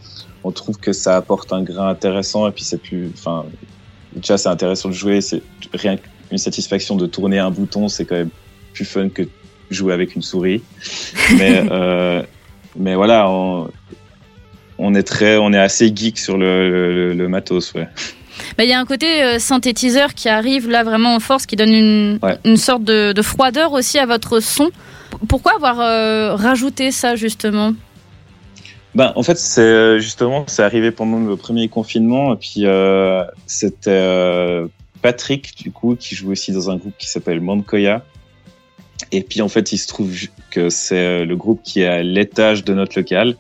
on 0.45 0.51
trouve 0.53 0.79
que 0.79 0.93
ça 0.93 1.17
apporte 1.17 1.53
un 1.53 1.63
grain 1.63 1.89
intéressant 1.89 2.49
et 2.49 2.53
puis 2.53 2.65
c'est 2.65 2.79
plus 2.81 3.11
enfin 3.15 3.45
déjà 4.15 4.37
c'est 4.39 4.49
intéressant 4.49 4.89
de 4.89 4.95
jouer 4.95 5.21
c'est 5.21 5.43
rien 5.75 5.97
qu'une 5.97 6.39
satisfaction 6.39 6.97
de 6.97 7.07
tourner 7.07 7.39
un 7.39 7.51
bouton 7.51 7.89
c'est 7.89 8.05
quand 8.05 8.17
même 8.17 8.31
plus 8.75 8.85
fun 8.85 9.09
que 9.09 9.23
jouer 9.71 9.93
avec 9.95 10.15
une 10.17 10.23
souris 10.23 10.63
mais 11.39 11.65
euh, 11.71 12.23
mais 12.77 12.95
voilà 12.95 13.29
on, 13.29 13.71
on 14.79 14.95
est 14.95 15.03
très 15.03 15.37
on 15.37 15.53
est 15.53 15.59
assez 15.59 15.93
geek 15.95 16.19
sur 16.19 16.37
le, 16.37 16.69
le, 16.71 17.15
le 17.15 17.29
matos 17.29 17.73
ouais 17.75 17.89
Bah, 18.59 18.65
Il 18.65 18.71
y 18.71 18.73
a 18.73 18.81
un 18.81 18.85
côté 18.87 19.23
euh, 19.23 19.39
synthétiseur 19.39 20.15
qui 20.15 20.29
arrive 20.29 20.69
là 20.69 20.83
vraiment 20.83 21.15
en 21.15 21.21
force, 21.21 21.47
qui 21.47 21.55
donne 21.57 21.73
une, 21.73 22.19
Ouais. 22.23 22.37
une 22.45 22.57
sorte 22.57 22.83
de, 22.85 23.13
de 23.13 23.23
froideur 23.23 23.73
aussi 23.73 23.99
à 23.99 24.07
votre 24.07 24.41
son. 24.41 24.71
Pourquoi 25.29 25.53
avoir 25.55 25.81
euh, 25.81 26.35
rajouté 26.35 26.91
ça 26.91 27.15
justement? 27.15 27.73
Ben, 28.95 29.13
en 29.17 29.23
fait, 29.23 29.39
c'est 29.39 29.63
euh, 29.63 29.99
justement, 29.99 30.45
c'est 30.47 30.63
arrivé 30.63 30.91
pendant 30.91 31.19
le 31.19 31.37
premier 31.37 31.69
confinement, 31.69 32.35
et 32.35 32.37
puis 32.37 32.67
euh, 32.67 33.25
c'était 33.47 33.91
euh, 33.91 34.67
Patrick, 35.01 35.57
du 35.57 35.71
coup, 35.71 35.97
qui 35.97 36.15
joue 36.15 36.31
aussi 36.31 36.53
dans 36.53 36.71
un 36.71 36.77
groupe 36.77 36.95
qui 36.99 37.09
s'appelle 37.09 37.41
Mankoya. 37.41 38.05
Et 39.11 39.23
puis, 39.23 39.43
en 39.43 39.49
fait, 39.49 39.73
il 39.73 39.79
se 39.79 39.89
trouve 39.89 40.15
que 40.51 40.69
c'est 40.69 41.23
euh, 41.23 41.25
le 41.25 41.37
groupe 41.37 41.63
qui 41.63 41.81
est 41.81 41.87
à 41.87 42.03
l'étage 42.03 42.65
de 42.65 42.75
notre 42.75 42.99
local, 42.99 43.37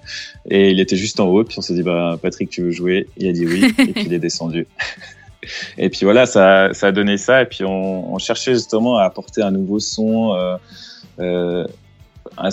et 0.49 0.71
il 0.71 0.81
était 0.81 0.97
juste 0.97 1.21
en 1.21 1.27
haut, 1.27 1.45
puis 1.45 1.59
on 1.59 1.63
s'est 1.63 1.75
dit, 1.75 1.83
bah, 1.83 2.19
Patrick, 2.21 2.49
tu 2.49 2.63
veux 2.63 2.71
jouer? 2.71 3.07
Il 3.19 3.29
a 3.29 3.33
dit 3.33 3.47
oui, 3.47 3.75
et 3.79 3.93
puis 3.93 4.05
il 4.07 4.15
est 4.15 4.19
descendu. 4.19 4.67
Et 5.77 5.91
puis 5.91 6.01
voilà, 6.05 6.25
ça, 6.25 6.73
ça 6.73 6.89
a 6.89 6.93
donné 6.93 7.19
ça, 7.19 7.43
et 7.43 7.47
puis 7.47 7.65
on, 7.65 8.15
on 8.15 8.19
cherchait 8.19 8.55
justement 8.55 8.97
à 8.97 9.05
apporter 9.05 9.43
un 9.43 9.51
nouveau 9.51 9.81
son. 9.81 10.35
Euh, 10.35 10.57
euh, 11.21 11.67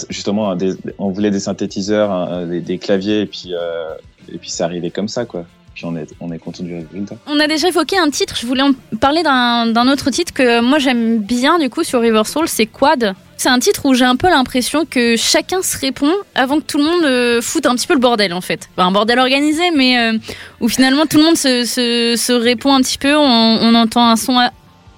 justement, 0.10 0.56
on 0.98 1.10
voulait 1.10 1.32
des 1.32 1.40
synthétiseurs, 1.40 2.46
des, 2.46 2.78
claviers, 2.78 3.22
et 3.22 3.26
puis, 3.26 3.54
euh, 3.54 3.94
et 4.32 4.38
puis 4.38 4.50
c'est 4.50 4.64
arrivé 4.64 4.92
comme 4.92 5.08
ça, 5.08 5.26
quoi. 5.26 5.46
Puis 5.74 5.86
on 5.86 5.96
est, 5.96 6.10
on 6.20 6.32
est 6.32 6.40
content 6.40 6.64
du 6.64 6.74
résultat. 6.74 7.16
On 7.28 7.40
a 7.40 7.48
déjà 7.48 7.68
évoqué 7.68 7.98
un 7.98 8.10
titre, 8.10 8.36
je 8.38 8.46
voulais 8.46 8.64
en 8.64 8.72
parler 9.00 9.24
d'un 9.24 9.88
autre 9.88 10.10
titre 10.10 10.34
que 10.34 10.62
moi 10.62 10.80
j'aime 10.80 11.20
bien 11.20 11.60
du 11.60 11.70
coup 11.70 11.84
sur 11.84 12.02
River 12.02 12.24
Soul, 12.26 12.48
c'est 12.48 12.66
Quad. 12.66 13.14
C'est 13.38 13.48
un 13.48 13.60
titre 13.60 13.86
où 13.86 13.94
j'ai 13.94 14.04
un 14.04 14.18
peu 14.18 14.28
l'impression 14.28 14.84
que 14.84 15.16
chacun 15.16 15.62
se 15.62 15.78
répond 15.78 16.12
avant 16.36 16.60
que 16.60 16.66
tout 16.66 16.78
le 16.80 16.84
monde 16.84 17.06
euh, 17.06 17.42
foute 17.42 17.66
un 17.66 17.76
petit 17.76 17.88
peu 17.88 17.94
le 17.94 18.02
bordel 18.02 18.34
en 18.34 18.42
fait. 18.42 18.68
Un 18.78 18.92
bordel 18.92 19.20
organisé, 19.20 19.72
mais 19.74 19.98
euh, 19.98 20.18
où 20.60 20.68
finalement 20.68 21.06
tout 21.06 21.18
le 21.18 21.24
monde 21.24 21.38
se, 21.38 21.64
se, 21.64 22.34
répond 22.34 22.74
un 22.74 22.82
petit 22.82 22.98
peu. 22.98 23.16
On 23.16 23.76
entend 23.76 24.10
un 24.10 24.18
son 24.18 24.38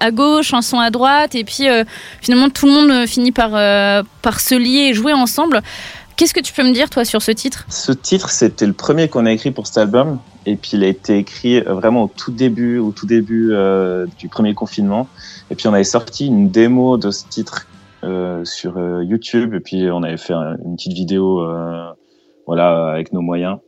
à, 0.06 0.10
gauche, 0.10 0.52
un 0.54 0.62
son 0.62 0.78
à 0.78 0.90
droite, 0.90 1.34
et 1.34 1.44
puis 1.44 1.68
euh, 1.68 1.84
finalement 2.20 2.50
tout 2.50 2.66
le 2.66 2.72
monde 2.72 2.90
euh, 2.90 3.06
finit 3.06 3.32
par, 3.32 3.50
euh, 3.54 4.02
par 4.22 4.40
se 4.40 4.54
lier 4.54 4.88
et 4.90 4.94
jouer 4.94 5.12
ensemble. 5.12 5.60
Qu'est-ce 6.16 6.34
que 6.34 6.40
tu 6.40 6.52
peux 6.52 6.62
me 6.62 6.72
dire 6.72 6.90
toi 6.90 7.04
sur 7.04 7.22
ce 7.22 7.32
titre? 7.32 7.64
Ce 7.68 7.90
titre, 7.92 8.28
c'était 8.30 8.66
le 8.66 8.74
premier 8.74 9.08
qu'on 9.08 9.24
a 9.26 9.32
écrit 9.32 9.50
pour 9.50 9.66
cet 9.66 9.78
album, 9.78 10.18
et 10.46 10.56
puis 10.56 10.72
il 10.74 10.84
a 10.84 10.88
été 10.88 11.16
écrit 11.18 11.58
euh, 11.58 11.72
vraiment 11.74 12.02
au 12.04 12.10
tout 12.14 12.30
début, 12.32 12.78
au 12.78 12.92
tout 12.92 13.06
début 13.06 13.50
euh, 13.52 14.06
du 14.18 14.28
premier 14.28 14.54
confinement. 14.54 15.08
Et 15.50 15.54
puis 15.54 15.66
on 15.68 15.72
avait 15.74 15.84
sorti 15.84 16.26
une 16.26 16.50
démo 16.50 16.96
de 16.98 17.10
ce 17.10 17.24
titre 17.28 17.66
euh, 18.04 18.44
sur 18.44 18.72
YouTube 19.02 19.54
et 19.54 19.60
puis 19.60 19.88
on 19.90 20.02
avait 20.02 20.16
fait 20.16 20.32
un- 20.34 20.56
une 20.64 20.76
petite 20.76 20.92
vidéo, 20.92 21.46
voilà, 22.46 22.88
avec 22.90 23.12
nos 23.12 23.20
moyens. 23.22 23.58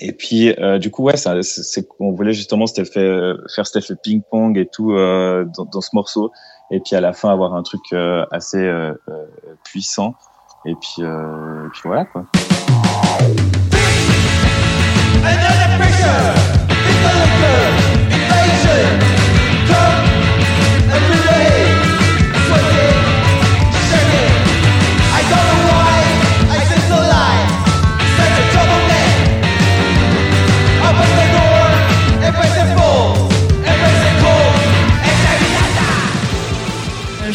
Et 0.00 0.12
puis 0.12 0.54
euh, 0.58 0.78
du 0.78 0.90
coup 0.90 1.02
ouais, 1.04 1.16
c'est 1.16 1.88
qu'on 1.88 2.12
voulait 2.12 2.32
justement 2.32 2.66
c'était 2.66 2.84
fait 2.84 3.32
faire 3.54 3.66
cet 3.66 3.76
effet 3.76 3.94
ping 4.02 4.22
pong 4.30 4.58
et 4.58 4.66
tout 4.66 4.92
euh, 4.92 5.44
dans, 5.56 5.64
dans 5.64 5.80
ce 5.80 5.90
morceau. 5.92 6.32
Et 6.70 6.80
puis 6.80 6.96
à 6.96 7.00
la 7.00 7.12
fin 7.12 7.30
avoir 7.30 7.54
un 7.54 7.62
truc 7.62 7.82
euh, 7.92 8.24
assez 8.30 8.58
euh, 8.58 8.92
euh, 9.08 9.26
puissant. 9.64 10.14
Et 10.64 10.74
puis 10.74 11.04
euh, 11.04 11.66
et 11.66 11.70
puis 11.70 11.82
voilà 11.84 12.04
quoi. 12.04 12.26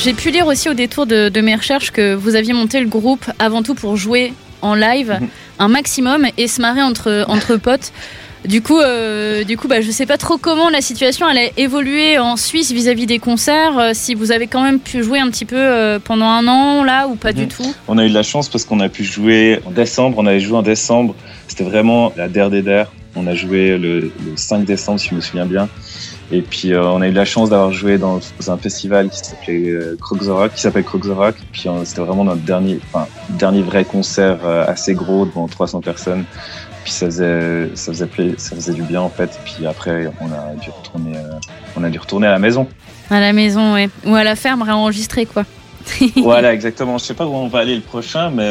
J'ai 0.04 0.14
pu 0.14 0.32
lire 0.32 0.48
aussi 0.48 0.70
au 0.70 0.74
détour 0.74 1.06
de, 1.06 1.30
de 1.30 1.42
mes 1.42 1.56
recherches 1.56 1.92
que 1.92 2.16
vous 2.16 2.36
aviez 2.36 2.54
monté 2.54 2.80
le 2.80 2.88
groupe 2.88 3.26
avant 3.40 3.62
tout 3.62 3.76
pour 3.76 3.98
jouer 3.98 4.34
en 4.62 4.74
live 4.76 5.18
Mhm. 5.22 5.28
un 5.60 5.68
maximum 5.68 6.26
et 6.38 6.48
se 6.48 6.62
marrer 6.62 6.82
entre, 6.82 7.26
entre 7.28 7.56
potes. 7.68 7.92
Du 8.44 8.64
coup, 8.64 8.80
euh, 8.80 9.44
du 9.44 9.56
coup 9.56 9.68
bah, 9.68 9.82
je 9.82 9.92
sais 9.92 10.08
pas 10.08 10.18
trop 10.18 10.40
comment 10.40 10.70
la 10.70 10.82
situation 10.82 11.30
elle 11.30 11.38
a 11.38 11.50
évolué 11.58 12.18
en 12.18 12.36
Suisse 12.38 12.72
vis-à-vis 12.72 13.06
des 13.06 13.20
concerts, 13.20 13.78
euh, 13.78 13.92
si 13.94 14.16
vous 14.16 14.32
avez 14.32 14.48
quand 14.48 14.64
même 14.64 14.80
pu 14.80 15.04
jouer 15.04 15.20
un 15.20 15.30
petit 15.30 15.46
peu 15.46 15.56
euh, 15.56 16.00
pendant 16.04 16.26
un 16.26 16.48
an 16.48 16.84
là 16.84 17.08
ou 17.08 17.16
pas 17.16 17.34
du 17.34 17.44
Mhm. 17.44 17.48
tout? 17.50 17.76
On 17.88 18.00
a 18.00 18.06
eu 18.06 18.10
de 18.10 18.16
la 18.16 18.24
chance 18.24 18.50
parce 18.50 18.66
qu'on 18.66 18.80
a 18.80 18.90
pu 18.90 19.04
jouer 19.04 19.60
en 19.66 19.72
décembre. 19.72 20.18
On 20.18 20.26
avait 20.26 20.40
joué 20.40 20.58
en 20.58 20.64
décembre. 20.64 21.14
C'était 21.48 21.64
vraiment 21.64 22.12
la 22.18 22.28
der 22.28 22.50
des 22.50 22.64
der. 22.64 22.88
On 23.16 23.28
a 23.28 23.36
joué 23.36 23.78
le, 23.78 24.00
le 24.00 24.12
5 24.38 24.64
décembre, 24.66 25.00
si 25.00 25.10
je 25.10 25.16
me 25.16 25.22
souviens 25.22 25.46
bien. 25.46 25.68
Et 26.32 26.42
puis 26.42 26.74
euh, 26.74 26.84
on 26.84 27.02
a 27.02 27.08
eu 27.08 27.12
la 27.12 27.26
chance 27.26 27.50
d'avoir 27.50 27.72
joué 27.72 27.98
dans 27.98 28.20
un 28.48 28.58
festival 28.58 29.10
qui 29.10 29.20
s'appelait 29.20 29.70
euh, 29.70 29.98
Crocs 30.00 30.20
the 30.24 30.28
Rock, 30.30 30.54
qui 30.54 30.62
s'appelle 30.62 30.86
Rock. 30.86 31.36
Et 31.42 31.46
puis 31.52 31.64
euh, 31.68 31.84
c'était 31.84 32.02
vraiment 32.02 32.24
notre 32.24 32.42
dernier, 32.42 32.80
enfin 32.94 33.08
dernier 33.30 33.62
vrai 33.62 33.84
concert 33.84 34.40
euh, 34.46 34.66
assez 34.66 34.94
gros 34.94 35.26
devant 35.26 35.48
300 35.48 35.82
personnes. 35.82 36.24
Puis 36.84 36.94
ça 36.94 37.08
faisait, 37.08 37.70
ça 37.76 37.92
faisait 37.92 38.08
pla- 38.08 38.38
ça 38.38 38.56
faisait 38.56 38.74
du 38.74 38.82
bien 38.84 39.02
en 39.02 39.10
fait. 39.10 39.26
Et 39.30 39.44
puis 39.44 39.68
après 39.68 40.10
on 40.22 40.28
a 40.32 40.56
dû 40.56 40.70
retourner, 40.70 41.18
on 41.76 41.84
a 41.84 41.90
dû 41.90 42.00
retourner 42.00 42.28
à 42.28 42.32
la 42.32 42.40
maison. 42.40 42.68
À 43.10 43.20
la 43.20 43.34
maison, 43.34 43.74
ouais. 43.74 43.90
Ou 44.06 44.16
à 44.16 44.24
la 44.24 44.36
ferme 44.36 44.62
réenregistrer 44.62 45.26
quoi. 45.26 45.44
voilà, 46.18 46.54
exactement. 46.54 46.98
Je 46.98 47.06
sais 47.06 47.14
pas 47.14 47.26
où 47.26 47.34
on 47.34 47.48
va 47.48 47.60
aller 47.60 47.76
le 47.76 47.82
prochain, 47.82 48.30
mais 48.30 48.48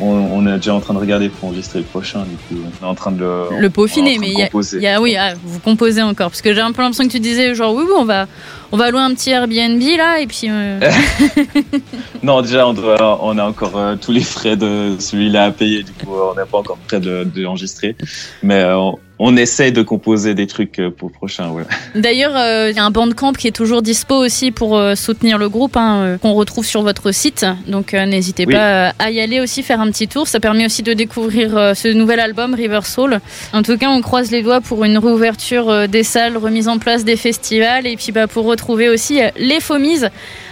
on, 0.00 0.06
on 0.06 0.46
est 0.46 0.56
déjà 0.56 0.74
en 0.74 0.80
train 0.80 0.94
de 0.94 0.98
regarder 0.98 1.28
pour 1.28 1.48
enregistrer 1.48 1.80
le 1.80 1.84
prochain. 1.84 2.20
Du 2.24 2.36
coup, 2.56 2.62
on 2.82 2.84
est 2.86 2.88
en 2.88 2.94
train 2.94 3.10
de 3.12 3.18
le, 3.20 3.44
Le 3.60 3.70
peaufiner, 3.70 4.18
mais 4.18 4.28
il 4.28 4.38
y 4.38 4.42
a, 4.42 4.48
y 4.80 4.86
a- 4.86 5.00
oui, 5.00 5.16
ah, 5.16 5.34
vous 5.42 5.58
composez 5.60 6.02
encore 6.02 6.30
parce 6.30 6.42
que 6.42 6.54
j'ai 6.54 6.60
un 6.60 6.72
peu 6.72 6.82
l'impression 6.82 7.04
que 7.06 7.12
tu 7.12 7.20
disais 7.20 7.54
genre 7.54 7.74
oui, 7.74 7.84
oui, 7.86 7.92
on 7.96 8.04
va, 8.04 8.26
on 8.72 8.76
va 8.76 8.90
louer 8.90 9.00
un 9.00 9.14
petit 9.14 9.30
Airbnb 9.30 9.82
là 9.96 10.20
et 10.20 10.26
puis. 10.26 10.48
euh, 10.50 10.78
Non, 12.22 12.42
déjà, 12.42 12.66
on, 12.66 12.72
doit, 12.74 13.18
on 13.22 13.38
a 13.38 13.44
encore 13.44 13.76
euh, 13.76 13.96
tous 13.96 14.12
les 14.12 14.20
frais 14.22 14.56
de 14.56 14.96
celui-là 14.98 15.44
à 15.46 15.50
payer. 15.50 15.82
Du 15.82 15.92
coup, 15.92 16.12
on 16.14 16.34
n'est 16.38 16.46
pas 16.46 16.58
encore 16.58 16.78
prêt 16.86 17.00
de, 17.00 17.24
de 17.24 17.42
l'enregistrer. 17.42 17.96
Mais 18.42 18.62
euh, 18.62 18.76
on, 18.78 18.98
on 19.18 19.36
essaye 19.36 19.72
de 19.72 19.82
composer 19.82 20.34
des 20.34 20.46
trucs 20.46 20.78
euh, 20.78 20.90
pour 20.90 21.08
le 21.08 21.14
prochain. 21.14 21.50
Ouais. 21.50 21.64
D'ailleurs, 21.94 22.36
euh, 22.36 22.70
il 22.70 22.76
y 22.76 22.78
a 22.78 22.84
un 22.84 22.90
bandcamp 22.90 23.32
qui 23.32 23.48
est 23.48 23.52
toujours 23.56 23.82
dispo 23.82 24.14
aussi 24.14 24.50
pour 24.52 24.76
euh, 24.78 24.94
soutenir 24.94 25.38
le 25.38 25.48
groupe, 25.48 25.76
hein, 25.76 26.02
euh, 26.02 26.18
qu'on 26.18 26.34
retrouve 26.34 26.64
sur 26.64 26.82
votre 26.82 27.10
site. 27.12 27.44
Donc 27.66 27.94
euh, 27.94 28.06
n'hésitez 28.06 28.44
Oui. 28.46 28.54
pas 28.54 28.88
euh, 28.88 28.90
à 28.98 29.10
y 29.10 29.20
aller 29.20 29.40
aussi, 29.40 29.62
faire 29.62 29.80
un 29.80 29.90
petit 29.90 30.08
tour. 30.08 30.28
Ça 30.28 30.38
permet 30.40 30.66
aussi 30.66 30.82
de 30.82 30.92
découvrir 30.92 31.56
euh, 31.56 31.74
ce 31.74 31.88
nouvel 31.88 32.20
album, 32.20 32.54
River 32.54 32.80
Soul. 32.84 33.20
En 33.52 33.62
tout 33.62 33.76
cas, 33.76 33.88
on 33.90 34.00
croise 34.00 34.30
les 34.30 34.42
doigts 34.42 34.60
pour 34.60 34.84
une 34.84 34.98
réouverture 34.98 35.68
euh, 35.68 35.86
des 35.86 36.02
salles, 36.04 36.36
remise 36.36 36.68
en 36.68 36.78
place 36.78 37.04
des 37.04 37.16
festivals, 37.16 37.86
et 37.86 37.96
puis 37.96 38.12
bah, 38.12 38.26
pour 38.28 38.44
retrouver 38.44 38.88
aussi 38.88 39.20
euh, 39.20 39.28
les 39.36 39.60
Fomises 39.60 40.08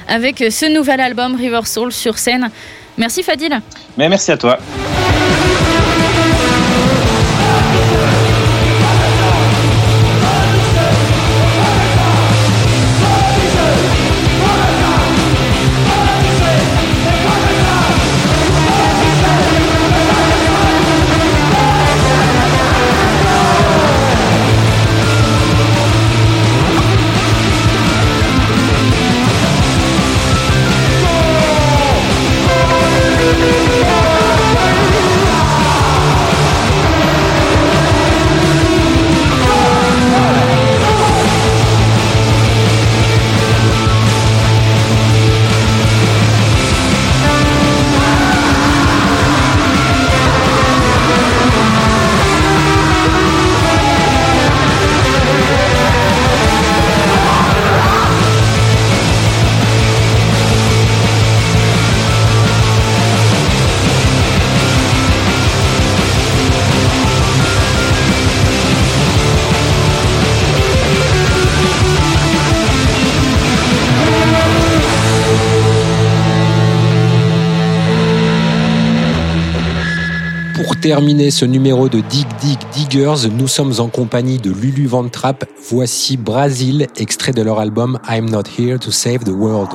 avec 0.09 0.41
euh, 0.43 0.51
ce 0.51 0.67
nouvel 0.67 1.01
album, 1.01 1.37
River 1.37 1.61
Soul, 1.65 1.93
sur 1.93 2.19
scène. 2.19 2.51
Merci 2.99 3.23
Fadil. 3.23 3.61
Mais 3.97 4.09
merci 4.09 4.33
à 4.33 4.37
toi. 4.37 4.59
Terminer 80.87 81.33
ce 81.33 81.45
numéro 81.45 81.89
de 81.89 81.99
Dig 81.99 82.29
Dig 82.41 82.59
Diggers, 82.73 83.29
nous 83.37 83.49
sommes 83.49 83.73
en 83.79 83.89
compagnie 83.89 84.39
de 84.39 84.53
Lulu 84.53 84.87
Van 84.87 85.09
Trapp. 85.09 85.45
Voici 85.69 86.17
Brasil, 86.17 86.87
extrait 86.97 87.33
de 87.33 87.43
leur 87.43 87.59
album 87.59 87.99
I'm 88.09 88.31
Not 88.31 88.45
Here 88.57 88.79
to 88.79 88.93
Save 88.93 89.25
the 89.25 89.31
World. 89.31 89.71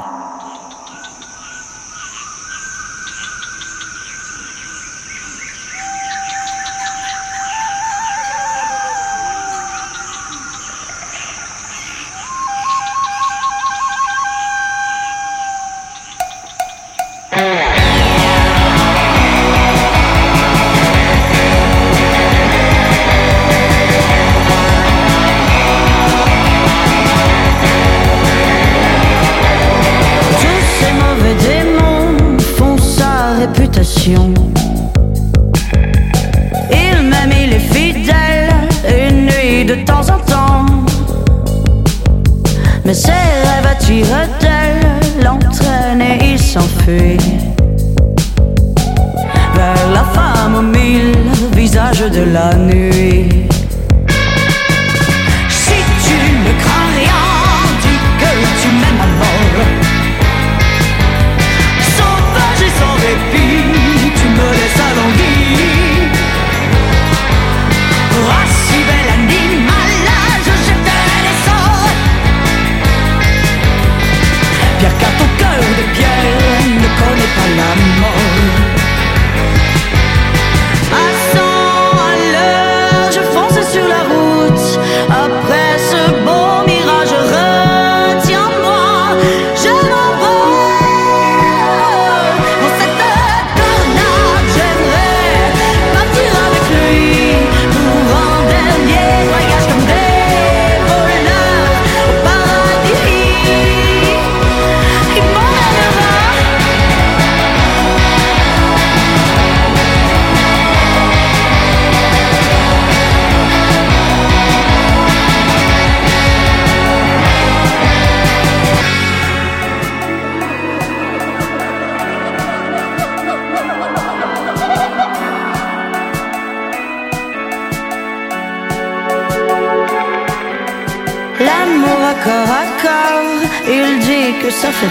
Même 134.84 134.90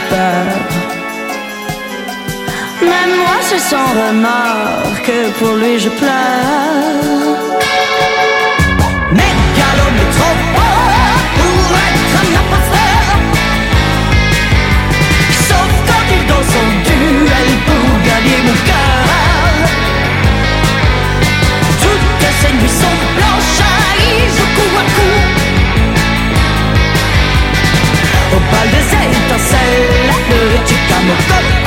moi 3.16 3.38
c'est 3.40 3.58
sans 3.58 3.88
remords 3.88 5.02
que 5.02 5.30
pour 5.38 5.56
lui 5.56 5.80
je 5.80 5.88
pleure. 5.88 6.06
Mégalo 9.10 9.86
métropole 9.98 11.18
pour 11.38 11.64
être 11.88 12.12
un 12.20 12.28
imposteur. 12.40 13.04
Sauf 15.48 15.72
quand 15.88 16.04
il 16.16 16.22
danse 16.28 16.50
son 16.54 16.68
duel 16.86 17.50
pour 17.66 17.88
gagner 18.08 18.38
mon 18.46 18.58
cœur. 18.70 19.04
Toutes 21.82 22.28
ces 22.40 22.52
nuits 22.52 22.78
bal 28.90 29.08
des 29.08 29.16
étincelles, 29.16 30.10
le 30.30 30.64
tucamo 30.66 31.14
À 31.32 31.59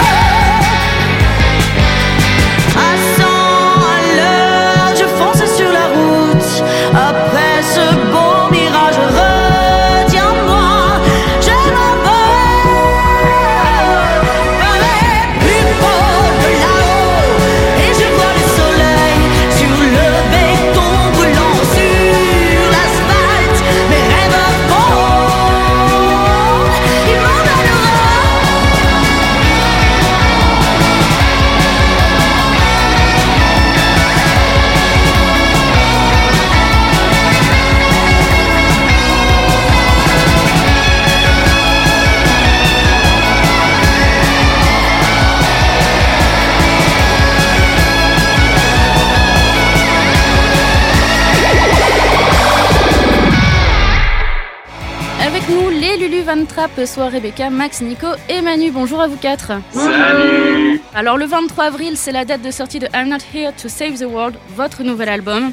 Lulu 56.00 56.22
Van 56.22 56.44
Trapp, 56.46 56.72
soit 56.88 57.08
Rebecca, 57.08 57.52
Max, 57.52 57.82
Nico 57.82 58.08
et 58.28 58.42
Manu. 58.42 58.72
Bonjour 58.72 59.00
à 59.00 59.08
vous 59.08 59.18
quatre. 59.18 59.52
Salut 59.72 60.82
Alors 60.96 61.18
le 61.18 61.26
23 61.26 61.66
avril, 61.66 61.98
c'est 61.98 62.12
la 62.12 62.26
date 62.26 62.42
de 62.42 62.50
sortie 62.50 62.80
de 62.80 62.88
I'm 62.96 63.10
Not 63.10 63.18
Here 63.34 63.54
to 63.62 63.70
Save 63.70 64.00
the 64.00 64.06
World, 64.10 64.36
votre 64.56 64.84
nouvel 64.84 65.08
album. 65.08 65.52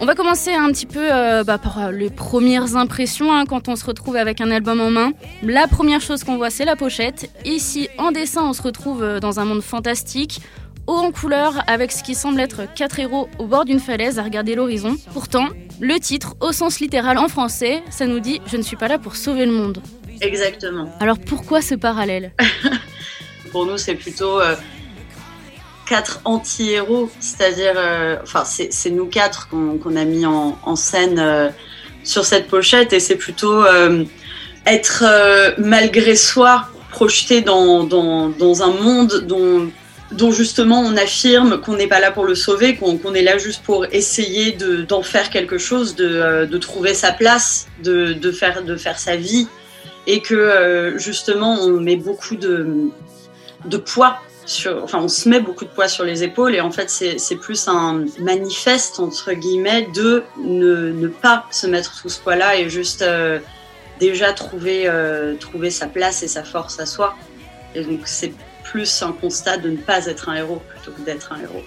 On 0.00 0.04
va 0.04 0.16
commencer 0.16 0.52
un 0.52 0.68
petit 0.72 0.86
peu 0.86 1.12
euh, 1.12 1.44
bah, 1.44 1.58
par 1.58 1.78
euh, 1.78 1.90
les 1.92 2.10
premières 2.10 2.76
impressions 2.76 3.32
hein, 3.32 3.44
quand 3.46 3.68
on 3.68 3.76
se 3.76 3.84
retrouve 3.84 4.16
avec 4.16 4.40
un 4.40 4.50
album 4.50 4.80
en 4.80 4.90
main. 4.90 5.12
La 5.42 5.68
première 5.68 6.00
chose 6.00 6.24
qu'on 6.24 6.36
voit, 6.36 6.50
c'est 6.50 6.64
la 6.64 6.76
pochette. 6.76 7.30
Ici, 7.44 7.88
en 7.98 8.10
dessin, 8.10 8.42
on 8.44 8.52
se 8.52 8.62
retrouve 8.62 9.02
euh, 9.02 9.20
dans 9.20 9.38
un 9.38 9.44
monde 9.44 9.62
fantastique, 9.62 10.40
haut 10.88 10.96
en 10.96 11.12
couleur, 11.12 11.62
avec 11.68 11.92
ce 11.92 12.02
qui 12.02 12.16
semble 12.16 12.40
être 12.40 12.62
quatre 12.74 12.98
héros 12.98 13.28
au 13.38 13.46
bord 13.46 13.64
d'une 13.64 13.78
falaise 13.78 14.18
à 14.18 14.24
regarder 14.24 14.56
l'horizon. 14.56 14.96
Pourtant, 15.12 15.46
le 15.78 16.00
titre, 16.00 16.34
au 16.40 16.50
sens 16.50 16.80
littéral 16.80 17.18
en 17.18 17.28
français, 17.28 17.84
ça 17.90 18.06
nous 18.06 18.18
dit 18.18 18.40
Je 18.46 18.56
ne 18.56 18.62
suis 18.62 18.76
pas 18.76 18.88
là 18.88 18.98
pour 18.98 19.14
sauver 19.14 19.46
le 19.46 19.52
monde. 19.52 19.80
Exactement. 20.20 20.92
Alors 20.98 21.18
pourquoi 21.20 21.62
ce 21.62 21.76
parallèle? 21.76 22.32
Pour 23.52 23.64
nous, 23.64 23.78
c'est 23.78 23.94
plutôt 23.94 24.40
euh, 24.40 24.56
quatre 25.88 26.20
anti-héros, 26.24 27.10
c'est-à-dire, 27.18 27.72
euh, 27.76 28.16
enfin, 28.22 28.44
c'est 28.44 28.90
nous 28.90 29.06
quatre 29.06 29.48
qu'on 29.48 29.96
a 29.96 30.04
mis 30.04 30.26
en, 30.26 30.58
en 30.62 30.76
scène 30.76 31.18
euh, 31.18 31.48
sur 32.04 32.24
cette 32.24 32.48
pochette, 32.48 32.92
et 32.92 33.00
c'est 33.00 33.16
plutôt 33.16 33.64
euh, 33.64 34.04
être 34.66 35.04
malgré 35.58 36.14
soi 36.14 36.68
projeté 36.90 37.40
dans, 37.40 37.84
dans, 37.84 38.28
dans 38.28 38.62
un 38.62 38.72
monde 38.72 39.24
dont 39.26 39.70
dont 40.12 40.30
justement 40.32 40.80
on 40.80 40.96
affirme 40.96 41.60
qu'on 41.60 41.76
n'est 41.76 41.86
pas 41.86 42.00
là 42.00 42.10
pour 42.10 42.24
le 42.24 42.34
sauver, 42.34 42.76
qu'on 42.76 43.14
est 43.14 43.22
là 43.22 43.36
juste 43.36 43.62
pour 43.62 43.84
essayer 43.92 44.52
de- 44.52 44.82
d'en 44.82 45.02
faire 45.02 45.28
quelque 45.28 45.58
chose, 45.58 45.96
de, 45.96 46.08
euh, 46.08 46.46
de 46.46 46.58
trouver 46.58 46.94
sa 46.94 47.12
place, 47.12 47.66
de, 47.82 48.14
de, 48.14 48.32
faire, 48.32 48.62
de 48.62 48.76
faire 48.76 48.98
sa 48.98 49.16
vie, 49.16 49.48
et 50.06 50.20
que 50.20 50.34
euh, 50.34 50.98
justement 50.98 51.60
on 51.60 51.78
met 51.80 51.96
beaucoup 51.96 52.36
de, 52.36 52.88
de 53.66 53.76
poids 53.76 54.16
sur, 54.46 54.82
enfin 54.82 54.98
on 55.02 55.08
se 55.08 55.28
met 55.28 55.40
beaucoup 55.40 55.66
de 55.66 55.70
poids 55.70 55.88
sur 55.88 56.04
les 56.04 56.22
épaules, 56.22 56.54
et 56.54 56.62
en 56.62 56.70
fait 56.70 56.88
c'est 56.88 57.36
plus 57.36 57.68
un 57.68 58.06
manifeste 58.18 59.00
entre 59.00 59.34
guillemets 59.34 59.88
de 59.94 60.22
ne, 60.42 60.90
ne 60.90 61.08
pas 61.08 61.44
se 61.50 61.66
mettre 61.66 62.00
tout 62.00 62.08
ce 62.08 62.18
poids-là 62.18 62.56
et 62.56 62.70
juste 62.70 63.02
euh, 63.02 63.40
déjà 64.00 64.32
trouver, 64.32 64.90
trouver 65.38 65.70
sa 65.70 65.86
place 65.86 66.22
et 66.22 66.28
sa 66.28 66.44
force 66.44 66.80
à 66.80 66.86
soi. 66.86 67.14
Et 67.74 67.82
donc 67.82 68.02
c'est 68.04 68.32
plus 68.70 69.02
un 69.02 69.12
constat 69.12 69.58
de 69.58 69.70
ne 69.70 69.76
pas 69.76 70.06
être 70.06 70.28
un 70.28 70.34
héros 70.34 70.62
plutôt 70.68 70.92
que 70.92 71.00
d'être 71.02 71.32
un 71.32 71.40
héros. 71.40 71.64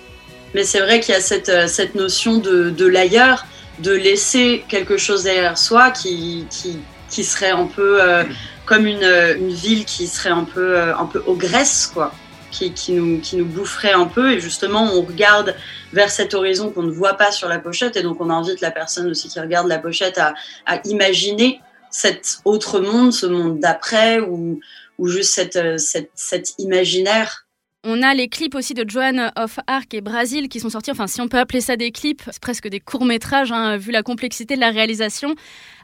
Mais 0.53 0.63
c'est 0.63 0.79
vrai 0.79 0.99
qu'il 0.99 1.13
y 1.13 1.17
a 1.17 1.21
cette, 1.21 1.49
euh, 1.49 1.67
cette 1.67 1.95
notion 1.95 2.37
de, 2.37 2.69
de 2.69 2.85
l'ailleurs, 2.85 3.45
de 3.79 3.91
laisser 3.91 4.65
quelque 4.67 4.97
chose 4.97 5.23
derrière 5.23 5.57
soi 5.57 5.91
qui, 5.91 6.45
qui, 6.49 6.79
qui 7.09 7.23
serait 7.23 7.51
un 7.51 7.67
peu 7.67 8.01
euh, 8.01 8.23
comme 8.65 8.85
une, 8.85 9.03
euh, 9.03 9.37
une 9.37 9.53
ville 9.53 9.85
qui 9.85 10.07
serait 10.07 10.29
un 10.29 10.43
peu, 10.43 10.77
un 10.77 11.05
peu 11.05 11.23
ogresse, 11.25 11.89
quoi. 11.93 12.13
Qui, 12.51 12.73
qui, 12.73 12.91
nous, 12.91 13.21
qui 13.21 13.37
nous 13.37 13.45
boufferait 13.45 13.93
un 13.93 14.07
peu 14.07 14.33
et 14.33 14.41
justement 14.41 14.83
on 14.93 15.03
regarde 15.03 15.55
vers 15.93 16.09
cet 16.09 16.33
horizon 16.33 16.69
qu'on 16.69 16.83
ne 16.83 16.91
voit 16.91 17.13
pas 17.13 17.31
sur 17.31 17.47
la 17.47 17.59
pochette 17.59 17.95
et 17.95 18.03
donc 18.03 18.19
on 18.19 18.29
invite 18.29 18.59
la 18.59 18.71
personne 18.71 19.09
aussi 19.09 19.29
qui 19.29 19.39
regarde 19.39 19.69
la 19.69 19.79
pochette 19.79 20.17
à, 20.17 20.33
à 20.65 20.81
imaginer 20.83 21.61
cet 21.91 22.39
autre 22.43 22.81
monde, 22.81 23.13
ce 23.13 23.25
monde 23.25 23.59
d'après 23.59 24.19
ou, 24.19 24.59
ou 25.01 25.07
juste 25.07 25.33
cette, 25.33 25.55
euh, 25.55 25.77
cette, 25.77 26.11
cet 26.13 26.53
imaginaire 26.59 27.47
On 27.83 28.03
a 28.03 28.13
les 28.13 28.29
clips 28.29 28.53
aussi 28.53 28.75
de 28.75 28.87
Joan 28.87 29.31
of 29.35 29.59
Arc 29.65 29.93
et 29.95 30.01
Brasil 30.01 30.47
qui 30.47 30.59
sont 30.59 30.69
sortis, 30.69 30.91
enfin 30.91 31.07
si 31.07 31.19
on 31.21 31.27
peut 31.27 31.39
appeler 31.39 31.59
ça 31.59 31.75
des 31.75 31.91
clips, 31.91 32.21
c'est 32.27 32.39
presque 32.39 32.67
des 32.67 32.79
courts-métrages 32.79 33.51
hein, 33.51 33.77
vu 33.77 33.91
la 33.91 34.03
complexité 34.03 34.55
de 34.55 34.61
la 34.61 34.69
réalisation. 34.69 35.33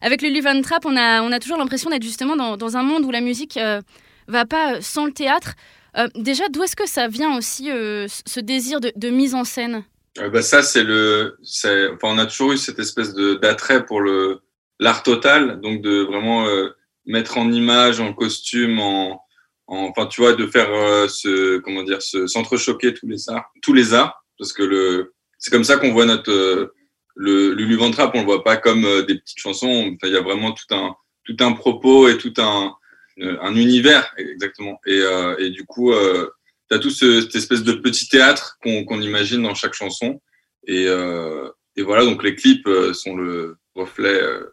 Avec 0.01 0.21
le 0.21 0.39
Van 0.39 0.61
Trap, 0.61 0.85
on 0.85 0.95
a, 0.95 1.23
on 1.23 1.31
a 1.31 1.39
toujours 1.39 1.57
l'impression 1.57 1.89
d'être 1.89 2.03
justement 2.03 2.35
dans, 2.35 2.57
dans 2.57 2.77
un 2.77 2.83
monde 2.83 3.05
où 3.05 3.11
la 3.11 3.21
musique 3.21 3.57
euh, 3.57 3.81
va 4.27 4.45
pas 4.45 4.75
euh, 4.75 4.81
sans 4.81 5.05
le 5.05 5.11
théâtre. 5.11 5.55
Euh, 5.97 6.07
déjà, 6.15 6.47
d'où 6.49 6.61
est-ce 6.61 6.75
que 6.75 6.87
ça 6.87 7.07
vient 7.07 7.35
aussi 7.35 7.71
euh, 7.71 8.05
ce 8.07 8.39
désir 8.39 8.79
de, 8.79 8.91
de 8.95 9.09
mise 9.09 9.33
en 9.33 9.43
scène? 9.43 9.83
Euh, 10.19 10.29
bah, 10.29 10.43
ça, 10.43 10.61
c'est 10.61 10.83
le. 10.83 11.37
Enfin, 11.65 12.13
on 12.13 12.19
a 12.19 12.27
toujours 12.27 12.51
eu 12.51 12.57
cette 12.57 12.77
espèce 12.77 13.15
d'attrait 13.15 13.83
pour 13.83 14.01
le 14.01 14.41
l'art 14.79 15.01
total, 15.01 15.59
donc 15.59 15.81
de 15.81 16.03
vraiment 16.03 16.45
euh, 16.45 16.69
mettre 17.07 17.37
en 17.39 17.51
image, 17.51 17.99
en 17.99 18.13
costume, 18.13 18.79
en, 18.79 19.19
en- 19.67 19.85
enfin, 19.89 20.05
tu 20.05 20.21
vois, 20.21 20.33
de 20.33 20.45
faire 20.45 20.69
euh, 20.71 21.07
ce, 21.07 21.57
comment 21.59 21.83
dire, 21.83 22.01
ce 22.01 22.27
s'entrechoquer 22.27 22.93
tous 22.93 23.07
les 23.07 23.29
arts, 23.29 23.45
tous 23.63 23.73
les 23.73 23.93
arts, 23.95 24.23
parce 24.37 24.53
que 24.53 24.61
le, 24.63 25.13
c'est 25.39 25.49
comme 25.51 25.63
ça 25.63 25.77
qu'on 25.77 25.91
voit 25.93 26.05
notre 26.05 26.31
euh, 26.31 26.73
le 27.15 27.53
Lulu 27.53 27.75
Van 27.77 27.89
Trapp, 27.89 28.11
on 28.13 28.19
le 28.19 28.25
voit 28.25 28.43
pas 28.43 28.57
comme 28.57 28.85
euh, 28.85 29.01
des 29.01 29.15
petites 29.15 29.39
chansons. 29.39 29.97
Il 30.03 30.09
y 30.09 30.15
a 30.15 30.21
vraiment 30.21 30.51
tout 30.51 30.75
un 30.75 30.95
tout 31.23 31.35
un 31.39 31.53
propos 31.53 32.07
et 32.07 32.17
tout 32.19 32.33
un 32.37 32.73
euh, 33.21 33.37
un 33.41 33.55
univers 33.55 34.13
exactement. 34.17 34.79
Et, 34.85 34.99
euh, 35.01 35.35
et 35.39 35.49
du 35.49 35.65
coup. 35.65 35.91
Euh, 35.93 36.29
T'as 36.69 36.79
tout 36.79 36.89
ce, 36.89 37.21
cette 37.21 37.33
espèce 37.37 37.63
de 37.63 37.71
petit 37.71 38.09
théâtre 38.09 38.57
qu'on 38.61 38.83
qu'on 38.83 38.99
imagine 39.01 39.41
dans 39.41 39.55
chaque 39.55 39.73
chanson. 39.73 40.21
Et, 40.67 40.85
euh, 40.89 41.47
et 41.77 41.81
voilà, 41.81 42.03
donc 42.03 42.21
les 42.23 42.35
clips 42.35 42.67
sont 42.93 43.15
le 43.15 43.55
reflet 43.73 44.21
euh, 44.21 44.43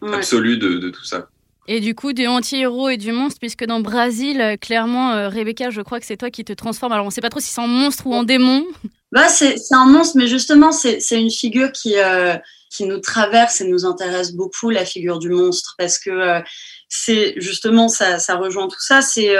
Ouais. 0.00 0.12
absolu 0.14 0.56
de, 0.58 0.78
de 0.78 0.90
tout 0.90 1.04
ça. 1.04 1.28
Et 1.68 1.80
du 1.80 1.94
coup, 1.94 2.12
du 2.12 2.26
anti-héros 2.26 2.88
et 2.88 2.96
du 2.96 3.12
monstre, 3.12 3.38
puisque 3.40 3.64
dans 3.64 3.80
Brasil, 3.80 4.40
euh, 4.40 4.56
clairement, 4.56 5.12
euh, 5.12 5.28
Rebecca, 5.28 5.70
je 5.70 5.80
crois 5.80 6.00
que 6.00 6.06
c'est 6.06 6.16
toi 6.16 6.30
qui 6.30 6.44
te 6.44 6.52
transforme. 6.52 6.92
Alors, 6.92 7.06
on 7.06 7.10
sait 7.10 7.20
pas 7.20 7.30
trop 7.30 7.40
si 7.40 7.52
c'est 7.52 7.60
en 7.60 7.68
monstre 7.68 8.06
ou 8.06 8.14
en 8.14 8.24
démon. 8.24 8.66
Bah, 9.12 9.28
c'est 9.28 9.56
un 9.72 9.84
monstre, 9.84 10.16
mais 10.16 10.26
justement, 10.26 10.72
c'est 10.72 10.98
une 11.12 11.30
figure 11.30 11.70
qui, 11.70 11.98
euh, 11.98 12.34
qui 12.70 12.84
nous 12.84 12.98
traverse 12.98 13.60
et 13.60 13.64
nous 13.64 13.84
intéresse 13.84 14.32
beaucoup, 14.32 14.70
la 14.70 14.86
figure 14.86 15.18
du 15.18 15.28
monstre, 15.28 15.74
parce 15.76 15.98
que 15.98 16.42
c'est 16.88 17.34
justement, 17.36 17.88
ça, 17.88 18.18
ça 18.18 18.36
rejoint 18.36 18.68
tout 18.68 18.80
ça, 18.80 19.02
c'est 19.02 19.36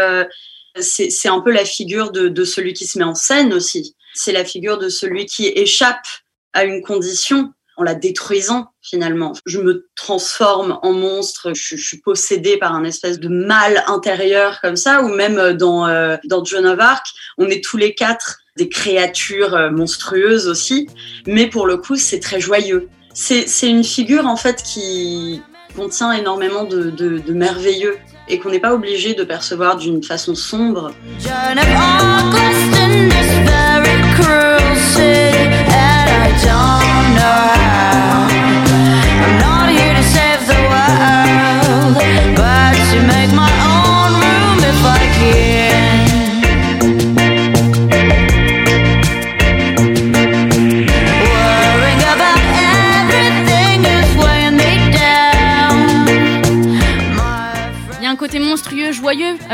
c'est 0.79 1.29
un 1.31 1.41
peu 1.41 1.51
la 1.51 1.65
figure 1.65 2.13
de 2.13 2.45
celui 2.45 2.75
qui 2.75 2.87
se 2.87 2.99
met 2.99 3.05
en 3.05 3.15
scène 3.15 3.55
aussi. 3.55 3.97
C'est 4.13 4.33
la 4.33 4.45
figure 4.45 4.77
de 4.77 4.91
celui 4.91 5.25
qui 5.25 5.47
échappe 5.47 6.05
à 6.53 6.65
une 6.65 6.83
condition 6.83 7.51
en 7.77 7.83
la 7.83 7.95
détruisant 7.95 8.67
finalement. 8.83 9.33
Je 9.47 9.59
me 9.59 9.89
transforme 9.97 10.79
en 10.83 10.93
monstre, 10.93 11.53
je, 11.55 11.77
suis 11.77 11.99
possédée 12.01 12.57
par 12.59 12.75
un 12.75 12.85
espèce 12.85 13.19
de 13.21 13.29
mal 13.29 13.83
intérieur 13.87 14.61
comme 14.61 14.77
ça, 14.77 15.03
ou 15.03 15.09
même 15.09 15.39
euh, 15.39 15.55
dans, 15.55 15.87
euh, 15.87 16.17
dans 16.25 16.45
Joan 16.45 16.67
of 16.67 16.79
Arc, 16.81 17.07
on 17.39 17.49
est 17.49 17.63
tous 17.65 17.77
les 17.77 17.95
quatre 17.95 18.39
des 18.57 18.69
créatures 18.69 19.55
euh, 19.55 19.71
monstrueuses 19.71 20.47
aussi, 20.49 20.89
mais 21.27 21.47
pour 21.47 21.67
le 21.67 21.77
coup 21.79 21.97
c'est 21.97 22.21
très 22.21 22.41
joyeux. 22.41 22.89
C'est 23.15 23.47
une 23.63 23.85
figure 23.85 24.27
en 24.27 24.37
fait 24.37 24.63
qui 24.63 25.43
contient 25.77 26.13
énormément 26.13 26.65
de, 26.65 26.91
de- 26.91 27.19
de 27.19 27.33
merveilleux 27.33 27.97
et 28.29 28.39
qu'on 28.39 28.51
n'est 28.51 28.61
pas 28.61 28.73
obligé 28.75 29.15
de 29.15 29.25
percevoir 29.25 29.77
d'une 29.77 30.03
façon 30.03 30.35
sombre. 30.35 30.93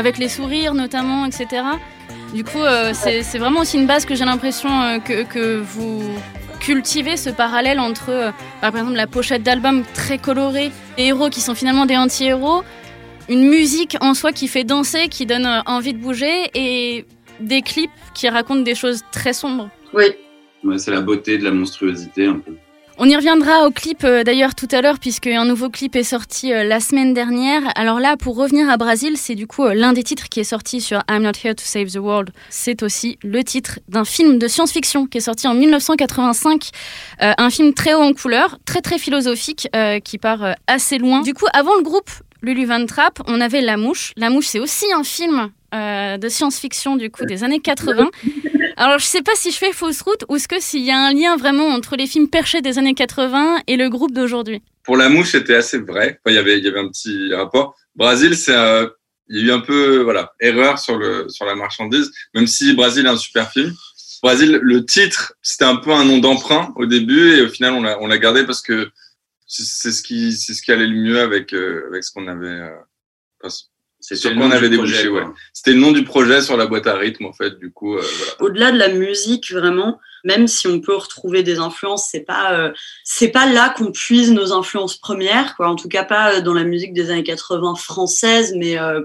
Avec 0.09 0.17
les 0.17 0.29
sourires 0.29 0.73
notamment, 0.73 1.27
etc. 1.27 1.61
Du 2.33 2.43
coup, 2.43 2.61
euh, 2.63 2.93
c'est 2.93 3.37
vraiment 3.37 3.61
aussi 3.61 3.77
une 3.77 3.85
base 3.85 4.05
que 4.05 4.15
j'ai 4.15 4.25
l'impression 4.25 4.69
euh, 4.81 4.97
que, 4.97 5.23
que 5.23 5.59
vous 5.59 6.01
cultivez 6.59 7.15
ce 7.15 7.29
parallèle 7.29 7.79
entre, 7.79 8.09
euh, 8.09 8.31
par 8.59 8.75
exemple, 8.75 8.95
la 8.95 9.05
pochette 9.05 9.43
d'album 9.43 9.83
très 9.93 10.17
colorée, 10.17 10.71
des 10.97 11.03
héros 11.03 11.29
qui 11.29 11.41
sont 11.41 11.53
finalement 11.53 11.85
des 11.85 11.95
anti-héros, 11.95 12.63
une 13.29 13.47
musique 13.47 13.97
en 14.01 14.15
soi 14.15 14.31
qui 14.31 14.47
fait 14.47 14.63
danser, 14.63 15.09
qui 15.09 15.27
donne 15.27 15.45
euh, 15.45 15.61
envie 15.67 15.93
de 15.93 15.99
bouger, 15.99 16.49
et 16.55 17.05
des 17.39 17.61
clips 17.61 17.91
qui 18.15 18.27
racontent 18.29 18.61
des 18.61 18.75
choses 18.75 19.01
très 19.11 19.33
sombres. 19.33 19.69
Oui. 19.93 20.05
Ouais, 20.63 20.79
c'est 20.79 20.91
la 20.91 21.01
beauté 21.01 21.37
de 21.37 21.43
la 21.43 21.51
monstruosité 21.51 22.25
un 22.25 22.39
peu. 22.39 22.55
On 23.01 23.07
y 23.07 23.15
reviendra 23.15 23.65
au 23.65 23.71
clip 23.71 24.03
euh, 24.03 24.25
d'ailleurs 24.25 24.55
tout 24.55 24.67
à 24.71 24.81
l'heure 24.81 24.99
puisque 24.99 25.27
un 25.27 25.45
nouveau 25.45 25.69
clip 25.69 25.95
est 25.95 26.03
sorti 26.03 26.51
euh, 26.51 26.65
la 26.65 26.81
semaine 26.81 27.13
dernière. 27.13 27.61
Alors 27.75 28.01
là, 28.01 28.17
pour 28.17 28.35
revenir 28.35 28.69
à 28.69 28.75
Brésil, 28.75 29.13
c'est 29.15 29.35
du 29.35 29.47
coup 29.47 29.63
euh, 29.63 29.73
l'un 29.73 29.93
des 29.93 30.03
titres 30.03 30.27
qui 30.27 30.41
est 30.41 30.43
sorti 30.43 30.81
sur 30.81 31.01
I'm 31.09 31.23
Not 31.23 31.31
Here 31.41 31.55
to 31.55 31.63
Save 31.63 31.93
the 31.93 31.95
World. 31.95 32.31
C'est 32.49 32.83
aussi 32.83 33.17
le 33.23 33.41
titre 33.45 33.79
d'un 33.87 34.03
film 34.03 34.37
de 34.37 34.49
science-fiction 34.49 35.05
qui 35.05 35.19
est 35.19 35.21
sorti 35.21 35.47
en 35.47 35.53
1985. 35.53 36.71
Euh, 37.21 37.31
un 37.37 37.49
film 37.49 37.73
très 37.73 37.93
haut 37.93 38.01
en 38.01 38.11
couleur, 38.11 38.59
très 38.65 38.81
très 38.81 38.97
philosophique, 38.97 39.69
qui 40.03 40.17
part 40.17 40.55
assez 40.67 40.97
loin. 40.97 41.21
Du 41.21 41.33
coup, 41.33 41.45
avant 41.53 41.75
le 41.77 41.83
groupe 41.83 42.09
Lulu 42.41 42.65
Van 42.65 42.85
Trapp, 42.85 43.21
on 43.27 43.39
avait 43.39 43.61
La 43.61 43.77
Mouche. 43.77 44.11
La 44.17 44.29
Mouche, 44.29 44.47
c'est 44.47 44.59
aussi 44.59 44.85
un 44.93 45.03
film 45.03 45.51
de 45.71 46.27
science-fiction 46.27 46.97
du 46.97 47.09
coup 47.09 47.25
des 47.25 47.45
années 47.45 47.59
80. 47.61 48.09
Alors 48.79 48.97
je 48.97 49.03
sais 49.03 49.21
pas 49.21 49.35
si 49.35 49.51
je 49.51 49.57
fais 49.57 49.73
fausse 49.73 49.99
route 49.99 50.23
ou 50.29 50.37
est-ce 50.37 50.47
que 50.47 50.61
s'il 50.61 50.85
y 50.85 50.89
a 50.89 50.97
un 50.97 51.13
lien 51.13 51.35
vraiment 51.35 51.67
entre 51.67 51.97
les 51.97 52.07
films 52.07 52.29
perchés 52.29 52.61
des 52.61 52.77
années 52.77 52.93
80 52.93 53.63
et 53.67 53.75
le 53.75 53.89
groupe 53.89 54.13
d'aujourd'hui. 54.13 54.63
Pour 54.83 54.95
la 54.95 55.09
mouche, 55.09 55.33
c'était 55.33 55.55
assez 55.55 55.79
vrai. 55.79 56.21
Il 56.25 56.33
y 56.33 56.37
avait, 56.37 56.65
un 56.79 56.87
petit 56.87 57.33
rapport. 57.33 57.75
Brésil, 57.97 58.33
euh, 58.47 58.89
il 59.27 59.37
y 59.37 59.41
a 59.41 59.47
eu 59.47 59.51
un 59.51 59.59
peu, 59.59 59.97
voilà, 59.97 60.31
erreur 60.39 60.79
sur 60.79 60.97
la 60.97 61.55
marchandise. 61.55 62.09
Même 62.33 62.47
si 62.47 62.71
Brésil 62.71 63.05
est 63.05 63.09
un 63.09 63.17
super 63.17 63.51
film. 63.51 63.73
Brésil, 64.23 64.59
le 64.61 64.85
titre, 64.85 65.33
c'était 65.41 65.65
un 65.65 65.75
peu 65.75 65.91
un 65.91 66.05
nom 66.05 66.19
d'emprunt 66.19 66.71
au 66.77 66.85
début 66.85 67.33
et 67.33 67.41
au 67.41 67.49
final, 67.49 67.73
on 67.73 68.07
l'a, 68.07 68.17
gardé 68.17 68.45
parce 68.45 68.61
que 68.61 68.89
c'est 69.45 69.91
ce 69.91 70.01
qui, 70.01 70.31
ce 70.31 70.71
allait 70.71 70.87
le 70.87 70.95
mieux 70.95 71.19
avec, 71.19 71.51
euh, 71.51 71.99
ce 72.01 72.11
qu'on 72.13 72.27
avait, 72.27 72.47
euh, 72.47 73.49
C'est 74.15 74.15
sur 74.15 74.31
le 74.31 74.37
quoi 74.37 74.45
on 74.45 74.49
nom 74.49 74.55
avait 74.55 74.69
du 74.69 74.75
débouché, 74.77 74.93
projet, 74.93 75.09
ouais. 75.09 75.21
quoi. 75.21 75.35
C'était 75.53 75.73
le 75.73 75.79
nom 75.79 75.91
du 75.91 76.03
projet 76.03 76.41
sur 76.41 76.57
la 76.57 76.65
boîte 76.65 76.87
à 76.87 76.95
rythme, 76.95 77.25
en 77.25 77.33
fait. 77.33 77.59
Du 77.59 77.71
coup, 77.71 77.95
euh, 77.95 78.01
voilà. 78.01 78.33
Au-delà 78.39 78.71
de 78.71 78.77
la 78.77 78.89
musique, 78.89 79.51
vraiment, 79.51 79.99
même 80.23 80.47
si 80.47 80.67
on 80.67 80.79
peut 80.79 80.95
retrouver 80.95 81.43
des 81.43 81.59
influences, 81.59 82.07
c'est 82.11 82.21
pas 82.21 82.53
euh, 82.53 82.71
c'est 83.03 83.29
pas 83.29 83.45
là 83.45 83.69
qu'on 83.69 83.91
puise 83.91 84.31
nos 84.31 84.51
influences 84.51 84.97
premières, 84.97 85.55
quoi. 85.55 85.69
En 85.69 85.75
tout 85.75 85.87
cas, 85.87 86.03
pas 86.03 86.35
euh, 86.35 86.41
dans 86.41 86.53
la 86.53 86.63
musique 86.63 86.93
des 86.93 87.11
années 87.11 87.23
80 87.23 87.75
française, 87.75 88.53
mais 88.57 88.79
euh, 88.79 89.01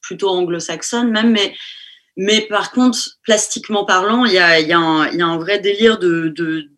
plutôt 0.00 0.28
anglo-saxonne 0.28 1.10
même. 1.10 1.32
Mais 1.32 1.54
mais 2.16 2.42
par 2.42 2.72
contre, 2.72 2.98
plastiquement 3.22 3.84
parlant, 3.84 4.24
il 4.26 4.32
y 4.32 4.38
a 4.38 4.60
il 4.60 4.68
y 4.68 4.72
a 4.72 5.10
y 5.12 5.22
a 5.22 5.26
un 5.26 5.38
vrai 5.38 5.60
délire 5.60 5.98
de, 5.98 6.28
de 6.28 6.68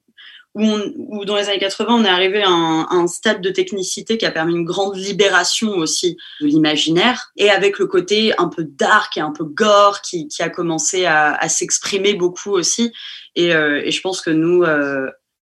où, 0.55 0.63
on- 0.63 0.93
où 0.97 1.25
dans 1.25 1.37
les 1.37 1.49
années 1.49 1.59
80, 1.59 1.95
on 1.95 2.05
est 2.05 2.09
arrivé 2.09 2.43
à 2.43 2.49
un, 2.49 2.83
à 2.83 2.95
un 2.95 3.07
stade 3.09 3.41
de 3.41 3.51
technicité 3.51 4.17
qui 4.19 4.25
a 4.27 4.31
permis 4.31 4.55
une 4.55 4.65
grande 4.65 4.97
libération 4.97 5.71
aussi 5.77 6.17
de 6.41 6.47
l'imaginaire, 6.47 7.33
et 7.37 7.51
avec 7.51 7.79
le 7.79 7.87
côté 7.87 8.33
un 8.39 8.49
peu 8.49 8.65
dark 8.65 9.17
et 9.17 9.21
un 9.21 9.33
peu 9.33 9.45
gore 9.45 10.01
qui, 10.03 10.29
qui 10.29 10.43
a 10.43 10.49
commencé 10.49 11.05
à, 11.07 11.35
à 11.35 11.49
s'exprimer 11.49 12.15
beaucoup 12.15 12.51
aussi. 12.53 12.93
Et, 13.35 13.55
euh, 13.55 13.83
et 13.85 13.91
je 13.91 14.01
pense 14.01 14.21
que 14.21 14.31
nous, 14.31 14.63
euh, 14.63 15.11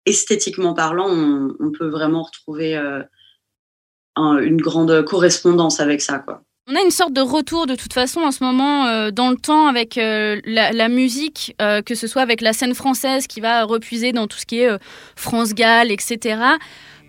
esthétiquement 0.05 0.73
parlant, 0.73 1.07
on, 1.09 1.55
on 1.59 1.71
peut 1.71 1.87
vraiment 1.89 2.23
retrouver 2.23 2.75
euh, 2.75 3.01
un- 4.15 4.37
une 4.39 4.59
grande 4.61 5.03
correspondance 5.05 5.79
avec 5.79 6.01
ça. 6.01 6.19
Quoi. 6.19 6.41
On 6.71 6.75
a 6.75 6.83
une 6.83 6.91
sorte 6.91 7.13
de 7.13 7.21
retour 7.21 7.65
de 7.65 7.73
toute 7.73 7.93
façon 7.93 8.19
en 8.19 8.31
ce 8.31 8.43
moment 8.43 8.85
euh, 8.85 9.09
dans 9.09 9.31
le 9.31 9.37
temps 9.37 9.65
avec 9.65 9.97
euh, 9.97 10.39
la, 10.45 10.87
musique, 10.87 11.55
euh, 11.59 11.81
que 11.81 11.95
ce 11.95 12.05
soit 12.05 12.21
avec 12.21 12.41
la 12.41 12.53
scène 12.53 12.75
française 12.75 13.25
qui 13.25 13.39
va 13.39 13.63
repuiser 13.63 14.11
dans 14.11 14.27
tout 14.27 14.37
ce 14.37 14.45
qui 14.45 14.59
est 14.59 14.69
France 15.15 15.55
Gall, 15.55 15.89
etc. 15.89 16.37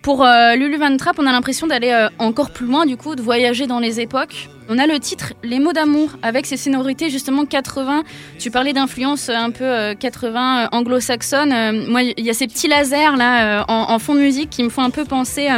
Pour 0.01 0.25
Lulu 0.55 0.77
Van 0.77 0.97
Trapp, 0.97 1.19
on 1.19 1.27
a 1.27 1.31
l'impression 1.31 1.67
d'aller 1.67 2.07
encore 2.17 2.49
plus 2.49 2.65
loin, 2.65 2.87
du 2.87 2.97
coup, 2.97 3.13
de 3.13 3.21
voyager 3.21 3.67
dans 3.67 3.77
les 3.77 3.99
époques. 3.99 4.49
On 4.73 4.77
a 4.77 4.87
le 4.87 4.99
titre 4.99 5.33
Les 5.43 5.59
mots 5.59 5.73
d'amour 5.73 6.11
avec 6.21 6.45
ses 6.45 6.55
sonorités 6.55 7.09
justement 7.09 7.45
80. 7.45 8.03
Tu 8.39 8.51
parlais 8.51 8.71
d'influence 8.71 9.27
un 9.27 9.51
peu 9.51 9.65
euh, 9.65 9.95
80 9.95 10.63
euh, 10.63 10.67
anglo-saxonne. 10.71 11.87
Moi, 11.89 12.03
il 12.03 12.25
y 12.25 12.29
a 12.29 12.33
ces 12.33 12.47
petits 12.47 12.69
lasers 12.69 13.17
là 13.17 13.65
en, 13.67 13.93
en 13.93 13.99
fond 13.99 14.15
de 14.15 14.21
musique 14.21 14.49
qui 14.49 14.63
me 14.63 14.69
font 14.69 14.81
un 14.81 14.89
peu 14.89 15.03
penser 15.03 15.49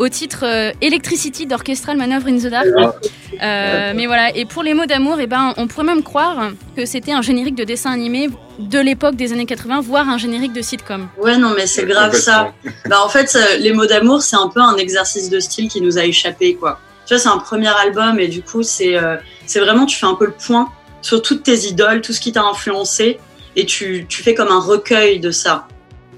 au 0.00 0.08
titre 0.08 0.44
euh, 0.44 0.72
Electricity 0.80 1.46
d'Orchestral 1.46 1.98
Manoeuvre 1.98 2.26
in 2.26 2.38
the 2.38 2.46
Dark. 2.46 2.66
Euh, 2.66 3.92
mais 3.94 4.06
voilà, 4.06 4.34
et 4.34 4.46
pour 4.46 4.62
les 4.62 4.72
mots 4.72 4.86
d'amour, 4.86 5.18
eh 5.20 5.26
ben, 5.26 5.52
on 5.58 5.66
pourrait 5.66 5.84
même 5.84 6.02
croire 6.02 6.52
que 6.74 6.86
c'était 6.86 7.12
un 7.12 7.20
générique 7.20 7.54
de 7.54 7.64
dessin 7.64 7.92
animé 7.92 8.30
de 8.58 8.78
l'époque 8.78 9.14
des 9.14 9.32
années 9.34 9.44
80, 9.44 9.82
voire 9.82 10.08
un 10.08 10.16
générique 10.16 10.54
de 10.54 10.62
sitcom. 10.62 11.06
Ouais, 11.18 11.36
non, 11.36 11.52
mais 11.54 11.66
c'est 11.66 11.84
grave 11.84 12.14
ça. 12.14 12.54
Bah, 12.88 13.02
en 13.04 13.10
fait, 13.10 13.38
les 13.58 13.74
mots 13.74 13.86
d'amour, 13.86 14.22
c'est 14.22 14.36
un 14.36 14.48
peu 14.48 14.60
un 14.60 14.76
exercice 14.76 15.28
de 15.28 15.38
style 15.38 15.68
qui 15.68 15.82
nous 15.82 15.98
a 15.98 16.04
échappé, 16.04 16.54
quoi. 16.54 16.80
Tu 17.06 17.14
vois, 17.14 17.22
c'est 17.22 17.28
un 17.28 17.38
premier 17.38 17.68
album 17.68 18.18
et 18.18 18.28
du 18.28 18.40
coup, 18.40 18.62
c'est 18.62 18.96
euh, 18.96 19.16
c'est 19.44 19.60
vraiment, 19.60 19.84
tu 19.84 19.98
fais 19.98 20.06
un 20.06 20.14
peu 20.14 20.26
le 20.26 20.32
point 20.32 20.70
sur 21.02 21.20
toutes 21.20 21.42
tes 21.42 21.66
idoles, 21.66 22.00
tout 22.00 22.12
ce 22.12 22.20
qui 22.20 22.32
t'a 22.32 22.42
influencé 22.42 23.18
et 23.56 23.66
tu, 23.66 24.06
tu 24.08 24.22
fais 24.22 24.34
comme 24.34 24.48
un 24.48 24.60
recueil 24.60 25.20
de 25.20 25.30
ça. 25.30 25.66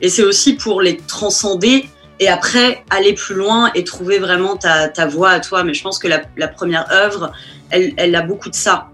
Et 0.00 0.08
c'est 0.08 0.22
aussi 0.22 0.54
pour 0.54 0.82
les 0.82 0.98
transcender 0.98 1.88
et 2.20 2.28
après 2.28 2.84
aller 2.90 3.14
plus 3.14 3.34
loin 3.34 3.70
et 3.74 3.84
trouver 3.84 4.18
vraiment 4.18 4.56
ta, 4.56 5.06
voix 5.06 5.30
à 5.30 5.40
toi. 5.40 5.64
Mais 5.64 5.74
je 5.74 5.82
pense 5.82 5.98
que 5.98 6.08
la, 6.08 6.48
première 6.48 6.90
œuvre, 6.92 7.32
elle, 7.70 7.92
elle 7.96 8.14
a 8.14 8.22
beaucoup 8.22 8.50
de 8.50 8.54
ça. 8.54 8.88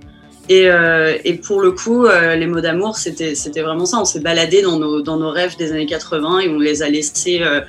Et, 0.48 0.70
euh, 0.70 1.18
et 1.24 1.34
pour 1.34 1.60
le 1.60 1.72
coup, 1.72 2.06
euh, 2.06 2.34
les 2.34 2.46
mots 2.46 2.60
d'amour, 2.60 2.96
c'était 2.96 3.34
vraiment 3.60 3.84
ça. 3.84 3.98
On 3.98 4.04
s'est 4.04 4.20
baladé 4.20 4.62
dans 4.62 4.78
nos, 4.78 5.02
dans 5.02 5.18
nos 5.18 5.30
rêves 5.30 5.56
des 5.58 5.72
années 5.72 5.86
80 5.86 6.40
et 6.40 6.48
on 6.48 6.58
les 6.58 6.82
a 6.82 6.88
laissés 6.88 7.40
euh, 7.42 7.60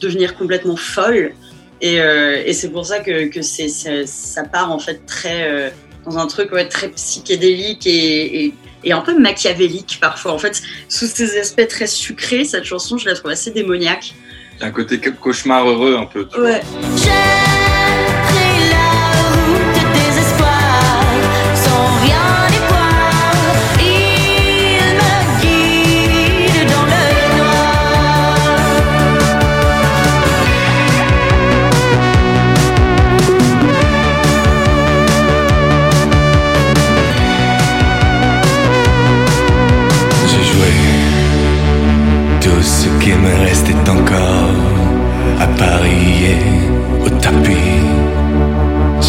devenir 0.00 0.36
complètement 0.36 0.76
folles. 0.76 1.32
Et, 1.80 1.96
et 1.96 2.52
c'est 2.52 2.68
pour 2.68 2.86
ça 2.86 3.00
que, 3.00 3.26
que 3.26 3.42
c'est- 3.42 4.06
ça 4.06 4.44
part 4.44 4.70
en 4.70 4.78
fait 4.78 5.04
très 5.04 5.72
dans 6.04 6.18
un 6.18 6.26
truc 6.26 6.52
ouais, 6.52 6.68
très 6.68 6.88
psychédélique 6.90 7.86
et, 7.86 8.44
et, 8.44 8.54
et 8.84 8.92
un 8.92 9.00
peu 9.00 9.18
machiavélique 9.18 9.98
parfois. 10.00 10.32
En 10.32 10.38
fait, 10.38 10.62
sous 10.88 11.06
ces 11.06 11.38
aspects 11.38 11.66
très 11.68 11.86
sucrés, 11.86 12.44
cette 12.44 12.64
chanson, 12.64 12.98
je 12.98 13.08
la 13.08 13.14
trouve 13.14 13.30
assez 13.30 13.50
démoniaque. 13.50 14.14
Il 14.56 14.60
y 14.60 14.64
a 14.64 14.66
un 14.66 14.70
côté 14.70 14.98
cauchemar 15.16 15.68
heureux, 15.68 15.96
un 15.96 16.06
peu. 16.06 16.26
tu. 16.26 16.40
Ouais. 16.40 16.60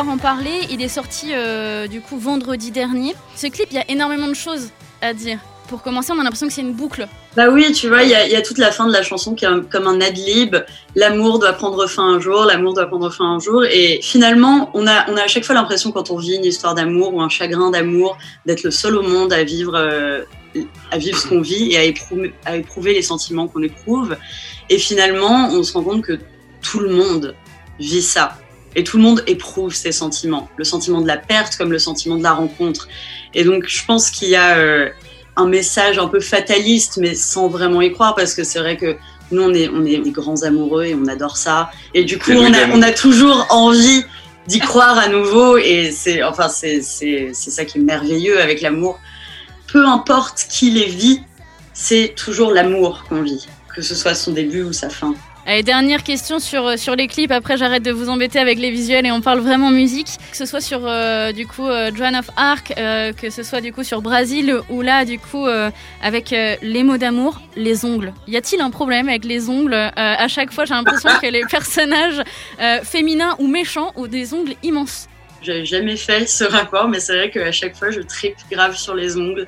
en 0.08 0.18
parler. 0.18 0.60
Il 0.70 0.82
est 0.82 0.88
sorti 0.88 1.28
euh, 1.32 1.86
du 1.86 2.00
coup 2.00 2.18
vendredi 2.18 2.70
dernier. 2.70 3.14
Ce 3.36 3.46
clip, 3.46 3.66
il 3.70 3.76
y 3.76 3.80
a 3.80 3.90
énormément 3.90 4.28
de 4.28 4.34
choses 4.34 4.68
à 5.00 5.14
dire. 5.14 5.38
Pour 5.68 5.82
commencer, 5.82 6.12
on 6.14 6.18
a 6.20 6.22
l'impression 6.22 6.48
que 6.48 6.52
c'est 6.52 6.60
une 6.60 6.74
boucle. 6.74 7.08
Bah 7.34 7.48
oui, 7.48 7.72
tu 7.72 7.88
vois, 7.88 8.02
il 8.02 8.10
y, 8.10 8.14
a- 8.14 8.42
toute 8.42 8.58
la 8.58 8.70
fin 8.70 8.86
de 8.86 8.92
la 8.92 9.02
chanson 9.02 9.34
qui 9.34 9.46
est 9.46 9.70
comme 9.70 9.86
un 9.86 10.02
ad-lib. 10.02 10.56
L'amour 10.96 11.38
doit 11.38 11.54
prendre 11.54 11.86
fin 11.86 12.02
un 12.04 12.20
jour, 12.20 12.44
l'amour 12.44 12.74
doit 12.74 12.86
prendre 12.86 13.10
fin 13.10 13.24
un 13.24 13.38
jour. 13.38 13.64
Et 13.64 14.00
finalement, 14.02 14.70
on 14.74 14.86
a, 14.86 15.10
on 15.10 15.16
a 15.16 15.22
à 15.22 15.28
chaque 15.28 15.44
fois 15.44 15.54
l'impression 15.54 15.90
quand 15.90 16.10
on 16.10 16.18
vit 16.18 16.34
une 16.34 16.44
histoire 16.44 16.74
d'amour 16.74 17.14
ou 17.14 17.22
un 17.22 17.30
chagrin 17.30 17.70
d'amour 17.70 18.18
d'être 18.44 18.64
le 18.64 18.70
seul 18.70 18.96
au 18.96 19.02
monde 19.02 19.32
à 19.32 19.44
vivre, 19.44 19.74
euh, 19.74 20.24
à 20.90 20.98
vivre 20.98 21.18
ce 21.18 21.26
qu'on 21.26 21.40
vit 21.40 21.72
et 21.72 21.78
à 21.78 21.84
éprouver, 21.84 22.34
à 22.44 22.56
éprouver 22.56 22.92
les 22.92 23.02
sentiments 23.02 23.48
qu'on 23.48 23.62
éprouve. 23.62 24.16
Et 24.68 24.76
finalement, 24.78 25.48
on 25.52 25.62
se 25.62 25.72
rend 25.72 25.84
compte 25.84 26.02
que 26.02 26.18
tout 26.60 26.80
le 26.80 26.90
monde 26.90 27.34
vit 27.80 28.02
ça. 28.02 28.36
Et 28.74 28.84
tout 28.84 28.96
le 28.96 29.02
monde 29.02 29.22
éprouve 29.26 29.74
ces 29.74 29.92
sentiments. 29.92 30.48
Le 30.56 30.64
sentiment 30.64 31.00
de 31.00 31.06
la 31.06 31.16
perte 31.16 31.56
comme 31.56 31.72
le 31.72 31.78
sentiment 31.78 32.16
de 32.16 32.22
la 32.22 32.32
rencontre. 32.32 32.88
Et 33.34 33.44
donc, 33.44 33.64
je 33.66 33.84
pense 33.84 34.10
qu'il 34.10 34.28
y 34.28 34.36
a 34.36 34.56
euh, 34.56 34.88
un 35.36 35.46
message 35.46 35.98
un 35.98 36.08
peu 36.08 36.20
fataliste, 36.20 36.98
mais 36.98 37.14
sans 37.14 37.48
vraiment 37.48 37.82
y 37.82 37.92
croire, 37.92 38.14
parce 38.14 38.34
que 38.34 38.44
c'est 38.44 38.58
vrai 38.58 38.76
que 38.76 38.96
nous, 39.30 39.42
on 39.42 39.54
est, 39.54 39.68
on 39.68 39.84
est 39.84 39.98
des 39.98 40.10
grands 40.10 40.42
amoureux 40.42 40.84
et 40.84 40.94
on 40.94 41.06
adore 41.06 41.36
ça. 41.36 41.70
Et 41.94 42.04
du 42.04 42.18
coup, 42.18 42.32
on 42.32 42.52
a, 42.52 42.68
on 42.72 42.82
a 42.82 42.92
toujours 42.92 43.46
envie 43.50 44.04
d'y 44.46 44.58
croire 44.58 44.98
à 44.98 45.08
nouveau. 45.08 45.56
Et 45.56 45.90
c'est, 45.90 46.22
enfin, 46.22 46.48
c'est, 46.48 46.82
c'est, 46.82 47.30
c'est 47.32 47.50
ça 47.50 47.64
qui 47.64 47.78
est 47.78 47.82
merveilleux 47.82 48.40
avec 48.40 48.60
l'amour. 48.60 48.98
Peu 49.66 49.86
importe 49.86 50.46
qui 50.50 50.70
les 50.70 50.86
vit, 50.86 51.22
c'est 51.72 52.14
toujours 52.14 52.52
l'amour 52.52 53.04
qu'on 53.08 53.22
vit, 53.22 53.48
que 53.74 53.80
ce 53.82 53.94
soit 53.94 54.14
son 54.14 54.32
début 54.32 54.62
ou 54.62 54.72
sa 54.72 54.90
fin. 54.90 55.14
Dernière 55.46 56.04
question 56.04 56.38
sur, 56.38 56.66
euh, 56.66 56.76
sur 56.76 56.94
les 56.94 57.08
clips. 57.08 57.32
Après, 57.32 57.56
j'arrête 57.56 57.82
de 57.82 57.90
vous 57.90 58.08
embêter 58.08 58.38
avec 58.38 58.58
les 58.58 58.70
visuels 58.70 59.06
et 59.06 59.10
on 59.10 59.20
parle 59.20 59.40
vraiment 59.40 59.70
musique. 59.70 60.06
Que 60.30 60.36
ce 60.36 60.46
soit 60.46 60.60
sur, 60.60 60.82
euh, 60.84 61.32
du 61.32 61.46
coup, 61.46 61.66
euh, 61.66 61.90
of 61.90 62.30
Arc, 62.36 62.72
que 63.20 63.30
ce 63.30 63.42
soit, 63.42 63.60
du 63.60 63.72
coup, 63.72 63.82
sur 63.82 64.02
Brésil 64.02 64.56
ou 64.68 64.82
là, 64.82 65.04
du 65.04 65.18
coup, 65.18 65.46
avec 66.02 66.30
les 66.30 66.82
mots 66.82 66.96
d'amour, 66.96 67.40
les 67.56 67.84
ongles. 67.84 68.12
Y 68.28 68.36
a-t-il 68.36 68.60
un 68.60 68.70
problème 68.70 69.08
avec 69.08 69.24
les 69.24 69.48
ongles? 69.48 69.74
À 69.74 70.28
chaque 70.28 70.52
fois, 70.52 70.64
j'ai 70.64 70.74
l'impression 70.74 71.10
que 71.20 71.26
les 71.26 71.44
personnages 71.50 72.22
féminins 72.82 73.36
ou 73.38 73.46
méchants 73.46 73.92
ont 73.96 74.06
des 74.06 74.34
ongles 74.34 74.54
immenses. 74.62 75.08
J'avais 75.42 75.64
jamais 75.64 75.96
fait 75.96 76.26
ce 76.26 76.44
rapport, 76.44 76.88
mais 76.88 77.00
c'est 77.00 77.16
vrai 77.16 77.30
qu'à 77.30 77.50
chaque 77.50 77.76
fois, 77.76 77.90
je 77.90 78.00
tripe 78.00 78.36
grave 78.50 78.76
sur 78.76 78.94
les 78.94 79.16
ongles. 79.16 79.46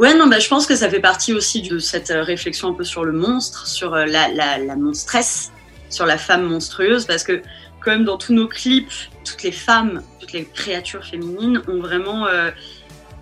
Ouais, 0.00 0.14
non, 0.14 0.28
bah, 0.28 0.38
je 0.38 0.48
pense 0.48 0.66
que 0.66 0.74
ça 0.74 0.88
fait 0.88 1.00
partie 1.00 1.34
aussi 1.34 1.60
de 1.60 1.78
cette 1.78 2.10
euh, 2.10 2.22
réflexion 2.22 2.68
un 2.68 2.72
peu 2.72 2.84
sur 2.84 3.04
le 3.04 3.12
monstre, 3.12 3.66
sur 3.66 3.92
euh, 3.92 4.06
la, 4.06 4.28
la, 4.30 4.74
monstresse, 4.74 5.52
sur 5.90 6.06
la 6.06 6.16
femme 6.16 6.44
monstrueuse, 6.44 7.04
parce 7.04 7.22
que 7.22 7.42
comme 7.82 8.04
dans 8.06 8.16
tous 8.16 8.32
nos 8.32 8.48
clips, 8.48 8.90
toutes 9.26 9.42
les 9.42 9.52
femmes, 9.52 10.02
toutes 10.18 10.32
les 10.32 10.46
créatures 10.46 11.04
féminines 11.04 11.60
ont 11.68 11.80
vraiment 11.80 12.26
euh, 12.26 12.50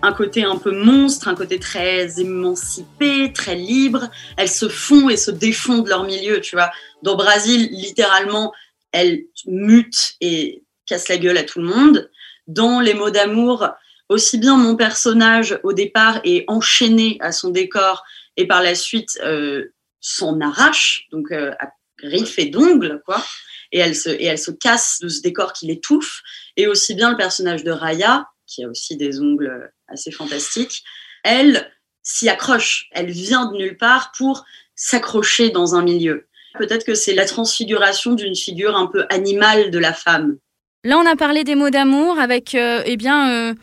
un 0.01 0.13
côté 0.13 0.45
un 0.45 0.55
peu 0.55 0.71
monstre, 0.71 1.27
un 1.27 1.35
côté 1.35 1.59
très 1.59 2.17
émancipé, 2.21 3.33
très 3.33 3.55
libre. 3.55 4.07
Elles 4.37 4.47
se 4.47 4.69
font 4.69 5.09
et 5.09 5.17
se 5.17 5.31
défont 5.31 5.79
de 5.79 5.89
leur 5.89 6.05
milieu, 6.05 6.39
tu 6.39 6.55
vois. 6.55 6.71
Dans 7.03 7.17
Brésil, 7.17 7.67
littéralement, 7.73 8.53
elles 8.93 9.25
mutent 9.47 10.15
et 10.21 10.63
cassent 10.85 11.09
la 11.09 11.17
gueule 11.17 11.39
à 11.39 11.43
tout 11.43 11.59
le 11.59 11.67
monde. 11.67 12.09
Dans 12.47 12.79
Les 12.79 12.93
mots 12.93 13.09
d'amour, 13.09 13.67
aussi 14.09 14.37
bien 14.37 14.57
mon 14.57 14.75
personnage 14.75 15.59
au 15.63 15.73
départ 15.73 16.19
est 16.23 16.43
enchaîné 16.47 17.17
à 17.21 17.31
son 17.31 17.49
décor 17.49 18.03
et 18.37 18.47
par 18.47 18.61
la 18.61 18.75
suite 18.75 19.19
euh, 19.23 19.73
s'en 20.01 20.39
arrache, 20.41 21.07
donc 21.11 21.31
euh, 21.31 21.51
à 21.59 21.69
griffes 21.99 22.39
et 22.39 22.45
d'ongles, 22.45 23.01
quoi. 23.05 23.23
Et 23.71 23.79
elle, 23.79 23.95
se, 23.95 24.09
et 24.09 24.25
elle 24.25 24.39
se 24.39 24.51
casse 24.51 24.97
de 25.01 25.09
ce 25.09 25.21
décor 25.21 25.53
qui 25.53 25.67
l'étouffe. 25.67 26.21
Et 26.57 26.67
aussi 26.67 26.95
bien 26.95 27.11
le 27.11 27.17
personnage 27.17 27.63
de 27.63 27.71
Raya, 27.71 28.25
qui 28.47 28.63
a 28.63 28.67
aussi 28.67 28.97
des 28.97 29.19
ongles 29.19 29.71
assez 29.87 30.11
fantastiques, 30.11 30.83
elle 31.23 31.71
s'y 32.01 32.29
accroche. 32.29 32.87
Elle 32.91 33.11
vient 33.11 33.51
de 33.51 33.57
nulle 33.57 33.77
part 33.77 34.11
pour 34.17 34.45
s'accrocher 34.75 35.51
dans 35.51 35.75
un 35.75 35.83
milieu. 35.83 36.27
Peut-être 36.57 36.85
que 36.85 36.95
c'est 36.95 37.13
la 37.13 37.25
transfiguration 37.25 38.13
d'une 38.13 38.35
figure 38.35 38.75
un 38.75 38.87
peu 38.87 39.05
animale 39.09 39.69
de 39.69 39.77
la 39.77 39.93
femme. 39.93 40.37
Là, 40.83 40.97
on 40.97 41.05
a 41.05 41.15
parlé 41.15 41.43
des 41.43 41.55
mots 41.55 41.69
d'amour 41.69 42.17
avec, 42.19 42.55
euh, 42.55 42.81
eh 42.85 42.97
bien, 42.97 43.31
euh, 43.31 43.53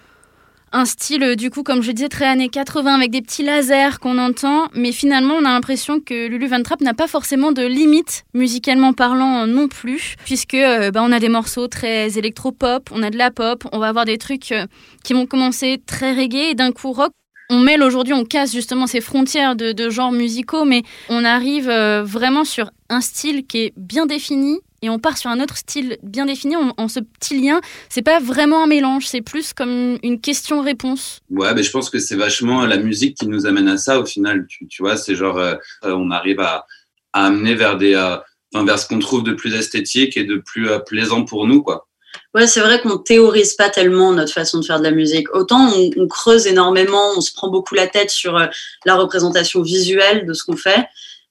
un 0.77 0.85
style, 0.85 1.23
euh, 1.23 1.37
du 1.37 1.49
coup, 1.49 1.63
comme 1.63 1.83
je 1.83 1.91
disais, 1.91 2.11
très 2.11 2.27
années 2.27 2.51
80, 2.51 2.95
avec 2.95 3.11
des 3.11 3.23
petits 3.23 3.43
lasers 3.43 3.99
qu'on 3.99 4.19
entend. 4.19 4.69
Mais 4.75 4.93
finalement, 4.93 5.35
on 5.35 5.45
a 5.47 5.49
l'impression 5.49 6.01
que 6.01 6.29
Lulu 6.29 6.47
Van 6.49 6.63
Trapp 6.63 6.83
n'a 6.83 6.93
pas 6.93 7.07
forcément 7.07 7.51
de 7.51 7.63
limite, 7.63 8.25
musicalement 8.35 8.93
parlant, 8.93 9.47
non 9.47 9.69
plus. 9.69 10.17
Puisque 10.27 10.55
euh, 10.55 10.91
bah, 10.91 11.03
on 11.03 11.13
a 11.13 11.19
des 11.19 11.31
morceaux 11.31 11.67
très 11.67 12.19
électro-pop, 12.19 12.91
on 12.93 13.03
a 13.03 13.09
de 13.09 13.17
la 13.17 13.31
pop, 13.31 13.65
on 13.73 13.79
va 13.79 13.89
avoir 13.89 14.05
des 14.05 14.19
trucs 14.19 14.53
euh, 14.53 14.67
qui 15.03 15.15
vont 15.15 15.25
commencer 15.25 15.81
très 15.87 16.15
reggae 16.15 16.51
et 16.51 16.55
d'un 16.55 16.73
coup 16.73 16.93
rock. 16.93 17.11
On 17.49 17.61
mêle 17.61 17.83
aujourd'hui, 17.83 18.13
on 18.13 18.25
casse 18.25 18.53
justement 18.53 18.87
ces 18.87 19.01
frontières 19.01 19.57
de, 19.57 19.89
genres 19.89 20.13
musicaux, 20.13 20.65
mais 20.65 20.83
on 21.09 21.25
arrive 21.25 21.71
vraiment 21.71 22.45
sur 22.45 22.71
un 22.89 23.01
style 23.01 23.47
qui 23.47 23.59
est 23.59 23.73
bien 23.77 24.05
défini 24.05 24.59
et 24.87 24.91
on 24.91 24.99
part 24.99 25.19
sur 25.19 25.31
un 25.31 25.41
autre 25.41 25.57
style 25.57 25.99
bien 26.03 26.27
défini. 26.27 26.57
En, 26.57 26.73
en 26.77 26.89
ce 26.89 27.01
petit 27.01 27.41
lien, 27.41 27.61
c'est 27.89 28.03
pas 28.03 28.21
vraiment 28.21 28.63
un 28.63 28.67
mélange, 28.67 29.07
c'est 29.07 29.21
plus 29.21 29.53
comme 29.53 29.99
une 30.03 30.21
question-réponse. 30.21 31.21
Ouais, 31.31 31.53
mais 31.55 31.63
je 31.63 31.71
pense 31.71 31.91
que 31.91 31.99
c'est 31.99 32.17
vachement 32.17 32.65
la 32.65 32.79
musique 32.79 33.17
qui 33.19 33.27
nous 33.27 33.47
amène 33.47 33.69
à 33.69 33.77
ça 33.77 34.01
au 34.01 34.07
final. 34.07 34.47
Tu, 34.49 34.67
tu 34.67 34.83
vois, 34.83 34.97
c'est 34.97 35.15
genre, 35.15 35.39
euh, 35.39 35.55
on 35.83 36.11
arrive 36.11 36.41
à, 36.41 36.67
à 37.13 37.27
amener 37.27 37.55
vers 37.55 37.77
des, 37.77 37.95
euh, 37.95 38.17
enfin, 38.55 38.65
vers 38.65 38.79
ce 38.79 38.87
qu'on 38.87 38.99
trouve 38.99 39.23
de 39.23 39.33
plus 39.33 39.55
esthétique 39.55 40.17
et 40.17 40.25
de 40.25 40.37
plus 40.37 40.69
euh, 40.71 40.79
plaisant 40.79 41.25
pour 41.25 41.47
nous, 41.47 41.63
quoi. 41.63 41.89
Ouais, 42.35 42.47
c'est 42.47 42.61
vrai 42.61 42.81
qu'on 42.81 42.99
théorise 42.99 43.55
pas 43.55 43.71
tellement 43.71 44.13
notre 44.13 44.33
façon 44.33 44.61
de 44.61 44.65
faire 44.65 44.79
de 44.79 44.85
la 44.85 44.91
musique. 44.91 45.35
Autant 45.35 45.71
on, 45.75 45.91
on 45.97 46.07
creuse 46.07 46.47
énormément, 46.47 47.11
on 47.17 47.21
se 47.21 47.33
prend 47.33 47.51
beaucoup 47.51 47.75
la 47.75 47.87
tête 47.87 48.11
sur 48.11 48.37
euh, 48.37 48.47
la 48.85 48.95
représentation 48.95 49.63
visuelle 49.63 50.27
de 50.27 50.33
ce 50.33 50.45
qu'on 50.45 50.57
fait. 50.57 50.87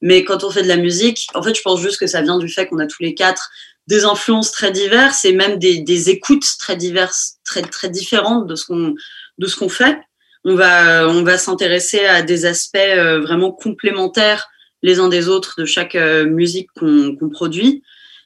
Mais 0.06 0.24
quand 0.24 0.44
on 0.44 0.52
fait 0.52 0.62
de 0.62 0.68
la 0.68 0.78
musique, 0.78 1.28
en 1.34 1.42
fait, 1.42 1.56
je 1.56 1.64
pense 1.64 1.82
juste 1.82 2.00
que 2.00 2.06
ça 2.06 2.22
vient 2.22 2.38
du 2.38 2.48
fait 2.48 2.68
qu'on 2.68 2.78
a 2.78 2.86
tous 2.86 3.02
les 3.02 3.16
quatre 3.16 3.50
des 3.88 4.06
influences 4.06 4.52
très 4.52 4.72
diverses 4.72 5.26
et 5.26 5.34
même 5.34 5.58
des, 5.58 6.10
écoutes 6.12 6.46
très 6.60 6.76
diverses, 6.76 7.38
très 7.44 7.64
très 7.64 7.90
différentes 7.90 8.46
de 8.46 8.54
ce 8.54 8.68
qu'on 8.68 8.94
de 9.40 9.48
ce 9.48 9.56
qu'on 9.56 9.68
fait. 9.68 9.98
On 10.44 10.54
va 10.54 11.10
on 11.10 11.24
va 11.24 11.40
s'intéresser 11.40 12.06
à 12.06 12.22
des 12.22 12.46
aspects 12.46 12.78
euh, 12.78 13.20
vraiment 13.20 13.52
complémentaires 13.52 14.48
les 14.84 15.00
uns 15.00 15.10
des 15.10 15.28
autres 15.28 15.56
de 15.58 15.66
chaque 15.66 15.96
euh, 15.96 16.28
musique 16.28 16.70
qu'on 16.78 17.18
produit 17.32 17.82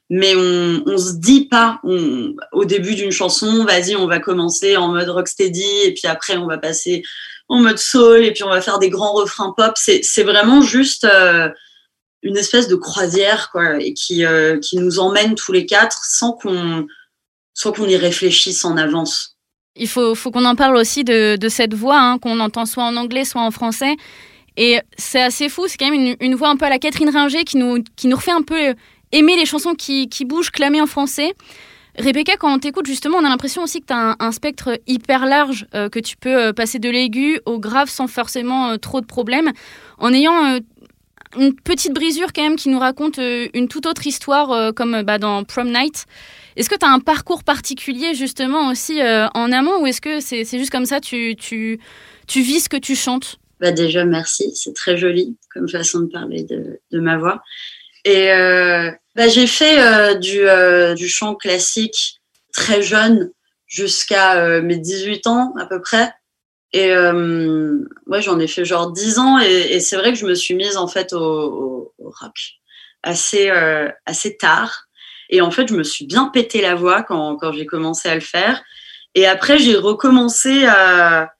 mais 0.10 0.34
on, 0.36 0.84
on 0.86 0.98
se 0.98 1.14
dit 1.14 1.48
pas 1.48 1.80
au 2.52 2.66
début 2.66 2.96
d'une 2.96 3.12
chanson, 3.12 3.64
vas-y, 3.64 3.96
on 3.96 4.08
va 4.08 4.20
commencer 4.20 4.76
en 4.76 4.90
mode 4.90 5.08
rocksteady 5.08 5.84
et 5.86 5.94
puis 5.94 6.08
après 6.08 6.36
on 6.36 6.48
va 6.48 6.58
passer 6.58 7.04
en 7.48 7.62
mode 7.62 7.78
soul 7.78 8.24
et 8.24 8.32
puis 8.32 8.44
on 8.44 8.50
va 8.50 8.62
faire 8.62 8.80
des 8.80 8.90
grands 8.90 9.14
refrains 9.14 9.54
pop. 9.56 9.74
C'est 9.76 10.24
vraiment 10.24 10.62
juste 10.62 11.06
euh, 11.06 11.50
une 12.22 12.38
espèce 12.38 12.68
de 12.68 12.76
croisière 12.76 13.50
quoi 13.52 13.80
et 13.80 13.94
qui 13.94 14.26
euh, 14.26 14.60
qui 14.60 14.78
nous 14.78 15.00
emmène 15.00 15.36
tous 15.36 15.52
les 15.52 15.66
quatre 15.66 16.04
sans 16.04 16.34
qu'on 16.34 16.86
sans 17.54 17.72
qu'on 17.72 17.88
y 17.88 17.98
réfléchisse 17.98 18.64
en 18.64 18.78
avance. 18.78 19.38
Il 19.76 19.88
faut, 19.88 20.16
faut 20.16 20.32
qu'on 20.32 20.46
en 20.46 20.56
parle 20.56 20.76
aussi 20.76 21.04
de, 21.04 21.36
de 21.36 21.50
cette 21.50 21.74
voix 21.74 22.00
hein, 22.00 22.18
qu'on 22.18 22.40
entend 22.40 22.66
soit 22.66 22.84
en 22.84 22.96
anglais, 22.96 23.26
soit 23.26 23.42
en 23.42 23.52
français. 23.52 23.96
Et 24.58 24.80
c'est 24.98 25.22
assez 25.22 25.48
fou, 25.48 25.68
c'est 25.68 25.78
quand 25.78 25.90
même 25.90 26.00
une, 26.00 26.16
une 26.20 26.36
voix 26.36 26.50
un 26.50 26.58
peu 26.58 26.66
à 26.66 26.70
la 26.70 26.80
Catherine 26.80 27.10
Ringer 27.10 27.44
qui 27.44 27.58
nous, 27.58 27.84
qui 27.96 28.08
nous 28.08 28.16
refait 28.18 28.32
un 28.32 28.42
peu 28.42 28.76
aimer 29.12 29.36
les 29.36 29.46
chansons 29.46 29.74
qui, 29.74 30.10
qui 30.10 30.26
bougent, 30.26 30.52
clamées 30.52 30.82
en 30.82 30.86
français. 30.86 31.34
Rebecca, 31.98 32.38
quand 32.38 32.54
on 32.54 32.60
t'écoute, 32.60 32.86
justement, 32.86 33.18
on 33.18 33.26
a 33.26 33.30
l'impression 33.30 33.64
aussi 33.64 33.82
que 33.82 33.88
tu 33.88 33.94
as 33.94 34.16
un, 34.20 34.32
spectre 34.32 34.80
hyper 34.88 35.26
large, 35.26 35.66
euh, 35.76 35.90
que 35.90 36.00
tu 36.00 36.16
peux 36.18 36.36
euh, 36.36 36.54
passer 36.54 36.80
de 36.80 36.90
l'aigu 36.90 37.40
au 37.46 37.60
grave 37.60 37.90
sans 37.90 38.08
forcément 38.08 38.78
trop 38.78 39.02
de 39.02 39.06
problèmes, 39.06 39.52
en 39.98 40.14
ayant 40.14 40.60
une 41.38 41.56
petite 41.56 41.94
brisure 41.94 42.34
quand 42.34 42.42
même 42.42 42.56
qui 42.56 42.70
nous 42.70 42.80
raconte 42.80 43.20
euh, 43.20 43.48
une 43.54 43.68
toute 43.68 43.86
autre 43.86 44.08
histoire, 44.08 44.52
euh, 44.52 44.72
comme 44.72 44.96
euh, 44.96 45.04
bah, 45.04 45.18
dans 45.18 45.44
Prom 45.44 45.68
Night. 45.68 46.06
Est-ce 46.56 46.70
que 46.70 46.76
tu 46.76 46.86
as 46.86 46.90
un 46.90 47.00
parcours 47.00 47.44
particulier 47.44 48.14
justement 48.16 48.70
aussi 48.70 49.00
en 49.02 49.52
amont 49.52 49.82
ou 49.82 49.88
est-ce 49.88 50.02
que 50.02 50.20
c'est 50.20 50.44
juste 50.44 50.72
comme 50.72 50.86
ça, 50.86 51.00
tu, 51.00 51.38
tu, 51.38 51.80
vis 52.28 52.62
ce 52.62 52.70
que 52.70 52.76
tu 52.76 52.96
chantes? 52.96 53.38
Bah 53.62 53.72
déjà 53.72 54.04
merci, 54.04 54.52
c'est 54.56 54.74
très 54.74 54.98
joli 54.98 55.38
comme 55.54 55.70
façon 55.70 56.02
de 56.02 56.08
parler 56.08 56.44
de, 56.44 57.00
ma 57.00 57.18
voix. 57.18 57.42
Et 58.04 58.28
bah, 59.16 59.28
j'ai 59.30 59.48
fait 59.48 60.20
du, 60.20 61.08
chant 61.08 61.36
classique 61.36 62.20
très 62.52 62.82
jeune 62.82 63.32
jusqu'à 63.66 64.60
mes 64.60 64.78
18 64.78 65.28
ans 65.28 65.54
à 65.58 65.66
peu 65.66 65.80
près. 65.80 66.12
Et 66.74 66.92
euh, 66.92 67.80
ouais, 68.06 68.22
j'en 68.22 68.40
ai 68.40 68.48
fait 68.48 68.66
genre 68.66 68.92
10 68.92 69.20
ans 69.20 69.40
et, 69.40 69.74
et 69.74 69.80
c'est 69.80 69.96
vrai 69.96 70.14
que 70.14 70.20
je 70.20 70.26
me 70.26 70.36
suis 70.36 70.54
mise 70.54 70.78
en 70.78 70.88
fait 70.88 71.14
au, 71.14 71.20
au, 71.20 71.94
au 71.98 72.10
rock 72.10 72.60
assez, 73.04 73.50
euh, 73.50 73.90
assez 74.06 74.38
tard. 74.38 74.86
Et 75.30 75.42
en 75.42 75.52
fait, 75.52 75.68
je 75.68 75.76
me 75.76 75.84
suis 75.84 76.06
bien 76.06 76.26
pété 76.26 76.62
la 76.62 76.76
voix 76.76 77.04
quand, 77.04 77.38
quand 77.38 77.52
j'ai 77.52 77.66
commencé 77.66 78.10
à 78.10 78.16
le 78.16 78.22
faire. 78.22 78.62
Et 79.16 79.28
après, 79.28 79.58
j'ai 79.58 79.76
recommencé 79.76 80.66
à, 80.66 81.34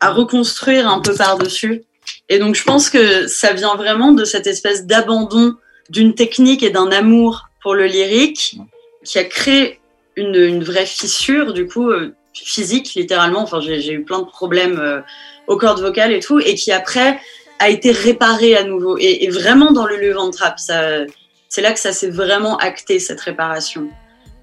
à 0.00 0.10
reconstruire 0.10 0.88
un 0.88 1.00
peu 1.00 1.14
par-dessus. 1.14 1.82
Et 2.28 2.38
donc, 2.38 2.54
je 2.54 2.64
pense 2.64 2.90
que 2.90 3.26
ça 3.26 3.52
vient 3.52 3.74
vraiment 3.76 4.12
de 4.12 4.24
cette 4.24 4.46
espèce 4.46 4.86
d'abandon 4.86 5.56
d'une 5.90 6.14
technique 6.14 6.62
et 6.62 6.70
d'un 6.70 6.90
amour 6.90 7.48
pour 7.62 7.74
le 7.74 7.86
lyrique 7.86 8.56
qui 9.04 9.18
a 9.18 9.24
créé 9.24 9.80
une, 10.16 10.34
une 10.34 10.64
vraie 10.64 10.86
fissure, 10.86 11.52
du 11.52 11.66
coup, 11.66 11.90
euh, 11.90 12.14
physique, 12.44 12.94
littéralement. 12.94 13.42
Enfin, 13.42 13.60
j'ai 13.60 13.92
eu 13.92 14.02
plein 14.02 14.20
de 14.20 14.24
problèmes 14.26 14.78
euh, 14.78 15.00
aux 15.46 15.56
cordes 15.56 15.80
vocales 15.80 16.12
et 16.12 16.20
tout, 16.20 16.38
et 16.40 16.54
qui 16.54 16.72
après 16.72 17.18
a 17.58 17.68
été 17.68 17.90
réparé 17.92 18.56
à 18.56 18.64
nouveau. 18.64 18.96
Et, 18.98 19.24
et 19.24 19.28
vraiment 19.30 19.72
dans 19.72 19.86
le 19.86 19.96
Le 19.96 20.12
Vent 20.12 20.30
Trap, 20.30 20.58
ça, 20.58 21.00
c'est 21.48 21.60
là 21.62 21.72
que 21.72 21.78
ça 21.80 21.92
s'est 21.92 22.10
vraiment 22.10 22.56
acté, 22.58 22.98
cette 22.98 23.20
réparation. 23.20 23.88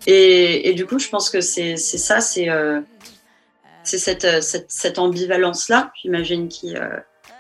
Et, 0.06 0.70
et 0.70 0.74
du 0.74 0.86
coup, 0.86 1.00
je 1.00 1.10
pense 1.10 1.30
que 1.30 1.41
c'est 1.41 1.76
ça, 1.78 2.22
c'est 2.22 2.50
euh, 2.50 2.80
c'est 3.84 3.98
cette, 3.98 4.26
euh, 4.26 4.41
cette, 4.41 4.70
cette 4.70 5.00
ambivalence-là, 5.00 5.91
j'imagine, 6.02 6.48
qui. 6.50 6.76
euh, 6.76 6.88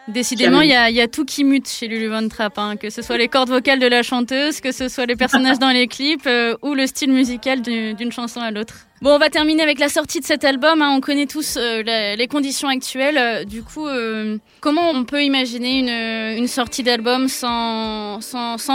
Décidément, 0.07 0.61
il 0.61 0.69
y 0.69 0.73
a, 0.73 0.89
il 0.89 0.95
y 0.95 1.01
a 1.01 1.09
tout 1.09 1.25
qui 1.25 1.43
mute 1.43 1.67
chez 1.67 1.87
Lulu 1.89 2.07
Von 2.07 2.29
Trapp, 2.29 2.57
hein, 2.57 2.77
que 2.77 2.89
ce 2.89 3.01
soit 3.01 3.17
les 3.17 3.27
cordes 3.27 3.49
vocales 3.49 3.79
de 3.79 3.87
la 3.87 4.03
chanteuse, 4.03 4.61
que 4.61 4.71
ce 4.71 4.87
soit 4.87 5.05
les 5.05 5.17
personnages 5.17 5.59
dans 5.65 5.69
les 5.71 5.87
clips 5.87 6.25
euh, 6.27 6.55
ou 6.61 6.73
le 6.75 6.87
style 6.87 7.11
musical 7.11 7.61
du- 7.61 7.93
d'une 7.93 8.11
chanson 8.13 8.39
à 8.39 8.49
l'autre. 8.49 8.86
Bon, 8.99 9.11
on 9.11 9.19
va 9.19 9.29
terminer 9.29 9.61
avec 9.61 9.77
la 9.77 9.89
sortie 9.89 10.21
de 10.21 10.25
cet 10.25 10.43
album. 10.43 10.81
hein. 10.81 10.91
On 10.95 11.01
connaît 11.01 11.27
tous 11.27 11.57
euh, 11.57 11.83
les 11.83 12.27
conditions 12.27 12.67
actuelles. 12.67 13.17
Euh, 13.17 13.43
Du 13.43 13.61
coup, 13.61 13.87
euh, 13.87 14.37
comment 14.59 14.89
on 14.89 15.03
peut 15.05 15.21
imaginer 15.21 16.35
une, 16.35 16.47
sortie 16.47 16.81
d'album 16.81 17.27
sans, 17.27 18.19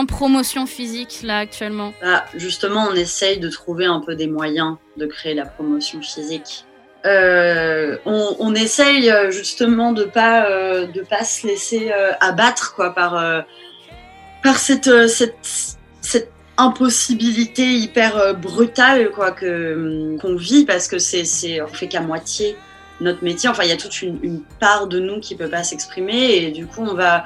promotion 0.07 0.67
physique 0.67 1.21
là 1.25 1.39
actuellement? 1.39 1.93
Bah, 2.01 2.25
justement, 2.37 2.87
on 2.91 2.95
essaye 2.95 3.41
de 3.41 3.49
trouver 3.49 3.87
un 3.87 3.99
peu 3.99 4.15
des 4.15 4.29
moyens 4.29 4.77
de 4.97 5.07
créer 5.07 5.35
la 5.35 5.45
promotion 5.45 6.01
physique. 6.01 6.67
On, 7.05 8.55
essaye 8.55 9.13
justement 9.31 9.93
de 9.93 10.05
pas 10.05 10.47
de 10.87 11.01
pas 11.01 11.25
se 11.25 11.49
laisser 11.49 11.91
abattre 12.21 12.75
quoi 12.77 12.95
par 12.95 13.45
par 14.43 14.59
cette 14.59 14.89
cette 15.09 16.33
impossibilité 16.59 17.75
hyper 17.75 18.17
euh, 18.17 18.33
brutale 18.35 19.11
quoi 19.11 19.33
que 19.33 20.17
qu'on 20.21 20.37
vit 20.37 20.65
parce 20.65 20.87
que 20.87 20.99
c'est 20.99 21.25
c'est 21.25 21.63
on 21.63 21.69
fait 21.69 21.89
qu'à 21.89 22.01
moitié 22.01 22.57
notre 23.03 23.23
métier. 23.23 23.49
Enfin, 23.49 23.65
il 23.65 23.69
y 23.69 23.73
a 23.73 23.77
toute 23.77 24.01
une, 24.03 24.43
part 24.61 24.87
de 24.87 24.99
nous 24.99 25.21
qui 25.21 25.35
peut 25.35 25.49
pas 25.49 25.63
s'exprimer. 25.63 26.37
Et 26.37 26.51
du 26.51 26.67
coup, 26.67 26.83
on 26.83 26.95
va 26.95 27.25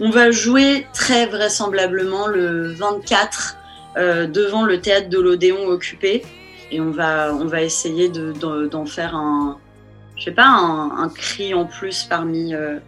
on 0.00 0.10
va 0.10 0.30
jouer 0.30 0.86
très 0.92 1.26
vraisemblablement 1.26 2.26
le 2.26 2.72
24 2.72 3.56
euh, 3.96 4.26
devant 4.26 4.64
le 4.64 4.80
théâtre 4.80 5.08
de 5.08 5.18
l'Odéon 5.18 5.66
occupé. 5.66 6.22
Et 6.70 6.80
on 6.80 6.90
va 6.90 7.34
on 7.34 7.46
va 7.46 7.62
essayer 7.62 8.08
de 8.08 8.32
d'en 8.32 8.62
d'en 8.62 8.86
faire 8.86 9.14
un 9.14 9.58
je 10.16 10.24
sais 10.24 10.32
pas 10.32 10.46
un, 10.46 10.90
un 10.98 11.08
cri 11.08 11.54
en 11.54 11.64
plus 11.64 12.04
parmi 12.04 12.54
euh, 12.54 12.78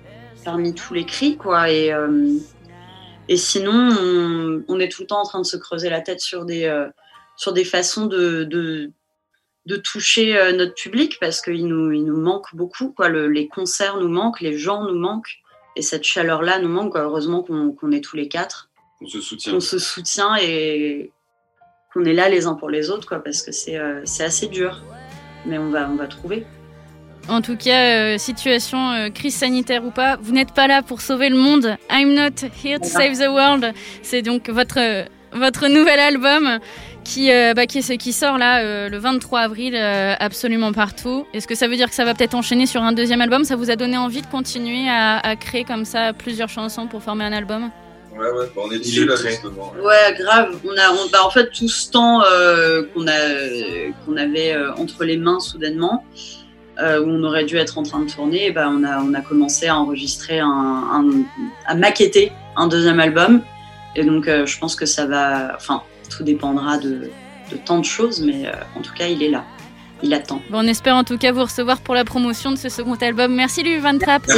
parmi 0.44 0.74
tous 0.74 0.94
les 0.94 1.04
cris 1.04 1.36
quoi. 1.36 1.70
Et 1.70 1.92
euh, 1.92 2.38
et 3.28 3.36
sinon 3.36 3.72
on, 3.72 4.64
on 4.68 4.80
est 4.80 4.88
tout 4.90 5.02
le 5.02 5.06
temps 5.06 5.20
en 5.20 5.24
train 5.24 5.40
de 5.40 5.46
se 5.46 5.56
creuser 5.56 5.90
la 5.90 6.00
tête 6.00 6.20
sur 6.20 6.44
des 6.44 6.64
euh, 6.64 6.88
sur 7.36 7.52
des 7.52 7.64
façons 7.64 8.06
de 8.06 8.44
de, 8.44 8.90
de 9.66 9.76
toucher 9.76 10.36
euh, 10.36 10.52
notre 10.52 10.74
public 10.74 11.18
parce 11.20 11.40
qu'il 11.40 11.66
nous 11.66 11.90
il 11.92 12.04
nous 12.04 12.16
manque 12.20 12.54
beaucoup 12.54 12.90
quoi 12.92 13.08
Le- 13.08 13.28
les 13.28 13.48
concerts 13.48 13.96
nous 13.98 14.08
manquent 14.08 14.40
les 14.40 14.56
gens 14.58 14.84
nous 14.84 14.98
manquent 14.98 15.38
et 15.76 15.82
cette 15.82 16.04
chaleur 16.04 16.42
là 16.42 16.58
nous 16.58 16.68
manque 16.68 16.92
quoi. 16.92 17.02
heureusement 17.02 17.42
qu'on 17.42 17.72
qu'on 17.72 17.90
est 17.92 18.02
tous 18.04 18.16
les 18.16 18.28
quatre 18.28 18.68
On 19.00 19.06
se 19.06 19.20
soutient. 19.20 19.52
qu'on 19.52 19.60
se 19.60 19.78
soutient 19.78 20.36
et 20.40 21.10
qu'on 21.92 22.04
est 22.04 22.12
là 22.12 22.28
les 22.28 22.46
uns 22.46 22.54
pour 22.54 22.70
les 22.70 22.90
autres, 22.90 23.06
quoi, 23.06 23.20
parce 23.22 23.40
que 23.42 23.52
c'est 23.52 23.76
euh, 23.78 24.02
assez 24.18 24.48
dur. 24.48 24.82
Mais 25.46 25.58
on 25.58 25.70
va, 25.70 25.88
on 25.88 25.94
va 25.94 26.08
trouver. 26.08 26.44
En 27.28 27.40
tout 27.40 27.56
cas, 27.56 28.14
euh, 28.14 28.18
situation 28.18 28.90
euh, 28.92 29.08
crise 29.08 29.34
sanitaire 29.34 29.84
ou 29.84 29.90
pas, 29.90 30.18
vous 30.20 30.32
n'êtes 30.32 30.52
pas 30.52 30.66
là 30.66 30.82
pour 30.82 31.00
sauver 31.00 31.30
le 31.30 31.36
monde. 31.36 31.76
I'm 31.90 32.12
not 32.14 32.46
here 32.62 32.78
to 32.78 32.84
save 32.86 33.16
the 33.18 33.28
world. 33.28 33.72
C'est 34.02 34.22
donc 34.22 34.48
votre 34.50 34.78
votre 35.32 35.66
nouvel 35.68 35.98
album 35.98 36.58
qui 37.02 37.32
euh, 37.32 37.54
bah, 37.54 37.66
qui, 37.66 37.78
est- 37.78 37.96
qui 37.96 38.12
sort 38.12 38.36
là 38.38 38.60
euh, 38.60 38.88
le 38.90 38.98
23 38.98 39.40
avril 39.40 39.74
euh, 39.74 40.14
absolument 40.20 40.72
partout. 40.72 41.26
Est-ce 41.32 41.46
que 41.48 41.54
ça 41.54 41.66
veut 41.66 41.76
dire 41.76 41.88
que 41.88 41.94
ça 41.94 42.04
va 42.04 42.14
peut-être 42.14 42.34
enchaîner 42.34 42.66
sur 42.66 42.82
un 42.82 42.92
deuxième 42.92 43.22
album? 43.22 43.44
Ça 43.44 43.56
vous 43.56 43.70
a 43.70 43.76
donné 43.76 43.96
envie 43.96 44.20
de 44.22 44.26
continuer 44.26 44.88
à, 44.88 45.18
à 45.18 45.34
créer 45.36 45.64
comme 45.64 45.86
ça 45.86 46.12
plusieurs 46.12 46.50
chansons 46.50 46.86
pour 46.86 47.02
former 47.02 47.24
un 47.24 47.32
album? 47.32 47.70
Ouais, 48.16 48.18
ouais, 48.30 48.46
bah, 48.54 48.62
on 48.64 48.70
est 48.70 48.78
dessus 48.78 49.06
là, 49.06 49.16
justement. 49.16 49.72
Ouais, 49.82 50.14
grave. 50.18 50.56
On 50.64 50.76
a, 50.78 50.92
on, 50.92 51.08
bah, 51.10 51.24
en 51.24 51.30
fait, 51.30 51.50
tout 51.50 51.68
ce 51.68 51.90
temps 51.90 52.22
euh, 52.22 52.82
qu'on 52.94 53.08
a, 53.08 53.94
qu'on 54.06 54.16
avait 54.16 54.52
euh, 54.52 54.72
entre 54.74 55.04
les 55.04 55.16
mains 55.16 55.40
soudainement, 55.40 56.04
euh, 56.80 57.00
où 57.02 57.08
on 57.08 57.22
aurait 57.24 57.44
dû 57.44 57.56
être 57.56 57.78
en 57.78 57.82
train 57.82 58.00
de 58.00 58.10
tourner, 58.10 58.50
bah, 58.50 58.68
on 58.70 58.82
a, 58.84 59.00
on 59.00 59.14
a 59.14 59.20
commencé 59.20 59.66
à 59.68 59.76
enregistrer 59.78 60.40
un, 60.40 60.48
un- 60.48 61.22
à 61.66 61.74
maqueter 61.74 62.32
un 62.56 62.66
deuxième 62.68 63.00
album. 63.00 63.42
Et 63.96 64.04
donc, 64.04 64.26
euh, 64.28 64.44
je 64.46 64.58
pense 64.58 64.74
que 64.76 64.86
ça 64.86 65.06
va, 65.06 65.52
enfin, 65.56 65.82
tout 66.10 66.24
dépendra 66.24 66.78
de, 66.78 67.10
de 67.52 67.56
tant 67.64 67.78
de 67.78 67.84
choses, 67.84 68.20
mais 68.22 68.46
euh, 68.46 68.52
en 68.76 68.80
tout 68.80 68.92
cas, 68.94 69.06
il 69.06 69.22
est 69.22 69.30
là. 69.30 69.44
Il 70.02 70.12
attend. 70.12 70.42
Bon, 70.50 70.58
on 70.58 70.66
espère 70.66 70.96
en 70.96 71.04
tout 71.04 71.16
cas 71.16 71.30
vous 71.32 71.44
recevoir 71.44 71.78
pour 71.80 71.94
la 71.94 72.04
promotion 72.04 72.50
de 72.50 72.56
ce 72.56 72.68
second 72.68 72.94
album. 73.00 73.32
Merci 73.34 73.62
Louis 73.62 73.78
Van 73.78 73.96
Trapp. 73.96 74.22
Vous 74.26 74.34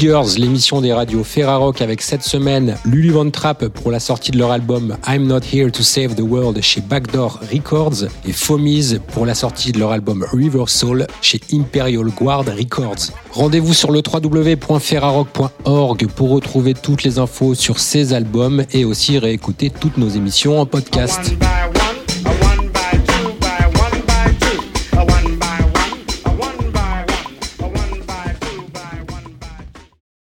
L'émission 0.00 0.80
des 0.80 0.92
radios 0.92 1.24
Ferrarock 1.24 1.82
avec 1.82 2.02
cette 2.02 2.22
semaine 2.22 2.76
Lulu 2.84 3.10
Von 3.10 3.32
Trapp 3.32 3.66
pour 3.66 3.90
la 3.90 3.98
sortie 3.98 4.30
de 4.30 4.38
leur 4.38 4.52
album 4.52 4.96
I'm 5.08 5.26
Not 5.26 5.40
Here 5.52 5.72
to 5.72 5.82
Save 5.82 6.14
the 6.14 6.20
World 6.20 6.62
chez 6.62 6.80
Backdoor 6.80 7.40
Records 7.52 8.04
et 8.24 8.32
Fomies 8.32 9.00
pour 9.12 9.26
la 9.26 9.34
sortie 9.34 9.72
de 9.72 9.80
leur 9.80 9.90
album 9.90 10.24
River 10.32 10.66
Soul 10.68 11.08
chez 11.20 11.40
Imperial 11.52 12.06
Guard 12.16 12.44
Records. 12.44 13.10
Rendez-vous 13.32 13.74
sur 13.74 13.90
le 13.90 14.00
www.ferrarock.org 14.00 16.06
pour 16.14 16.30
retrouver 16.30 16.74
toutes 16.74 17.02
les 17.02 17.18
infos 17.18 17.56
sur 17.56 17.80
ces 17.80 18.12
albums 18.12 18.62
et 18.72 18.84
aussi 18.84 19.18
réécouter 19.18 19.70
toutes 19.70 19.96
nos 19.96 20.08
émissions 20.08 20.60
en 20.60 20.66
podcast. 20.66 21.34